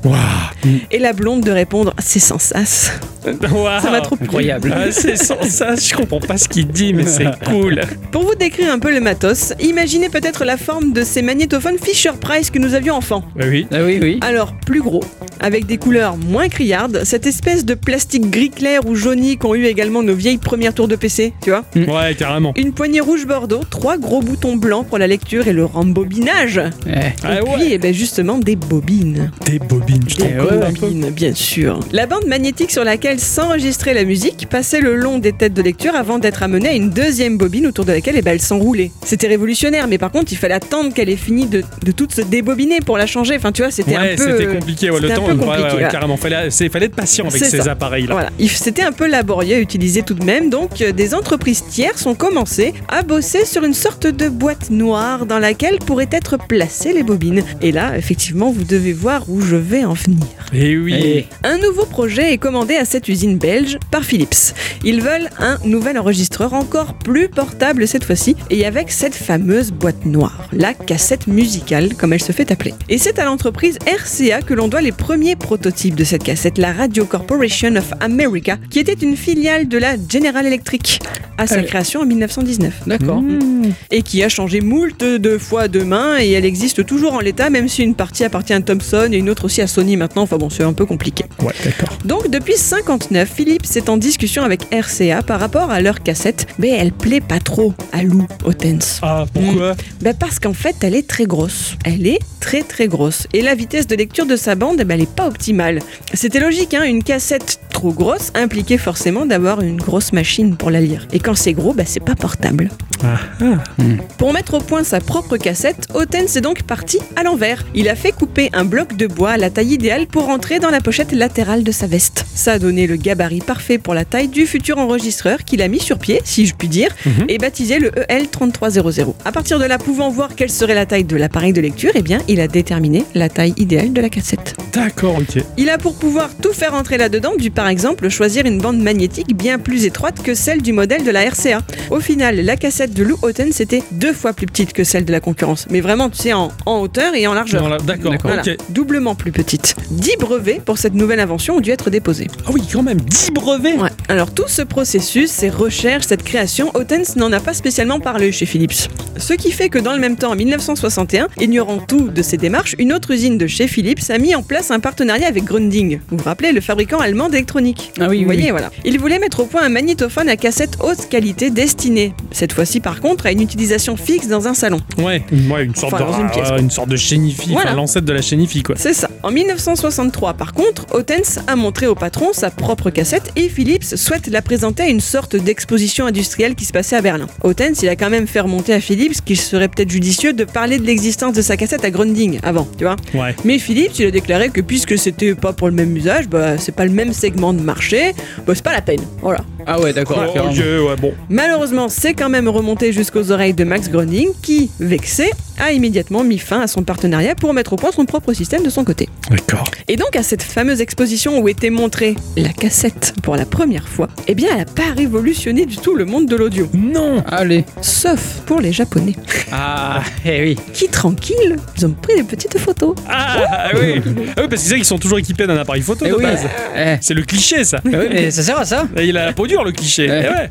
[0.92, 2.92] Et la blonde de répondre C'est sans sas.
[3.26, 3.82] Waouh.
[3.82, 4.26] Ça m'a trop plu.
[4.26, 4.74] Incroyable.
[4.76, 7.82] Ah, c'est sans ça, je comprends pas ce qu'il dit, mais c'est cool.
[8.12, 12.12] Pour vous décrire un peu le matos, imaginez peut-être la forme de ces magnétophones Fisher
[12.20, 13.24] Price que nous avions enfant.
[13.36, 13.68] Bah oui.
[13.72, 14.18] Ah oui, oui.
[14.22, 15.04] Alors, plus gros,
[15.40, 19.66] avec des couleurs moins criardes, cette espèce de plastique gris clair ou jauni qu'ont eu
[19.66, 22.54] également nos vieilles premières tours de PC, tu vois Ouais, carrément.
[22.58, 26.62] Une poignée rouge bordeaux, trois gros boutons blancs pour la lecture et le rembobinage.
[26.88, 26.92] Eh.
[27.24, 27.50] Ah et ouais.
[27.56, 29.32] puis, eh ben, justement, des bobines.
[29.46, 30.82] Des bobines, je Des t'en un peu.
[30.82, 31.80] bobines, bien sûr.
[31.92, 35.96] La bande magnétique sur laquelle s'enregistrait la musique passait le long des têtes de lecture
[35.96, 38.92] avant d'être amenée à une deuxième bobine autour de laquelle eh ben, elle s'enroulait.
[39.04, 42.22] C'était révolutionnaire, mais par contre, il fallait attendre qu'elle ait fini de, de toute se
[42.22, 43.36] débobiner pour la changer.
[43.36, 44.38] Enfin, tu vois, c'était Ouais, un peu.
[44.40, 46.18] c'était compliqué, ouais, le c'était un temps, peu ouais, ouais, compliqué, ouais, carrément.
[46.18, 47.72] Fallait, c'est- fallait être patient avec C'est ces ça.
[47.72, 48.14] appareils-là.
[48.14, 51.66] Voilà, Il- c'était un peu laborieux à utiliser tout de même, donc euh, des entreprises
[51.66, 56.38] tierces ont commencé à bosser sur une sorte de boîte noire dans laquelle pourraient être
[56.38, 57.44] placées les bobines.
[57.62, 60.26] Et là, effectivement, vous devez voir où je vais en venir.
[60.54, 60.94] Et oui.
[61.04, 61.26] Eh.
[61.44, 64.54] Un nouveau projet est commandé à cette usine belge par Philips.
[64.86, 70.06] Ils veulent un nouvel enregistreur encore plus portable cette fois-ci et avec cette fameuse boîte
[70.06, 72.74] noire, la cassette musicale comme elle se fait appeler.
[72.88, 76.72] Et c'est à l'entreprise RCA que l'on doit les premiers prototypes de cette cassette, la
[76.72, 81.00] Radio Corporation of America, qui était une filiale de la General Electric
[81.38, 82.84] à sa création en 1919.
[82.86, 83.22] D'accord.
[83.22, 87.20] Mmh, et qui a changé moult de fois de main et elle existe toujours en
[87.20, 90.24] l'état même si une partie appartient à Thomson et une autre aussi à Sony maintenant.
[90.24, 91.26] Enfin bon, c'est un peu compliqué.
[91.42, 91.98] Ouais, d'accord.
[92.06, 96.70] Donc depuis 59, Philips est en discussion avec RCA par rapport à leur cassette, mais
[96.70, 99.00] elle plaît pas trop à Lou Otens.
[99.02, 99.76] Ah, pourquoi?
[100.02, 101.76] Ben parce qu'en fait, elle est très grosse.
[101.86, 103.28] Elle est très très grosse.
[103.34, 105.80] Et la vitesse de lecture de sa bande, ben, elle est pas optimale.
[106.14, 110.82] C'était logique, hein, une cassette trop grosse impliquait forcément d'avoir une grosse machine pour la
[110.82, 111.08] lire.
[111.12, 112.70] Et quand c'est gros, ben, c'est pas portable.
[113.04, 113.84] Ah, ah.
[114.18, 117.66] Pour mettre au point sa propre cassette, Otens est donc parti à l'envers.
[117.74, 120.70] Il a fait couper un bloc de bois à la taille idéale pour entrer dans
[120.70, 122.26] la pochette latérale de sa veste.
[122.36, 125.80] Ça a donné le gabarit parfait pour la taille du futur enregistreur qu'il a mis
[125.80, 127.26] sur pied, si je puis dire, Mhm.
[127.28, 129.16] et baptisé le E EL3300.
[129.26, 132.02] À partir de là, pouvant voir quelle serait la taille de l'appareil de lecture, eh
[132.02, 134.56] bien, il a déterminé la taille idéale de la cassette.
[134.74, 135.44] D'accord, ok.
[135.58, 139.36] Il a pour pouvoir tout faire entrer là-dedans, dû par exemple choisir une bande magnétique
[139.36, 141.60] bien plus étroite que celle du modèle de la RCA.
[141.90, 145.12] Au final, la cassette de Lou Houghton c'était deux fois plus petite que celle de
[145.12, 147.64] la concurrence, mais vraiment, tu sais, en, en hauteur et en largeur.
[147.64, 148.14] Non, là, D'accord.
[148.24, 148.56] Voilà, ok.
[148.70, 149.76] doublement plus petite.
[149.92, 152.28] 10 brevets pour cette nouvelle invention ont dû être déposés.
[152.46, 153.90] Ah oui, quand même, 10 brevets Ouais.
[154.08, 158.46] Alors tout ce processus, ces recherches, cette création, Otens n'en a pas spécialement parlé chez
[158.46, 158.88] Philips.
[159.18, 162.76] Ce qui fait que dans le même temps, en 1961, ignorant tout de ces démarches,
[162.80, 166.00] une autre usine de chez Philips a mis en place un partenariat avec Grunding.
[166.10, 168.50] Vous vous rappelez, le fabricant allemand d'électronique Ah oui, Vous oui, voyez, oui.
[168.52, 168.72] voilà.
[168.86, 173.02] Il voulait mettre au point un magnétophone à cassette haute qualité destiné, cette fois-ci par
[173.02, 174.80] contre, à une utilisation fixe dans un salon.
[175.00, 176.60] Ouais, ouais, une sorte Enfin, de dans une pièce, quoi.
[176.60, 177.72] une sorte de chénifie, Voilà.
[177.72, 178.76] enfin l'ancêtre de la chénifie quoi.
[178.78, 179.10] C'est ça.
[179.24, 184.28] En 1963, par contre, Otens a montré au patron sa propre cassette et Philips souhaite
[184.28, 187.26] la présenter à une sorte d'exposition industrielle qui se passait à Berlin.
[187.44, 190.78] Otens, il a quand même fait remonter à Philips qu'il serait peut-être judicieux de parler
[190.78, 192.98] de l'existence de sa cassette à Grunding avant, tu vois.
[193.16, 193.36] Ouais.
[193.46, 196.76] Mais Philips, il a déclaré que puisque c'était pas pour le même usage, bah c'est
[196.76, 198.14] pas le même segment de marché,
[198.46, 199.02] bah c'est pas la peine.
[199.24, 199.42] Voilà.
[199.74, 200.22] Ah ouais, d'accord.
[200.36, 201.14] Oh, ok, ouais, bon.
[201.30, 205.32] Malheureusement, c'est quand même remonté jusqu'aux oreilles de Max Grunding qui, vexé,
[205.62, 208.70] a immédiatement mis fin à son partenariat pour mettre au point son propre système de
[208.70, 209.08] son côté.
[209.30, 209.70] D'accord.
[209.88, 214.08] Et donc à cette fameuse exposition où était montrée la cassette pour la première fois,
[214.28, 216.68] eh bien elle n'a pas révolutionné du tout le monde de l'audio.
[216.74, 217.64] Non Allez.
[217.82, 219.14] Sauf pour les Japonais,
[219.52, 220.58] Ah, eh oui.
[220.74, 222.96] qui tranquilles, ils ont pris des petites photos.
[223.10, 224.02] Ah oui
[224.38, 226.24] Ah oui, parce qu'ils sont toujours équipés d'un appareil photo Eh de oui.
[226.24, 226.48] base.
[226.76, 226.96] Eh.
[227.02, 227.80] C'est le cliché ça.
[227.86, 228.88] Eh oui, mais ça sert à ça.
[228.98, 230.10] Et il a la peau dure le cliché.
[230.10, 230.24] Ouais.
[230.26, 230.50] Eh ouais.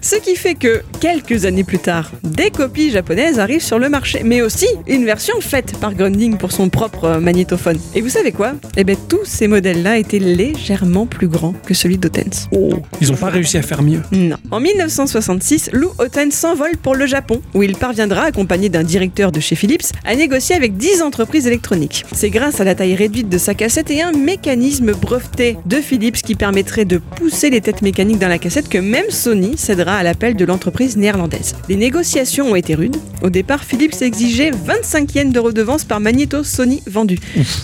[0.00, 4.22] Ce qui fait que quelques années plus tard, des copies japonaises arrivent sur le marché,
[4.28, 7.78] mais aussi une version faite par Grunding pour son propre euh, magnétophone.
[7.94, 8.52] Et vous savez quoi?
[8.76, 12.46] Eh bien tous ces modèles-là étaient légèrement plus grands que celui d'Otens.
[12.52, 14.02] Oh, ils ont pas réussi à faire mieux.
[14.12, 14.36] Non.
[14.50, 19.40] En 1966, Lou Houghton s'envole pour le Japon, où il parviendra, accompagné d'un directeur de
[19.40, 22.04] chez Philips, à négocier avec 10 entreprises électroniques.
[22.12, 26.20] C'est grâce à la taille réduite de sa cassette et un mécanisme breveté de Philips
[26.22, 30.02] qui permettrait de pousser les têtes mécaniques dans la cassette que même Sony cédera à
[30.02, 31.54] l'appel de l'entreprise néerlandaise.
[31.70, 32.96] Les négociations ont été rudes.
[33.22, 37.18] Au départ, Philips exigeait 25 yens de redevance par magnéto Sony vendu.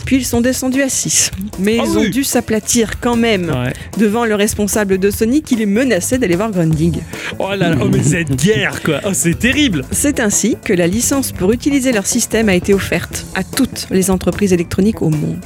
[0.07, 1.31] Puis ils sont descendus à 6.
[1.59, 2.11] Mais Ah ils ont oui.
[2.11, 3.73] dû s'aplatir quand même Ouais.
[3.99, 7.01] devant le responsable de Sony qui les menaçait d'aller voir Grundig.
[7.39, 9.01] Oh là là, oh mais cette guerre quoi.
[9.05, 9.85] Oh c'est terrible.
[9.91, 14.11] C'est ainsi que la licence pour utiliser leur système a été offerte à toutes les
[14.11, 15.39] entreprises électroniques au monde.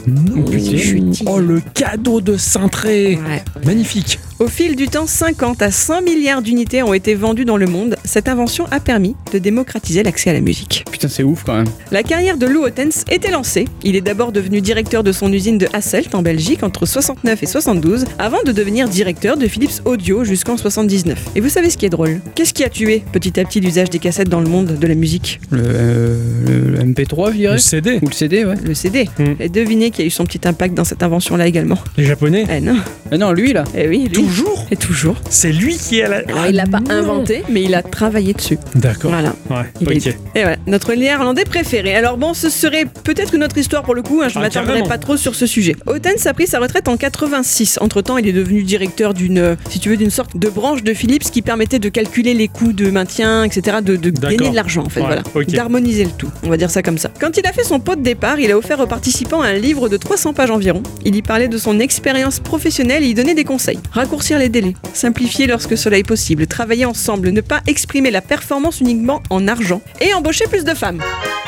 [1.27, 3.17] Oh le cadeau de cintré.
[3.17, 3.43] Ouais.
[3.65, 4.19] Magnifique.
[4.39, 7.97] Au fil du temps, 50 à 100 milliards d'unités ont été vendues dans le monde.
[8.05, 10.85] Cette invention a permis de démocratiser l'accès à la musique.
[10.91, 11.67] Putain, c'est ouf quand même.
[11.93, 13.67] La carrière de Lou Hotens était lancée.
[13.85, 17.47] Il est d'abord devenu directeur de son usine de Hasselt en Belgique entre 69 et
[17.47, 21.19] 72, avant de devenir directeur de Philips Audio jusqu'en 79.
[21.37, 22.21] Et vous savez ce qui est drôle?
[22.35, 24.95] Qu'est-ce qui a tué petit à petit l'usage des cassettes dans le monde de la
[24.95, 25.41] musique?
[25.51, 27.53] Le, euh, le- le MP3, je dirais.
[27.55, 27.99] Le CD.
[28.03, 28.55] Ou le CD, ouais.
[28.65, 29.09] Le CD.
[29.19, 29.35] Hmm.
[29.41, 31.79] Et devinez qui a eu son petit impact dans cette invention-là également.
[31.97, 32.47] Les japonais.
[32.51, 32.77] Eh non.
[33.13, 33.65] Ah non, lui là.
[33.77, 34.13] Eh oui, lui.
[34.13, 35.17] Toujours Et toujours.
[35.31, 36.19] C'est lui qui est la.
[36.29, 36.91] Alors, il l'a pas non.
[36.91, 38.59] inventé, mais il a travaillé dessus.
[38.75, 39.11] D'accord.
[39.11, 39.35] Voilà.
[39.51, 39.95] Ouais, Il ok.
[40.07, 41.97] est- Et voilà, notre néerlandais préféré.
[41.97, 44.47] Alors bon, ce serait peut-être une autre histoire pour le coup, hein, je ne Ah,
[44.47, 45.75] m'attarderai pas trop sur ce sujet.
[45.87, 47.79] Otens a pris sa retraite en 86.
[47.81, 50.95] Entre-temps, il est devenu directeur d'une, euh, si tu veux, d'une sorte de branche de
[50.95, 54.85] Philips qui permettait de calculer les coûts de maintien, etc., de, de gagner de l'argent
[54.87, 55.47] en fait, Ouais, voilà.
[55.49, 57.11] D'harmoniser le tout, on va dire ça comme ça.
[57.21, 59.89] Quand il a fait son pot de départ, il a offert aux participants un livre
[59.89, 60.85] de 300 pages environ.
[61.05, 63.81] Il y parlait de son expérience professionnelle et y donnait des conseils.
[63.91, 68.81] Raccourcir les délais, simplifier lorsque cela est possible, travailler ensemble, ne pas exprimer la performance
[68.81, 71.48] uniquement en argent et embaucher plus de femmes.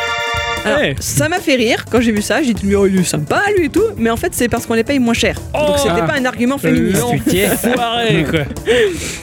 [0.64, 0.94] Alors, Ouais.
[1.00, 2.42] ça m'a fait rire quand j'ai vu ça.
[2.42, 3.82] J'ai dit, mais oh, il est sympa lui et tout.
[3.96, 5.36] Mais en fait, c'est parce qu'on les paye moins cher.
[5.54, 5.74] Donc Oh.
[5.78, 6.06] c'était Ah.
[6.06, 6.98] pas un argument féministe.
[7.00, 8.40] L'enfoiré, quoi.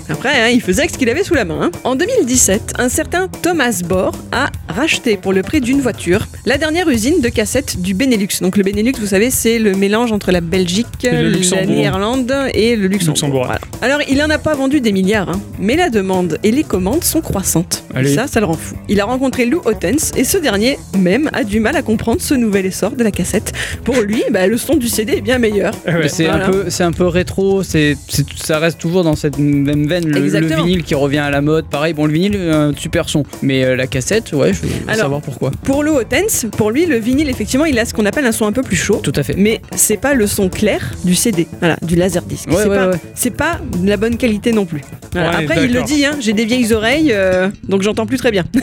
[0.09, 1.59] Après, hein, il faisait avec ce qu'il avait sous la main.
[1.63, 1.71] hein.
[1.83, 6.89] En 2017, un certain Thomas Bohr a racheté pour le prix d'une voiture la dernière
[6.89, 8.27] usine de cassettes du Benelux.
[8.41, 11.65] Donc le Benelux, vous savez, c'est le mélange entre la Belgique, la.
[11.65, 13.13] Néerlande et le Luxembourg.
[13.13, 13.47] Luxembourg, ouais.
[13.47, 13.59] Voilà.
[13.95, 17.03] Alors, il en a pas vendu des milliards, hein, mais la demande et les commandes
[17.03, 17.83] sont croissantes.
[17.93, 18.13] Allez.
[18.15, 18.75] Ça, ça le rend fou.
[18.89, 22.33] Il a rencontré Lou Ottens et ce dernier, même, a du mal à comprendre ce
[22.33, 23.53] nouvel essor de la cassette.
[23.83, 25.73] Pour lui, bah, le son du CD est bien meilleur.
[25.85, 26.07] Ouais.
[26.07, 26.47] C'est Voilà.
[26.47, 27.63] un peu, c'est un peu rétro.
[27.63, 27.97] C'est,
[28.35, 30.07] ça reste toujours dans cette même veine.
[30.07, 31.93] Le, le vinyle qui revient à la mode, pareil.
[31.93, 35.21] Bon, le vinyle, un super son, mais euh, la cassette, ouais, je veux Alors, savoir
[35.21, 35.51] pourquoi.
[35.63, 38.45] Pour Lou Ottens, pour lui, le vinyle, effectivement, il a ce qu'on appelle un son
[38.45, 38.99] un peu plus chaud.
[39.03, 39.35] Tout à fait.
[39.37, 42.47] Mais c'est pas le son clair du CD, voilà, du laserdisc.
[42.49, 42.97] Ouais, c'est ouais, pas, ouais.
[43.15, 44.81] c'est pas de la bonne qualité non plus.
[45.13, 45.37] Voilà.
[45.39, 48.31] Ouais, Après, il le dit, hein, j'ai des vieilles oreilles, euh, donc j'entends plus très
[48.31, 48.43] bien.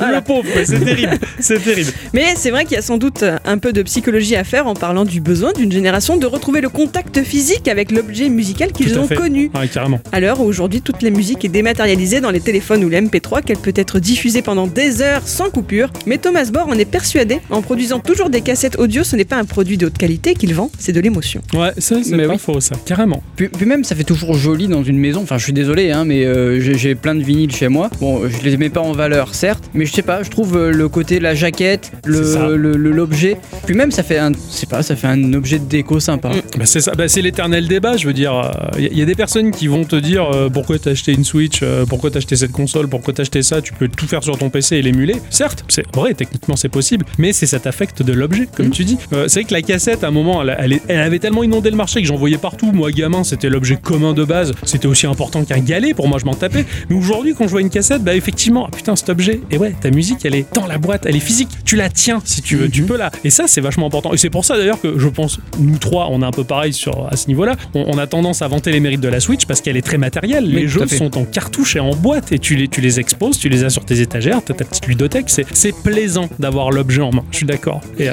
[0.00, 1.18] Le pauvre, c'est terrible.
[1.38, 1.79] C'est terrible.
[2.12, 4.74] Mais c'est vrai qu'il y a sans doute un peu de psychologie à faire en
[4.74, 9.06] parlant du besoin d'une génération de retrouver le contact physique avec l'objet musical qu'ils ont
[9.06, 9.14] fait.
[9.14, 9.50] connu.
[9.54, 10.00] Ouais, carrément.
[10.12, 13.42] À l'heure où aujourd'hui toute la musique est dématérialisée dans les téléphones ou les MP3,
[13.42, 15.90] qu'elle peut être diffusée pendant des heures sans coupure.
[16.06, 19.36] Mais Thomas Bohr en est persuadé, en produisant toujours des cassettes audio, ce n'est pas
[19.36, 21.42] un produit de haute qualité qu'il vend, c'est de l'émotion.
[21.54, 22.38] Ouais, ça, c'est Mais pas oui.
[22.38, 22.76] faux, ça.
[22.84, 23.22] Carrément.
[23.36, 25.22] Puis, puis même, ça fait toujours joli dans une maison.
[25.22, 27.90] Enfin, je suis désolé, hein, mais euh, j'ai, plein de vinyles chez moi.
[28.00, 30.22] Bon, je les mets pas en valeur, certes, mais je sais pas.
[30.22, 31.69] Je trouve euh, le côté la jaquette,
[32.04, 33.36] l'objet.
[33.66, 36.30] Puis même, ça fait un, c'est pas, ça fait un objet de déco sympa.
[36.58, 38.50] Bah, c'est ça, bah, c'est l'éternel débat, je veux dire.
[38.78, 41.60] Il y, a des personnes qui vont te dire euh, pourquoi t'as acheté une Switch,
[41.62, 44.36] euh, pourquoi t'as acheté cette console, pourquoi t'as acheté ça, tu peux tout faire sur
[44.38, 45.16] ton PC et l'émuler.
[45.30, 48.70] Certes, c'est vrai, techniquement c'est possible, mais c'est cet affect de l'objet, comme Mm.
[48.70, 48.98] tu dis.
[49.12, 51.70] Euh, c'est vrai que la cassette, à un moment, elle, elle elle avait tellement inondé
[51.70, 52.72] le marché que j'en voyais partout.
[52.72, 56.24] Moi, gamin, c'était l'objet commun de base, c'était aussi important qu'un galet, pour moi, je
[56.24, 56.64] m'en tapais.
[56.88, 59.74] Mais aujourd'hui, quand je vois une cassette, bah effectivement, ah, putain, cet objet, et ouais,
[59.80, 62.56] ta musique, elle est dans la boîte, elle est physique, tu la tiens si tu
[62.56, 62.88] veux, tu Mhm.
[62.88, 63.10] peux la.
[63.24, 64.12] Et ça, c'est vachement important.
[64.12, 66.72] Et c'est pour ça d'ailleurs que je pense, nous trois, on est un peu pareil
[66.72, 67.56] sur, à ce niveau-là.
[67.74, 69.98] On, on a tendance à vanter les mérites de la Switch parce qu'elle est très
[69.98, 70.44] matérielle.
[70.46, 73.38] Oui, les jeux sont en cartouche et en boîte et tu les, tu les exposes,
[73.38, 75.26] tu les as sur tes étagères, t'as ta petite ludothèque.
[75.28, 75.46] C'est,
[75.82, 77.22] plaisant d'avoir l'objet en main.
[77.30, 77.80] Je suis d'accord.
[77.98, 78.12] Et euh,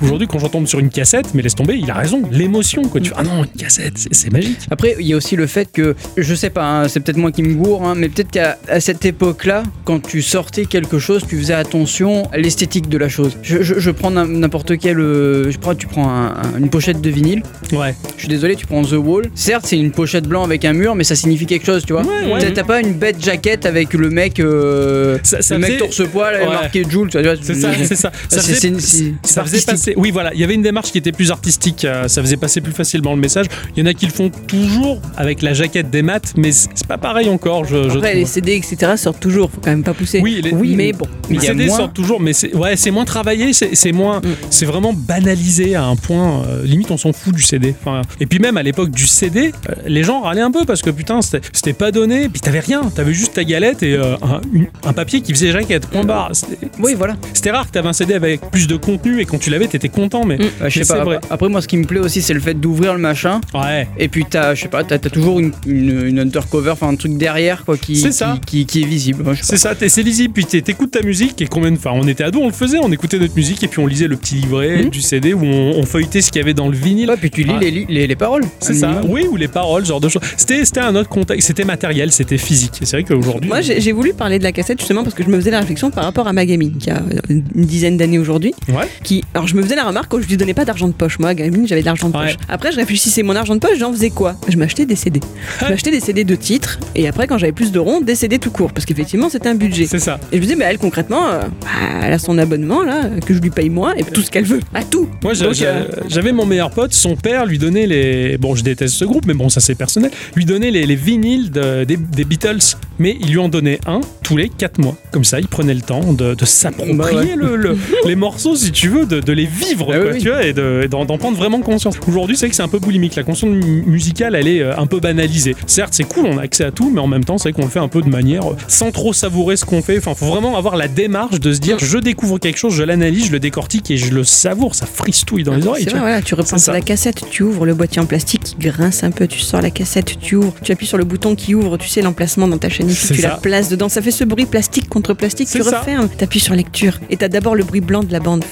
[0.00, 2.22] aujourd'hui, quand j'en tombe sur une cassette, mais laisse tomber, il a raison.
[2.30, 3.00] L'émotion, quoi.
[3.00, 4.58] Tu fais, ah non, une cassette, c'est, magique.
[4.70, 7.32] Après, il y a aussi le fait que, je sais pas, hein, c'est peut-être moi
[7.32, 11.38] qui me gourre, hein, mais peut-être qu'à cette époque-là, quand tu sortais quelque chose, tu
[11.38, 13.36] faisais attention à l'esthétique de la chose.
[13.42, 14.98] Je, je- je prends n'im- n'importe quel.
[15.00, 17.42] euh, je prends, tu prends un- un- une pochette de vinyle.
[17.72, 17.94] Ouais.
[18.16, 19.30] Je suis désolé, tu prends The Wall.
[19.34, 22.02] Certes, c'est une pochette blanc avec un mur, mais ça signifie quelque chose, tu vois.
[22.02, 22.52] Ouais, ouais.
[22.52, 26.34] T'as- pas une bête jaquette avec le mec, euh, Ça- ça le mec faisait- torse-poil
[26.42, 26.46] Ouais.
[26.46, 27.34] marqué Joule, tu vois.
[27.42, 28.12] C'est ça, c'est ça.
[28.28, 29.94] Ça C'est- faisait, ça faisait passer.
[29.96, 31.84] Oui, voilà, il y avait une démarche qui était plus artistique.
[31.84, 33.46] euh, Ça faisait passer plus facilement le message.
[33.76, 36.86] Il y en a qui le font toujours avec la jaquette des maths, mais c'est
[36.86, 37.64] pas pareil encore.
[37.64, 38.20] Je, je Après, trouve.
[38.20, 38.92] les CD, etc.
[38.96, 40.20] sortent toujours, faut quand même pas pousser.
[40.22, 41.06] Oui, les- oui mais bon.
[41.30, 44.34] Les CD moins- sortent toujours, mais c'est ouais, c'est moins travaillé, c'est moins, Mm.
[44.50, 46.42] c'est vraiment banalisé à un point.
[46.46, 47.74] euh, limite, on s'en fout du CD.
[47.80, 50.82] Enfin, et puis même à l'époque du CD, euh, les gens râlaient un peu parce
[50.82, 52.28] que putain, c'était pas donné.
[52.28, 55.52] Puis t'avais rien, t'avais juste ta galette et euh, un, une- un papier qui faisait
[55.52, 55.86] jaquette.
[55.86, 56.30] Point barre.
[56.32, 57.16] C'était- Oui, voilà.
[57.34, 59.88] C'était rare que t'avais un CD avec plus de contenu et quand tu l'avais, t'étais
[59.88, 60.24] content.
[60.24, 60.40] Mais Mm.
[60.40, 61.04] Ouais, je Mais sais c'est pas.
[61.04, 61.18] vrai.
[61.30, 63.40] Après, moi, ce qui me plaît aussi, c'est le fait d'ouvrir le machin.
[63.54, 63.88] ouais.
[63.98, 67.16] Et puis t'as, je sais pas, t'as, toujours une, une, une undercover, enfin un truc
[67.16, 68.38] derrière quoi qui, C'est ça.
[68.46, 69.24] qui, est visible.
[69.42, 72.24] C'est ça, c'est lisible, puis t'é- t'écoutes ta musique et combien de fois On était
[72.24, 74.82] ados, on le faisait, on écoutait notre musique et puis on lisait le petit livret
[74.84, 74.90] Mhm.
[74.90, 77.10] du CD où on, on feuilletait ce qu'il y avait dans le vinyle.
[77.10, 77.58] Ouais, puis tu lis Ah.
[77.60, 78.44] les, les, les paroles.
[78.60, 79.10] C'est ça, minimum.
[79.10, 80.22] oui, ou les paroles, genre de choses.
[80.36, 82.78] C'était, c'était un autre contexte, c'était matériel, c'était physique.
[82.82, 83.48] C'est vrai qu'aujourd'hui.
[83.48, 85.90] Moi, j'ai voulu parler de la cassette justement parce que je me faisais la réflexion
[85.90, 88.54] par rapport à ma gamine qui a une dizaine d'années aujourd'hui.
[88.68, 88.84] Ouais.
[89.02, 91.18] Qui, alors, je me faisais la remarque quand je lui donnais pas d'argent de poche.
[91.18, 92.26] Moi, gamine, j'avais de l'argent de Ouais.
[92.26, 92.36] poche.
[92.48, 94.36] Après, je réfléchissais mon argent de poche, j'en faisais quoi?
[94.48, 95.20] Je m'achetais des CD.
[95.60, 98.38] Je m'achetais des CD de titres et après, quand j'avais plus de ronds, des CD
[98.38, 99.86] tout court parce qu'effectivement, c'était un budget.
[99.86, 100.18] C'est ça.
[100.32, 101.68] Et je me disais, bah, elle concrètement, euh, bah,
[102.04, 104.60] elle a son abonnement là, que je lui paye moi et tout ce qu'elle veut.
[104.74, 105.08] À tout.
[105.22, 108.36] Moi, euh, j'avais mon meilleur pote, son père lui donnait les.
[108.38, 110.10] Bon, je déteste ce groupe, mais bon, ça c'est personnel.
[110.36, 114.00] Lui donnait les, les vinyles de- des, des Beatles, mais il lui en donnait un
[114.22, 114.96] tous les 4 mois.
[115.12, 117.36] Comme ça, il prenait le temps de, de s'approprier Bah ouais.
[117.36, 120.28] le- le- les morceaux, si tu veux, de, de les vivre, Ah quoi, oui, tu
[120.28, 121.96] vois, et de- et d'en prendre vraiment conscience.
[122.08, 123.14] Aujourd'hui, c'est vrai que c'est un peu boulimique.
[123.16, 125.54] La conscience mu- musicale, elle est euh, un peu banalisée.
[125.66, 127.66] Certes, c'est cool, on a accès à tout, mais en même temps, c'est vrai qu'on
[127.66, 129.98] le fait un peu de manière euh, sans trop savourer ce qu'on fait.
[129.98, 133.26] Enfin, faut vraiment avoir la démarche de se dire, je découvre quelque chose, je l'analyse,
[133.26, 134.74] je le décortique et je le savoure.
[134.74, 135.86] Ça fristouille dans les oreilles.
[135.86, 136.72] Tu voilà, tu reprends C'est ça.
[136.72, 139.70] la cassette, tu ouvres le boîtier en plastique qui grince un peu, tu sors la
[139.70, 142.68] cassette, tu ouvres, tu appuies sur le bouton qui ouvre, tu sais l'emplacement dans ta
[142.68, 143.28] chaîne ici, tu ça.
[143.28, 146.98] la places dedans, ça fait ce bruit plastique contre plastique, tu refermes, t'appuies sur lecture
[147.10, 148.44] et t'as d'abord le bruit blanc de la bande.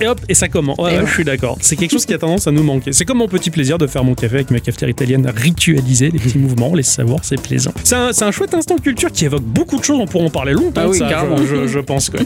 [0.00, 0.78] Et hop, et ça commence.
[0.78, 1.06] Ouais, Et ouais, ouais.
[1.08, 1.58] je suis d'accord.
[1.60, 2.92] C'est quelque chose qui a tendance à nous manquer.
[2.92, 6.18] C'est comme mon petit plaisir de faire mon café avec ma cafetière italienne, ritualiser les
[6.18, 7.72] petits mouvements, les savoirs, c'est plaisant.
[7.84, 9.98] C'est un, c'est un chouette instant culture qui évoque beaucoup de choses.
[10.00, 10.82] On pourra en parler longtemps.
[10.82, 11.36] Ah de oui, ça, carrément.
[11.38, 12.10] je, je- je pense.
[12.10, 12.20] Quoi.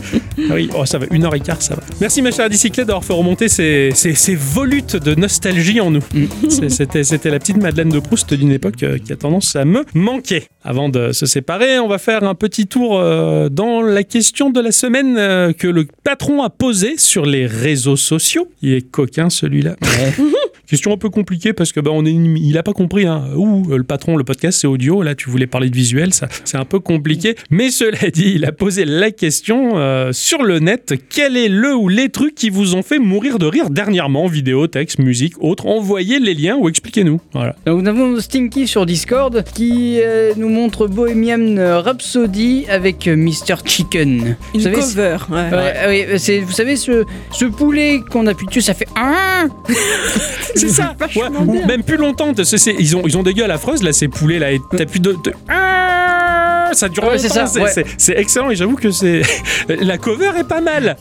[0.51, 1.83] Ah oui, oh, ça va, une heure et quart, ça va.
[2.01, 6.03] Merci ma chère bicyclette d'avoir fait remonter ces, ces, ces volutes de nostalgie en nous.
[6.69, 9.85] C'était, c'était la petite Madeleine de Proust d'une époque euh, qui a tendance à me
[9.95, 10.45] manquer.
[10.65, 14.61] Avant de se séparer, on va faire un petit tour euh, dans la question de
[14.61, 18.51] la semaine euh, que le patron a posée sur les réseaux sociaux.
[18.61, 19.77] Il est coquin celui-là.
[20.73, 23.05] Question un peu compliquée parce que bah, on est, il a pas compris.
[23.05, 23.25] Hein.
[23.37, 25.03] Ouh, le patron, le podcast c'est audio.
[25.03, 27.35] Là, tu voulais parler de visuel, ça, c'est un peu compliqué.
[27.51, 30.95] Mais cela dit, il a posé la question euh, sur le net.
[31.11, 34.29] Quel est le ou les trucs qui vous ont fait mourir de rire dernièrement?
[34.29, 35.67] Vidéo, texte, musique, autres.
[35.67, 37.21] Envoyez les liens ou expliquez-nous.
[37.35, 37.55] Voilà.
[37.67, 43.57] Donc, nous avons Stinky sur Discord qui euh, nous montre Bohemian Rhapsody avec euh, Mr.
[43.67, 44.11] Chicken.
[44.11, 45.17] Une Vous savez, cover.
[45.29, 45.51] ouais.
[45.51, 49.45] Ouais, oui, c'est, vous savez, ce, ce poulet qu'on appuie dessus, ça fait Ah
[50.69, 50.95] C'est ça.
[51.17, 52.33] Ouais, ou même plus longtemps.
[52.79, 54.53] ils, ont, ils ont des gueules affreuses là, ces poulets là.
[54.53, 55.13] Et t'appuies de.
[55.13, 57.61] de- Ah ça dure Ouais, longtemps.
[57.63, 57.71] ouais.
[57.99, 59.23] c'est excellent et j'avoue que c'est
[59.69, 60.97] la cover est pas mal.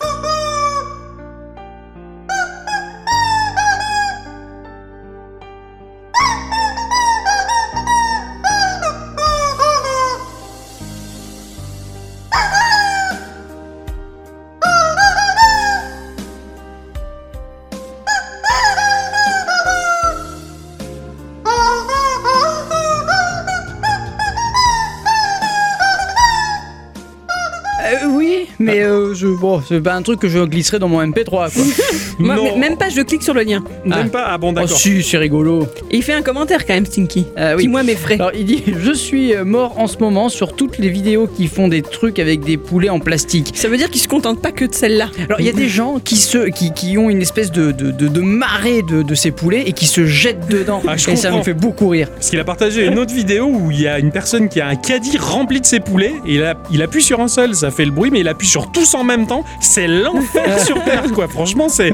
[29.41, 31.47] Bon, c'est pas un truc que je glisserai dans mon MP3 quoi.
[32.19, 32.53] Moi, Non.
[32.53, 33.63] m- même pas, je clique sur le lien.
[33.83, 34.09] Même Ah.
[34.09, 34.25] pas.
[34.29, 34.77] Ah bon oh d'accord.
[34.77, 35.67] si, c'est rigolo.
[35.89, 37.25] Et il fait un commentaire quand même, Stinky.
[37.35, 37.63] Ah oui.
[37.63, 38.15] Qui, moi, m'effraie.
[38.15, 41.47] Alors il dit Je suis euh, mort en ce moment sur toutes les vidéos qui
[41.47, 43.51] font des trucs avec des poulets en plastique.
[43.55, 45.09] Ça veut dire qu'il se contente pas que de celle-là.
[45.27, 47.91] Alors il y a des gens qui, se, qui, qui ont une espèce de, de,
[47.91, 50.81] de, de marée de, de ces poulets et qui se jettent dedans.
[50.87, 51.39] Ah, je et ça comprends.
[51.39, 52.09] me fait beaucoup rire.
[52.11, 54.67] Parce qu'il a partagé une autre vidéo où il y a une personne qui a
[54.67, 57.71] un caddie rempli de ses poulets et il, a- il appuie sur un seul, ça
[57.71, 59.25] fait le bruit, mais il appuie sur tous en même
[59.59, 61.27] C'est l'enfer sur Terre, quoi.
[61.27, 61.93] Franchement, c'est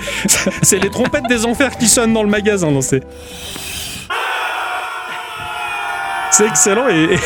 [0.62, 2.72] c'est les trompettes des enfers qui sonnent dans le magasin.
[2.72, 3.04] non, C'est
[6.32, 7.18] c'est excellent et, et-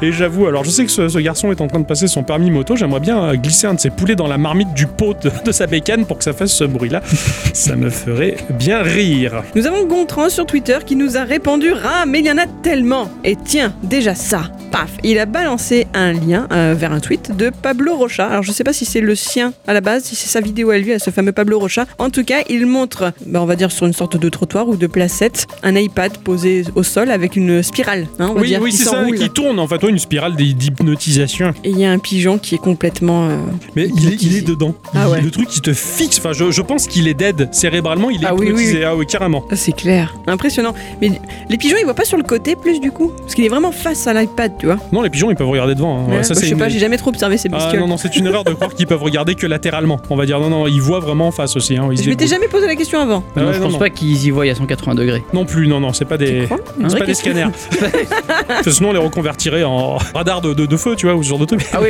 [0.00, 2.22] et j'avoue, alors je sais que ce, ce garçon est en train de passer son
[2.22, 5.14] permis moto, j'aimerais bien euh, glisser un de ses poulets dans la marmite du pot
[5.22, 7.02] de, de sa bécane pour que ça fasse ce bruit-là.
[7.54, 9.42] Ça me ferait bien rire.
[9.56, 12.46] Nous avons Gontran sur Twitter qui nous a répondu Ah, mais il y en a
[12.62, 17.34] tellement Et tiens, déjà ça Paf Il a balancé un lien euh, vers un tweet
[17.36, 18.26] de Pablo Rocha.
[18.28, 20.70] Alors je sais pas si c'est le sien à la base, si c'est sa vidéo
[20.70, 21.86] à lui, à ce fameux Pablo Rocha.
[21.98, 24.76] En tout cas, il montre, bah, on va dire sur une sorte de trottoir ou
[24.76, 28.72] de placette, un iPad posé au sol avec une spirale, hein, on va Oui, oui,
[28.72, 31.52] c'est ça, qui tourne en fait, une spirale d'hy- d'hypnotisation.
[31.64, 33.28] Et il y a un pigeon qui est complètement...
[33.28, 33.36] euh,
[33.76, 34.74] Mais il est, il est dedans.
[34.94, 35.20] Ah Il- ouais.
[35.20, 36.18] Le truc qui te fixe.
[36.18, 38.10] Enfin, je, je pense qu'il est dead cérébralement.
[38.10, 38.78] Il est Ah oui, hypnotisé.
[38.78, 39.44] oui, Ah oui, carrément.
[39.50, 40.74] Ah, c'est clair, impressionnant.
[41.00, 41.10] Mais
[41.48, 43.12] les pigeons, ils voient pas sur le côté plus du coup?
[43.18, 44.78] Parce qu'il est vraiment face à l'iPad, tu vois.
[44.92, 45.98] Non, les pigeons, ils peuvent regarder devant.
[45.98, 46.10] hein.
[46.10, 47.80] Ouais, Ça, bah, je sais une- pas, j'ai jamais trop observé ces Ah bestioles.
[47.80, 50.00] non, non, c'est une erreur de croire qu'ils peuvent regarder que latéralement.
[50.10, 51.76] On va dire non, non, ils voient vraiment en face aussi.
[51.76, 51.88] Hein.
[51.92, 53.22] Ils je m'étais jamais posé la question avant.
[53.36, 53.78] Ah non, ouais, je pense non.
[53.78, 55.22] pas qu'ils y voient à 180 degrés.
[55.32, 56.46] Non plus, non, non, c'est pas des.
[56.46, 57.46] pas des scanners.
[58.46, 61.22] Parce que sinon, on les reconvertirait en radar de, de- de feu, tu vois, ou
[61.22, 61.66] ce genre de truc.
[61.72, 61.88] Ah oui.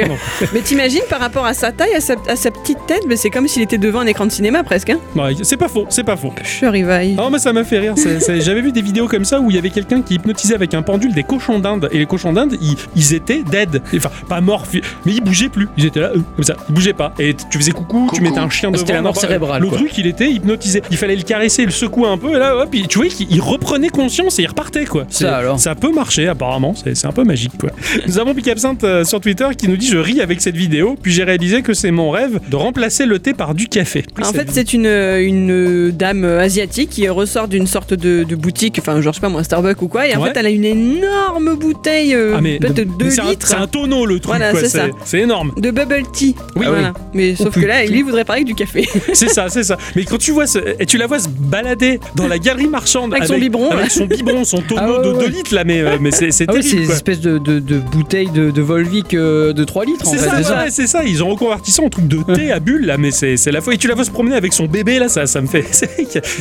[0.53, 3.31] Mais t'imagines par rapport à sa taille, à sa, à sa petite tête, mais c'est
[3.31, 4.91] comme s'il était devant un écran de cinéma presque.
[4.91, 6.33] Hein Ouais, c'est pas faux, c'est pas faux.
[6.45, 7.05] Sure, il va.
[7.05, 7.95] il- Non, mais ça m'a fait rire.
[8.41, 10.83] J'avais vu des vidéos comme ça où il y avait quelqu'un qui hypnotisait avec un
[10.83, 11.89] pendule des cochons d'Inde.
[11.93, 13.83] Et les cochons d'Inde, ils, ils étaient dead.
[13.97, 15.69] Enfin, pas morts, mais ils bougeaient plus.
[15.77, 16.55] Ils étaient là, euh, comme ça.
[16.69, 17.13] Ils bougeaient pas.
[17.19, 18.81] Et tu faisais coucou, tu mettais un chien Ah, devant.
[18.87, 20.83] c'était la mort cérébrale, Le truc, il était hypnotisé.
[20.91, 22.35] Il fallait le caresser, le secouer un peu.
[22.35, 25.05] Et là, hop, tu vois qu'il il reprenait conscience et il repartait, quoi.
[25.11, 25.59] Ça, alors.
[25.59, 26.75] Ça peut marcher, apparemment.
[26.75, 27.71] C'est un peu magique, quoi.
[28.07, 30.97] Nous avons Pic Absinthe euh, sur Twitter qui nous dit Je ris avec cette vidéo.
[31.01, 34.05] Puis j'ai réalisé que c'est mon rêve de remplacer le thé par du café.
[34.23, 39.01] En fait, c'est une, une dame asiatique qui ressort d'une sorte de, de boutique, enfin,
[39.01, 40.29] genre, je sais pas moi, Starbucks ou quoi, et en Ouais.
[40.33, 43.47] fait, elle a une énorme bouteille, euh, Ah, peut-être de mais 2 c'est un- litres.
[43.47, 44.61] C'est un tonneau, le truc, Voilà, quoi.
[45.05, 45.53] c'est énorme.
[45.57, 46.35] De bubble tea.
[46.57, 46.93] Oui, voilà.
[47.15, 48.87] Mais sauf que là, lui voudrait parler du café.
[49.13, 49.77] C'est ça, c'est ça.
[49.97, 53.13] Mais quand tu vois ce, et tu la vois se balader dans la galerie marchande
[53.15, 55.29] Avec son biberon, avec son biberon, son tonneau Ah ouais, de 2 ouais.
[55.29, 57.21] litres là, mais, euh, mais c'est c'est Ah oui, terrible.
[57.23, 60.71] de, de, de bouteilles de, de Volvic euh, de 3 litres C'est ça, c'est ouais,
[60.71, 61.05] c'est ça.
[61.05, 63.75] Ils ont reconverti ça en truc de thé à bulles là, mais c'est la fois.
[63.75, 65.65] Et tu la vois se promener avec son bébé là, ça, ça me fait.
[65.71, 65.89] c'est-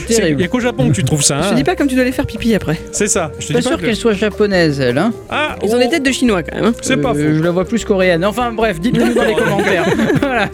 [0.09, 1.41] Il y a qu'au Japon que tu trouves ça.
[1.41, 1.51] Je hein.
[1.51, 2.79] te dis pas comme tu dois les faire pipi après.
[2.91, 3.31] C'est ça.
[3.39, 4.97] Je te Pas pas sûr que- qu'elle soit japonaise, elle.
[4.97, 6.65] Hein Ah, Ils ont oh, des têtes de chinois quand même.
[6.65, 6.73] hein.
[6.81, 7.37] C'est pas Euh, faux.
[7.37, 8.23] Je la vois plus coréenne.
[8.25, 9.85] Enfin bref, dites-le dans les commentaires.
[10.21, 10.49] voilà.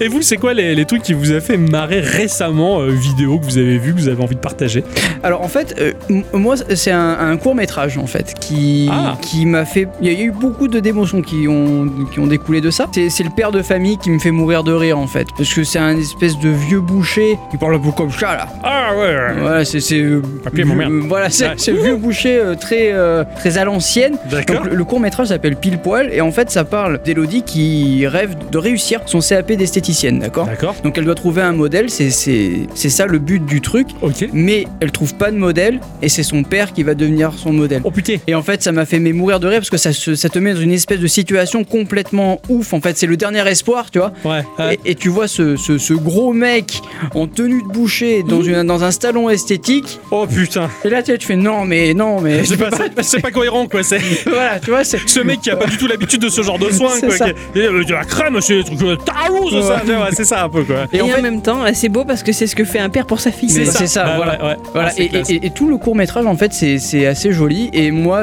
[0.00, 3.38] Et vous, c'est quoi les, les trucs qui vous a fait marrer récemment, euh, vidéo
[3.38, 4.84] que vous avez vu, que vous avez envie de partager?
[5.22, 5.92] Alors en fait, euh,
[6.32, 9.16] moi c'est un, court métrage en fait qui, Ah.
[9.20, 9.88] qui m'a fait.
[10.00, 12.86] Il y a eu beaucoup de d'émotions qui ont, qui ont découlé de ça.
[12.92, 15.26] C'est c'est le père de famille qui me fait mourir de rire en fait.
[15.36, 18.48] Parce que c'est un espèce de vieux boucher qui parle un peu comme ça là.
[18.62, 19.16] Ah ouais.
[19.40, 19.80] Voilà, c'est.
[19.80, 20.92] c'est, euh, Papier, mon merde.
[21.08, 21.54] Voilà, c'est Ouais.
[21.56, 24.16] c'est le vieux boucher euh, très, euh, très à l'ancienne.
[24.30, 24.62] D'accord.
[24.64, 28.34] Donc, le, court métrage s'appelle Pile Poil et en fait ça parle d'Elodie qui rêve
[28.50, 30.46] de réussir son CAP d'esthéticienne, d'accord?
[30.46, 30.74] D'accord.
[30.82, 34.28] Donc elle doit trouver un modèle, c'est c'est- c'est ça le but du truc, Ok.
[34.32, 37.80] mais elle trouve pas de modèle et c'est son père qui va devenir son modèle.
[37.84, 38.14] Oh putain.
[38.26, 40.28] Et en fait, ça m'a fait mais mourir de rire parce que ça, se- ça
[40.28, 42.72] te met dans une espèce de situation complètement ouf.
[42.72, 44.12] En fait, c'est le dernier espoir, tu vois.
[44.24, 44.42] Ouais.
[44.58, 44.78] ouais.
[44.84, 46.80] Et, et tu vois ce, ce- ce gros mec
[47.14, 49.98] en tenue de boucher dans, une, dans un salon esthétique.
[50.10, 50.68] Oh putain.
[50.84, 52.44] Et là, tu, fais non, mais non, mais.
[52.44, 53.82] C'est pas, cohérent quoi.
[53.82, 56.58] C'est voilà, tu vois, ce mec qui a pas du tout l'habitude de ce genre
[56.58, 57.16] de soins quoi.
[57.16, 57.30] ça.
[57.30, 59.82] qui- et, euh, de la crème, c'est des trucs euh, tarous, ça.
[59.84, 59.94] Ouais.
[59.94, 60.86] vois, C'est ça un peu quoi.
[60.92, 62.88] Et, en en, fait- même temps, c'est beau parce que c'est ce que fait un
[62.90, 63.48] père pour sa fille.
[63.50, 64.38] C'est ça, voilà.
[64.42, 64.56] ouais, ouais.
[64.72, 67.32] Voilà, Ah, c'est et, et- et tout le court métrage en fait c'est c'est assez
[67.32, 68.21] joli et moi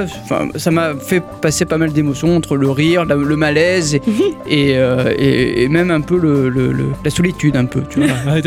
[0.57, 4.01] ça m'a fait passer pas mal d'émotions entre le rire, la- le malaise et,
[4.47, 7.99] et, euh, et- et même un peu le, le- le- la solitude un peu tu
[8.01, 8.35] vois.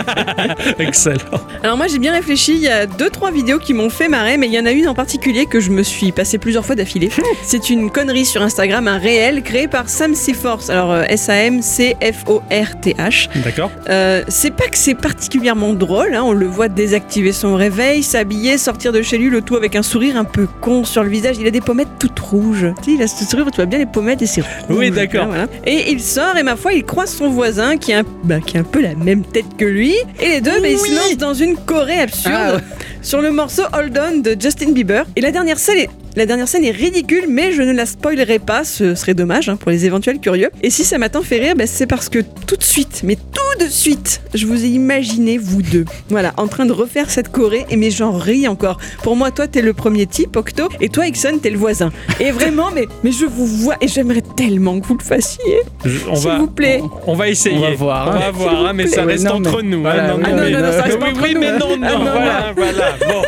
[0.78, 1.40] Excellent.
[1.62, 4.36] Alors moi j'ai bien réfléchi, il y a deux trois vidéos qui m'ont fait marrer,
[4.36, 6.74] mais il y en a une en particulier que je me suis passé plusieurs fois
[6.74, 7.10] d'affilée.
[7.42, 10.70] C'est une connerie sur Instagram, un réel créé par Sam Seaforth.
[10.70, 13.28] Alors euh, S-A-M-C-F-O-R-T-H.
[13.44, 13.70] D'accord.
[13.88, 18.58] Euh, c'est pas que c'est particulièrement drôle, hein, on le voit désactiver son réveil, s'habiller,
[18.58, 21.36] sortir de chez lui, le tout avec un sourire un peu con sur le visage.
[21.40, 22.66] Il a des pommettes toutes rouges.
[22.82, 24.76] Tu sais, il a ce sourire où tu vois bien les pommettes et c'est rouge.
[24.78, 25.26] Oui, d'accord.
[25.26, 25.46] Voilà.
[25.66, 28.56] Et il sort et ma foi, il croise son voisin qui a, un, bah, qui
[28.56, 29.94] a un peu la même tête que lui.
[30.20, 32.62] Et les deux, bah, ils se lancent dans une choré absurde Ah ouais.
[33.02, 35.04] sur le morceau Hold On de Justin Bieber.
[35.16, 38.40] Et la dernière scène est la dernière scène est ridicule, mais je ne la spoilerai
[38.40, 40.50] pas, ce serait dommage hein, pour les éventuels curieux.
[40.60, 43.14] Et si ça m'a tant fait rire, bah, c'est parce que tout de suite, mais
[43.14, 47.30] tout de suite, je vous ai imaginé vous deux, voilà, en train de refaire cette
[47.30, 48.78] choré, et mais j'en ris encore.
[49.04, 51.90] Pour moi, toi, t'es le premier type, Octo, et toi, Ixon, t'es le voisin.
[52.20, 55.60] Et vraiment, mais, mais je vous vois, et j'aimerais tellement que vous le fassiez.
[55.84, 56.82] Je- on S'il va, vous plaît.
[57.06, 57.56] On va essayer.
[57.56, 58.18] On va voir, On hein.
[58.20, 59.80] va voir, hein, mais ça reste non, entre mais- nous.
[59.82, 61.40] voilà, hein, oui, Ah non, oui, non, non, ça reste oui, entre oui, nous.
[61.40, 62.94] mais non, non, Ah, non, voilà, voilà.
[63.08, 63.22] Bon.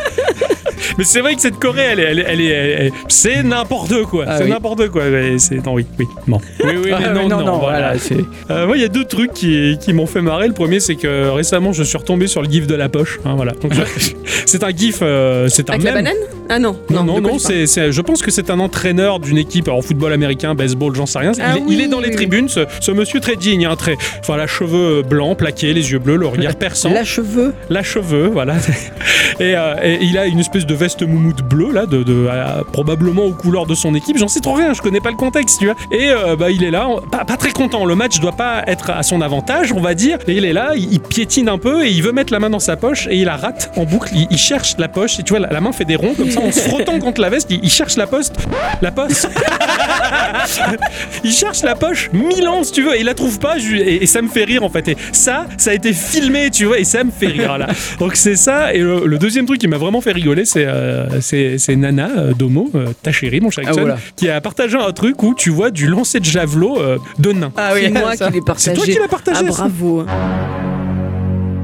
[0.97, 3.41] Mais c'est vrai que cette Corée, elle est, elle est, elle est- elle est- c'est
[3.43, 4.25] n'importe quoi.
[4.27, 4.49] Ah c'est oui.
[4.49, 5.03] n'importe quoi.
[5.37, 6.39] C'est non, oui, oui, non.
[6.63, 7.59] Oui, oui, mais Ah, non, mais non, voilà.
[7.59, 8.17] voilà, c'est.
[8.51, 10.47] Euh, moi, il y a deux trucs qui, qui m'ont fait marrer.
[10.47, 13.19] Le premier, c'est que récemment, je suis retombé sur le gif de la poche.
[13.25, 13.53] hein, voilà.
[13.53, 13.71] Donc,
[14.45, 16.13] c'est un gif, euh, c'est un Avec la banane?
[16.49, 19.67] Ah non, Non, non, non, c'est, c'est- je pense que c'est un entraîneur d'une équipe,
[19.67, 21.31] alors football américain, baseball, j'en sais rien.
[21.41, 24.37] Ah il, oui, est dans les tribunes, ce, ce monsieur très digne, hein, très, enfin,
[24.37, 27.53] la cheveux blancs, plaqués, les yeux bleus, le regard perçant, La cheveux.
[27.69, 28.55] la cheveux, voilà.
[29.39, 32.61] et, euh, et il a une espèce de veste moumoute bleue, là, de, de- euh,
[32.71, 34.17] probablement aux couleurs de son équipe.
[34.17, 35.75] J'en sais trop rien, je connais pas le contexte, tu vois.
[35.91, 37.85] Et euh, bah, il est là, pas, pas très content.
[37.85, 40.17] Le match doit pas être à son avantage, on va dire.
[40.27, 42.49] Et il est là, il, il piétine un peu et il veut mettre la main
[42.49, 44.09] dans sa poche et il la rate en boucle.
[44.15, 46.29] Il, il cherche la poche et tu vois, la, la main fait des ronds comme
[46.33, 47.47] ça en se frottant contre la veste.
[47.49, 48.35] Il, il cherche la poste.
[48.81, 49.29] La poste.
[51.23, 53.57] il cherche la poche mille ans, si tu veux, et il la trouve pas.
[53.57, 54.87] je- et, et ça me fait rire en fait.
[54.87, 57.67] Et ça, ça a été filmé, tu vois, et ça me fait rire là.
[57.99, 58.73] Donc c'est ça.
[58.73, 62.33] Et le, le deuxième truc qui m'a vraiment fait rigoler, c'est euh, c'est Nana euh,
[62.33, 63.97] Domo, euh, ta chérie, mon cher Ah, voilà.
[64.15, 67.51] qui a partagé un truc où tu vois du lancer de javelot euh, de nain.
[67.57, 68.27] Ah C'est moi ça.
[68.27, 68.69] qui l'ai partagé.
[68.71, 69.39] C'est toi qui l'as partagé.
[69.47, 70.05] Ah ça bravo.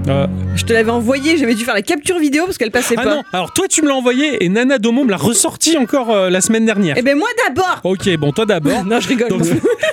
[0.08, 3.04] Euh, Je te l'avais envoyé, j'avais dû faire la capture vidéo parce qu'elle passait ah
[3.04, 3.16] pas.
[3.16, 6.30] non, alors toi tu me l'as envoyé et Nana Domo me l'a ressorti encore euh,
[6.30, 6.96] la semaine dernière.
[6.98, 8.84] Eh ben moi d'abord Ok, bon toi d'abord.
[8.90, 9.30] Non, je rigole.
[9.30, 9.44] Donc,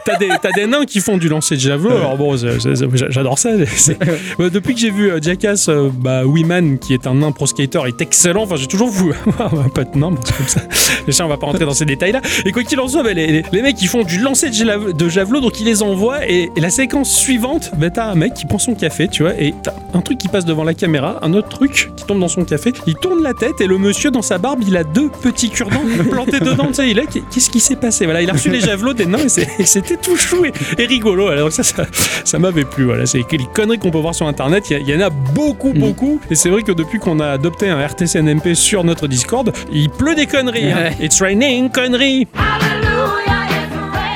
[0.05, 1.91] t'as des, t'as des nains qui font du lancer de javelot.
[1.97, 3.51] Alors bon, c'est- c'est- c'est- j'adore ça.
[3.67, 3.99] c'est-
[4.39, 7.47] Bah, depuis que j'ai vu euh, Jackass, euh, bah, Wiman, qui est un nain pro
[7.47, 8.43] skater, est excellent.
[8.45, 10.61] Enfin, j'ai toujours vu un pote nain, bon, c'est comme ça.
[11.07, 12.21] Déjà, on va pas rentrer dans ces détails-là.
[12.45, 15.09] Et quoi qu'il en soit, bah, les, les- les mecs, ils font du lancer de,
[15.09, 16.27] javelot, donc ils les envoient.
[16.29, 19.35] Et, et la séquence suivante, bah, t'as un mec qui prend son café, tu vois,
[19.39, 22.29] et t'as un truc qui passe devant la caméra, un autre truc qui tombe dans
[22.29, 22.73] son café.
[22.87, 25.83] Il tourne la tête et le monsieur, dans sa barbe, il a deux petits cure-dents
[26.11, 26.67] plantés dedans.
[26.69, 28.05] Tu sais, il est, qu'est-ce qui s'est passé?
[28.05, 29.19] Voilà, il a reçu les javelots des nains
[29.59, 31.29] et c'était tout chou et, et rigolo.
[31.29, 31.87] Alors ça, ça,
[32.25, 32.85] ça m'avait plu.
[32.85, 34.65] Voilà, c'est les conneries qu'on peut voir sur Internet.
[34.71, 35.79] Il y en a beaucoup, Mm.
[35.81, 36.21] beaucoup.
[36.31, 40.15] Et c'est vrai que depuis qu'on a adopté un RTCNMP sur notre Discord, il pleut
[40.15, 40.71] des conneries.
[40.73, 40.91] hein.
[41.01, 42.27] It's raining conneries.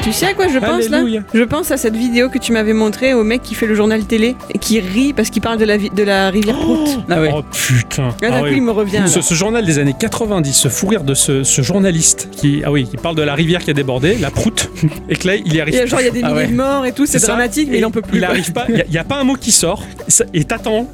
[0.02, 1.20] Tu sais à quoi je pense Alléluia.
[1.20, 3.74] là Je pense à cette vidéo que tu m'avais montrée au mec qui fait le
[3.74, 7.00] journal télé et qui rit parce qu'il parle de la, de la rivière Prout.
[7.10, 7.30] Ah ouais.
[7.34, 8.08] Oh putain.
[8.22, 8.52] Là, d'un Ah coup, oui.
[8.56, 9.02] il me revient.
[9.06, 9.22] Ce, là.
[9.22, 12.86] ce journal des années 90, ce fou rire de ce, ce journaliste qui, ah oui,
[12.88, 14.70] qui parle de la rivière qui a débordé, la proute,
[15.10, 15.74] et que là, il y arrive.
[15.74, 16.46] Et genre, il y a des Ah milliers ouais.
[16.48, 18.18] de morts et tout, c'est dramatique, mais il en peut plus.
[18.18, 19.84] Il pas, il n'y a, pas un mot qui sort,
[20.32, 20.88] et t'attends,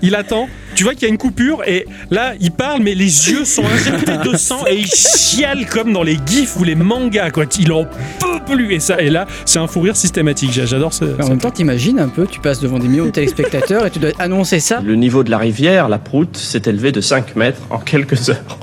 [0.00, 3.30] il attend, tu vois qu'il y a une coupure, et là, il parle, mais les
[3.30, 7.30] yeux sont injectés de sang, et il chiale comme dans les gifs ou les mangas,
[7.30, 7.44] quoi.
[7.58, 10.52] Il en peut plus, et ça, et là, c'est un fou rire systématique.
[10.52, 11.04] J'a- J'adore ce.
[11.22, 13.98] En même temps, t'imagines un peu, tu passes devant des millions de téléspectateurs et tu
[13.98, 14.80] dois annoncer ça.
[14.84, 18.58] Le niveau de la rivière, la Proute, s'est élevé de 5 mètres en quelques heures.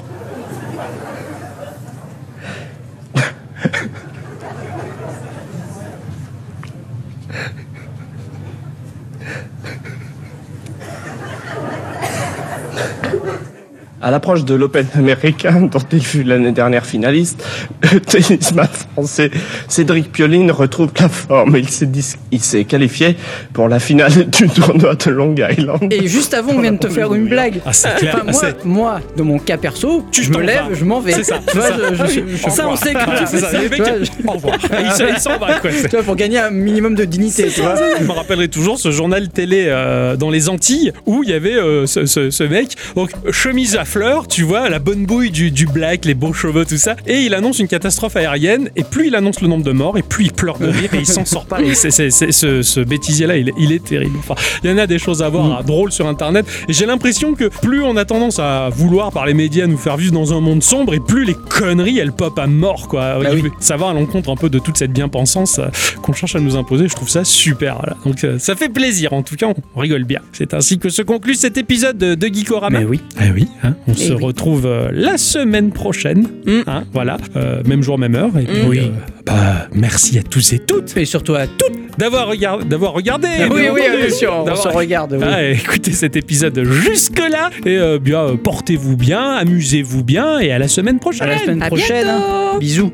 [14.01, 17.43] À l'approche de l'Open américain, dont il fut l'année dernière finaliste,
[17.91, 19.29] le tennisman français
[19.67, 21.55] Cédric Pioline retrouve la forme.
[21.57, 23.15] Il s'est dis- il s'est qualifié
[23.53, 25.91] pour la finale du tournoi de Long Island.
[25.93, 27.61] Et juste avant, on vient de te faire une blague.
[27.65, 28.15] Ah, c'est clair.
[28.15, 31.13] Enfin, moi, c'est- moi, de mon cas perso, Tu je me lève, je m'en vais.
[31.13, 32.05] C'est ça, Tu vois, c'est ça.
[32.05, 33.51] je- je- je- ça, on sait que Voilà, tu c'est fais ça.
[33.51, 33.57] ça.
[33.59, 33.87] Les Tu mecs,
[34.23, 34.55] vois, au revoir.
[34.83, 35.69] Il s'en- il s'en va, quoi.
[35.71, 37.75] Tu vois, pour gagner un minimum de dignité, tu vois.
[37.99, 41.55] Je me rappellerai toujours ce journal télé euh, dans les Antilles où il y avait
[41.55, 45.51] euh, ce, ce- ce mec, donc chemise à fleurs, tu vois, la bonne bouille du,
[45.51, 49.07] du black, les beaux cheveux, tout ça, et il annonce une catastrophe aérienne, et plus
[49.07, 51.25] il annonce le nombre de morts, et plus il pleure de rire, et il s'en
[51.25, 51.59] sort pas.
[51.61, 54.15] Et ce, ce bêtisier-là, il, est- il est terrible.
[54.19, 56.85] Enfin, il y en a des choses à voir, à drôles sur Internet, et j'ai
[56.85, 60.33] l'impression que plus on a tendance à vouloir par les médias nous faire vivre dans
[60.33, 63.19] un monde sombre, et plus les conneries, elles pop à mort, quoi.
[63.21, 63.43] Bah oui.
[63.59, 65.65] Ça va à l'encontre un peu de toute cette bien-pensance euh,
[66.01, 66.87] qu'on cherche à nous imposer.
[66.87, 67.75] Je trouve ça super.
[67.75, 67.97] voilà.
[68.05, 69.11] Donc euh, ça fait plaisir.
[69.13, 70.19] En tout cas, on rigole bien.
[70.31, 72.79] C'est ainsi que se conclut cet épisode de, Geekorama.
[72.79, 73.01] Mais oui.
[73.21, 73.47] Eh oui.
[73.63, 74.23] hein, on Eh se oui.
[74.23, 76.27] retrouve euh, la semaine prochaine.
[76.45, 76.59] Mm.
[76.67, 77.17] hein, voilà.
[77.35, 78.31] Euh, même jour, même heure.
[78.37, 78.83] Et puis, Mm.
[78.83, 78.89] euh,
[79.25, 81.97] bah, merci à tous et toutes Et surtout à toutes.
[81.97, 82.65] d'avoir regardé.
[82.65, 83.27] D'avoir regardé.
[83.49, 83.97] oui, oui, entendu.
[83.97, 85.13] bien sûr, on D'avoir- se regarde.
[85.19, 85.25] oui.
[85.27, 87.49] Ah, écoutez cet épisode jusque-là.
[87.65, 90.39] Et euh, bien, euh, portez-vous bien, amusez-vous bien.
[90.39, 91.27] Et à la semaine prochaine.
[91.27, 92.07] À la semaine À prochaine.
[92.07, 92.57] hein.
[92.59, 92.91] Bisous.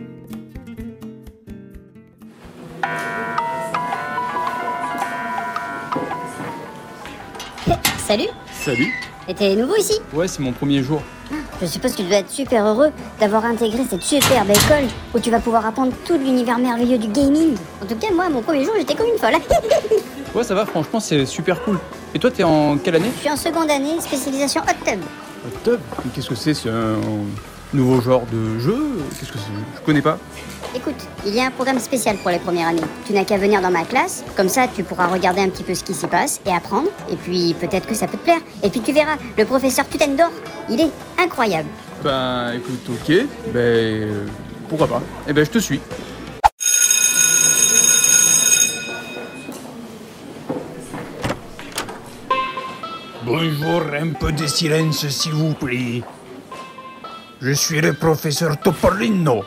[7.98, 8.94] Salut Salut.
[9.30, 11.02] Et t'es nouveau ici Ouais, c'est mon premier jour.
[11.62, 12.90] Je suppose que tu dois être super heureux
[13.20, 17.56] d'avoir intégré cette superbe école où tu vas pouvoir apprendre tout l'univers merveilleux du gaming.
[17.84, 19.34] En tout cas, moi, mon premier jour, j'étais comme une folle.
[20.36, 21.80] Ouais, ça va, franchement, c'est super cool.
[22.14, 25.00] Et toi, t'es en quelle année Je suis en seconde année, spécialisation hot tub.
[25.00, 25.80] Hot Tub.
[26.04, 26.96] Mais Qu'est-ce que c'est C'est un
[27.74, 29.80] nouveau genre de jeu Qu'est-ce que c'est?
[29.80, 30.18] Je connais pas.
[30.76, 30.96] Écoute,
[31.26, 32.82] il y a un programme spécial pour les premières années.
[33.06, 35.74] Tu n'as qu'à venir dans ma classe, comme ça tu pourras regarder un petit peu
[35.74, 38.42] ce qui s'y passe et apprendre, et puis peut-être que ça peut te plaire.
[38.64, 40.34] Et puis tu verras, le professeur Tutendorf,
[40.70, 41.70] il est incroyable.
[42.04, 43.16] Ben, écoute, ok.
[43.54, 44.26] Ben, euh,
[44.70, 45.80] pourquoi pas Eh ben, je te suis.
[53.26, 56.02] Bonjour, un peu de silence s'il vous plaît.
[57.40, 59.44] Je suis le professeur Topolino.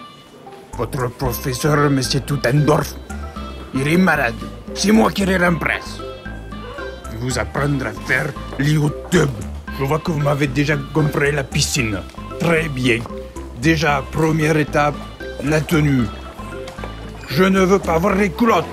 [0.78, 2.94] Votre professeur, monsieur Tutendorf,
[3.74, 4.36] il est malade.
[4.74, 5.98] C'est moi qui le remplace.
[7.10, 9.28] Je vous apprendre à faire l'IOTube.
[9.76, 12.00] Je vois que vous m'avez déjà compris la piscine.
[12.38, 13.00] Très bien.
[13.60, 14.94] Déjà, première étape,
[15.42, 16.04] la tenue.
[17.28, 18.64] Je ne veux pas voir les culottes.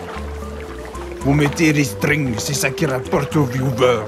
[1.22, 4.04] Vous mettez les strings, c'est ça qui rapporte aux viewers.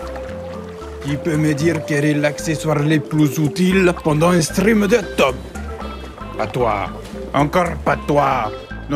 [1.04, 5.36] Qui peut me dire quel est l'accessoire le plus utile pendant un stream de top
[6.38, 6.90] Pas toi.
[7.34, 8.52] Encore pas toi.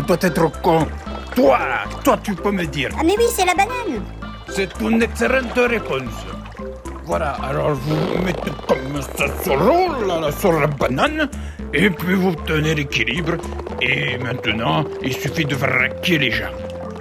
[0.08, 0.88] Toi t'es trop con.
[1.36, 1.60] Toi,
[2.04, 2.90] toi tu peux me dire.
[2.98, 4.04] Ah mais oui, c'est la banane
[4.50, 6.26] C'est une excellente réponse.
[7.06, 11.30] Voilà, alors vous mettez comme ça sur l'eau, sur la banane,
[11.74, 13.34] et puis vous tenez l'équilibre,
[13.82, 16.54] et maintenant, il suffit de vraquer les gens.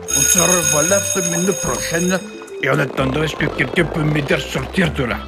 [0.09, 2.19] On se revoit la semaine prochaine,
[2.63, 5.19] et en attendant, est-ce que quelqu'un peut m'aider à sortir de là?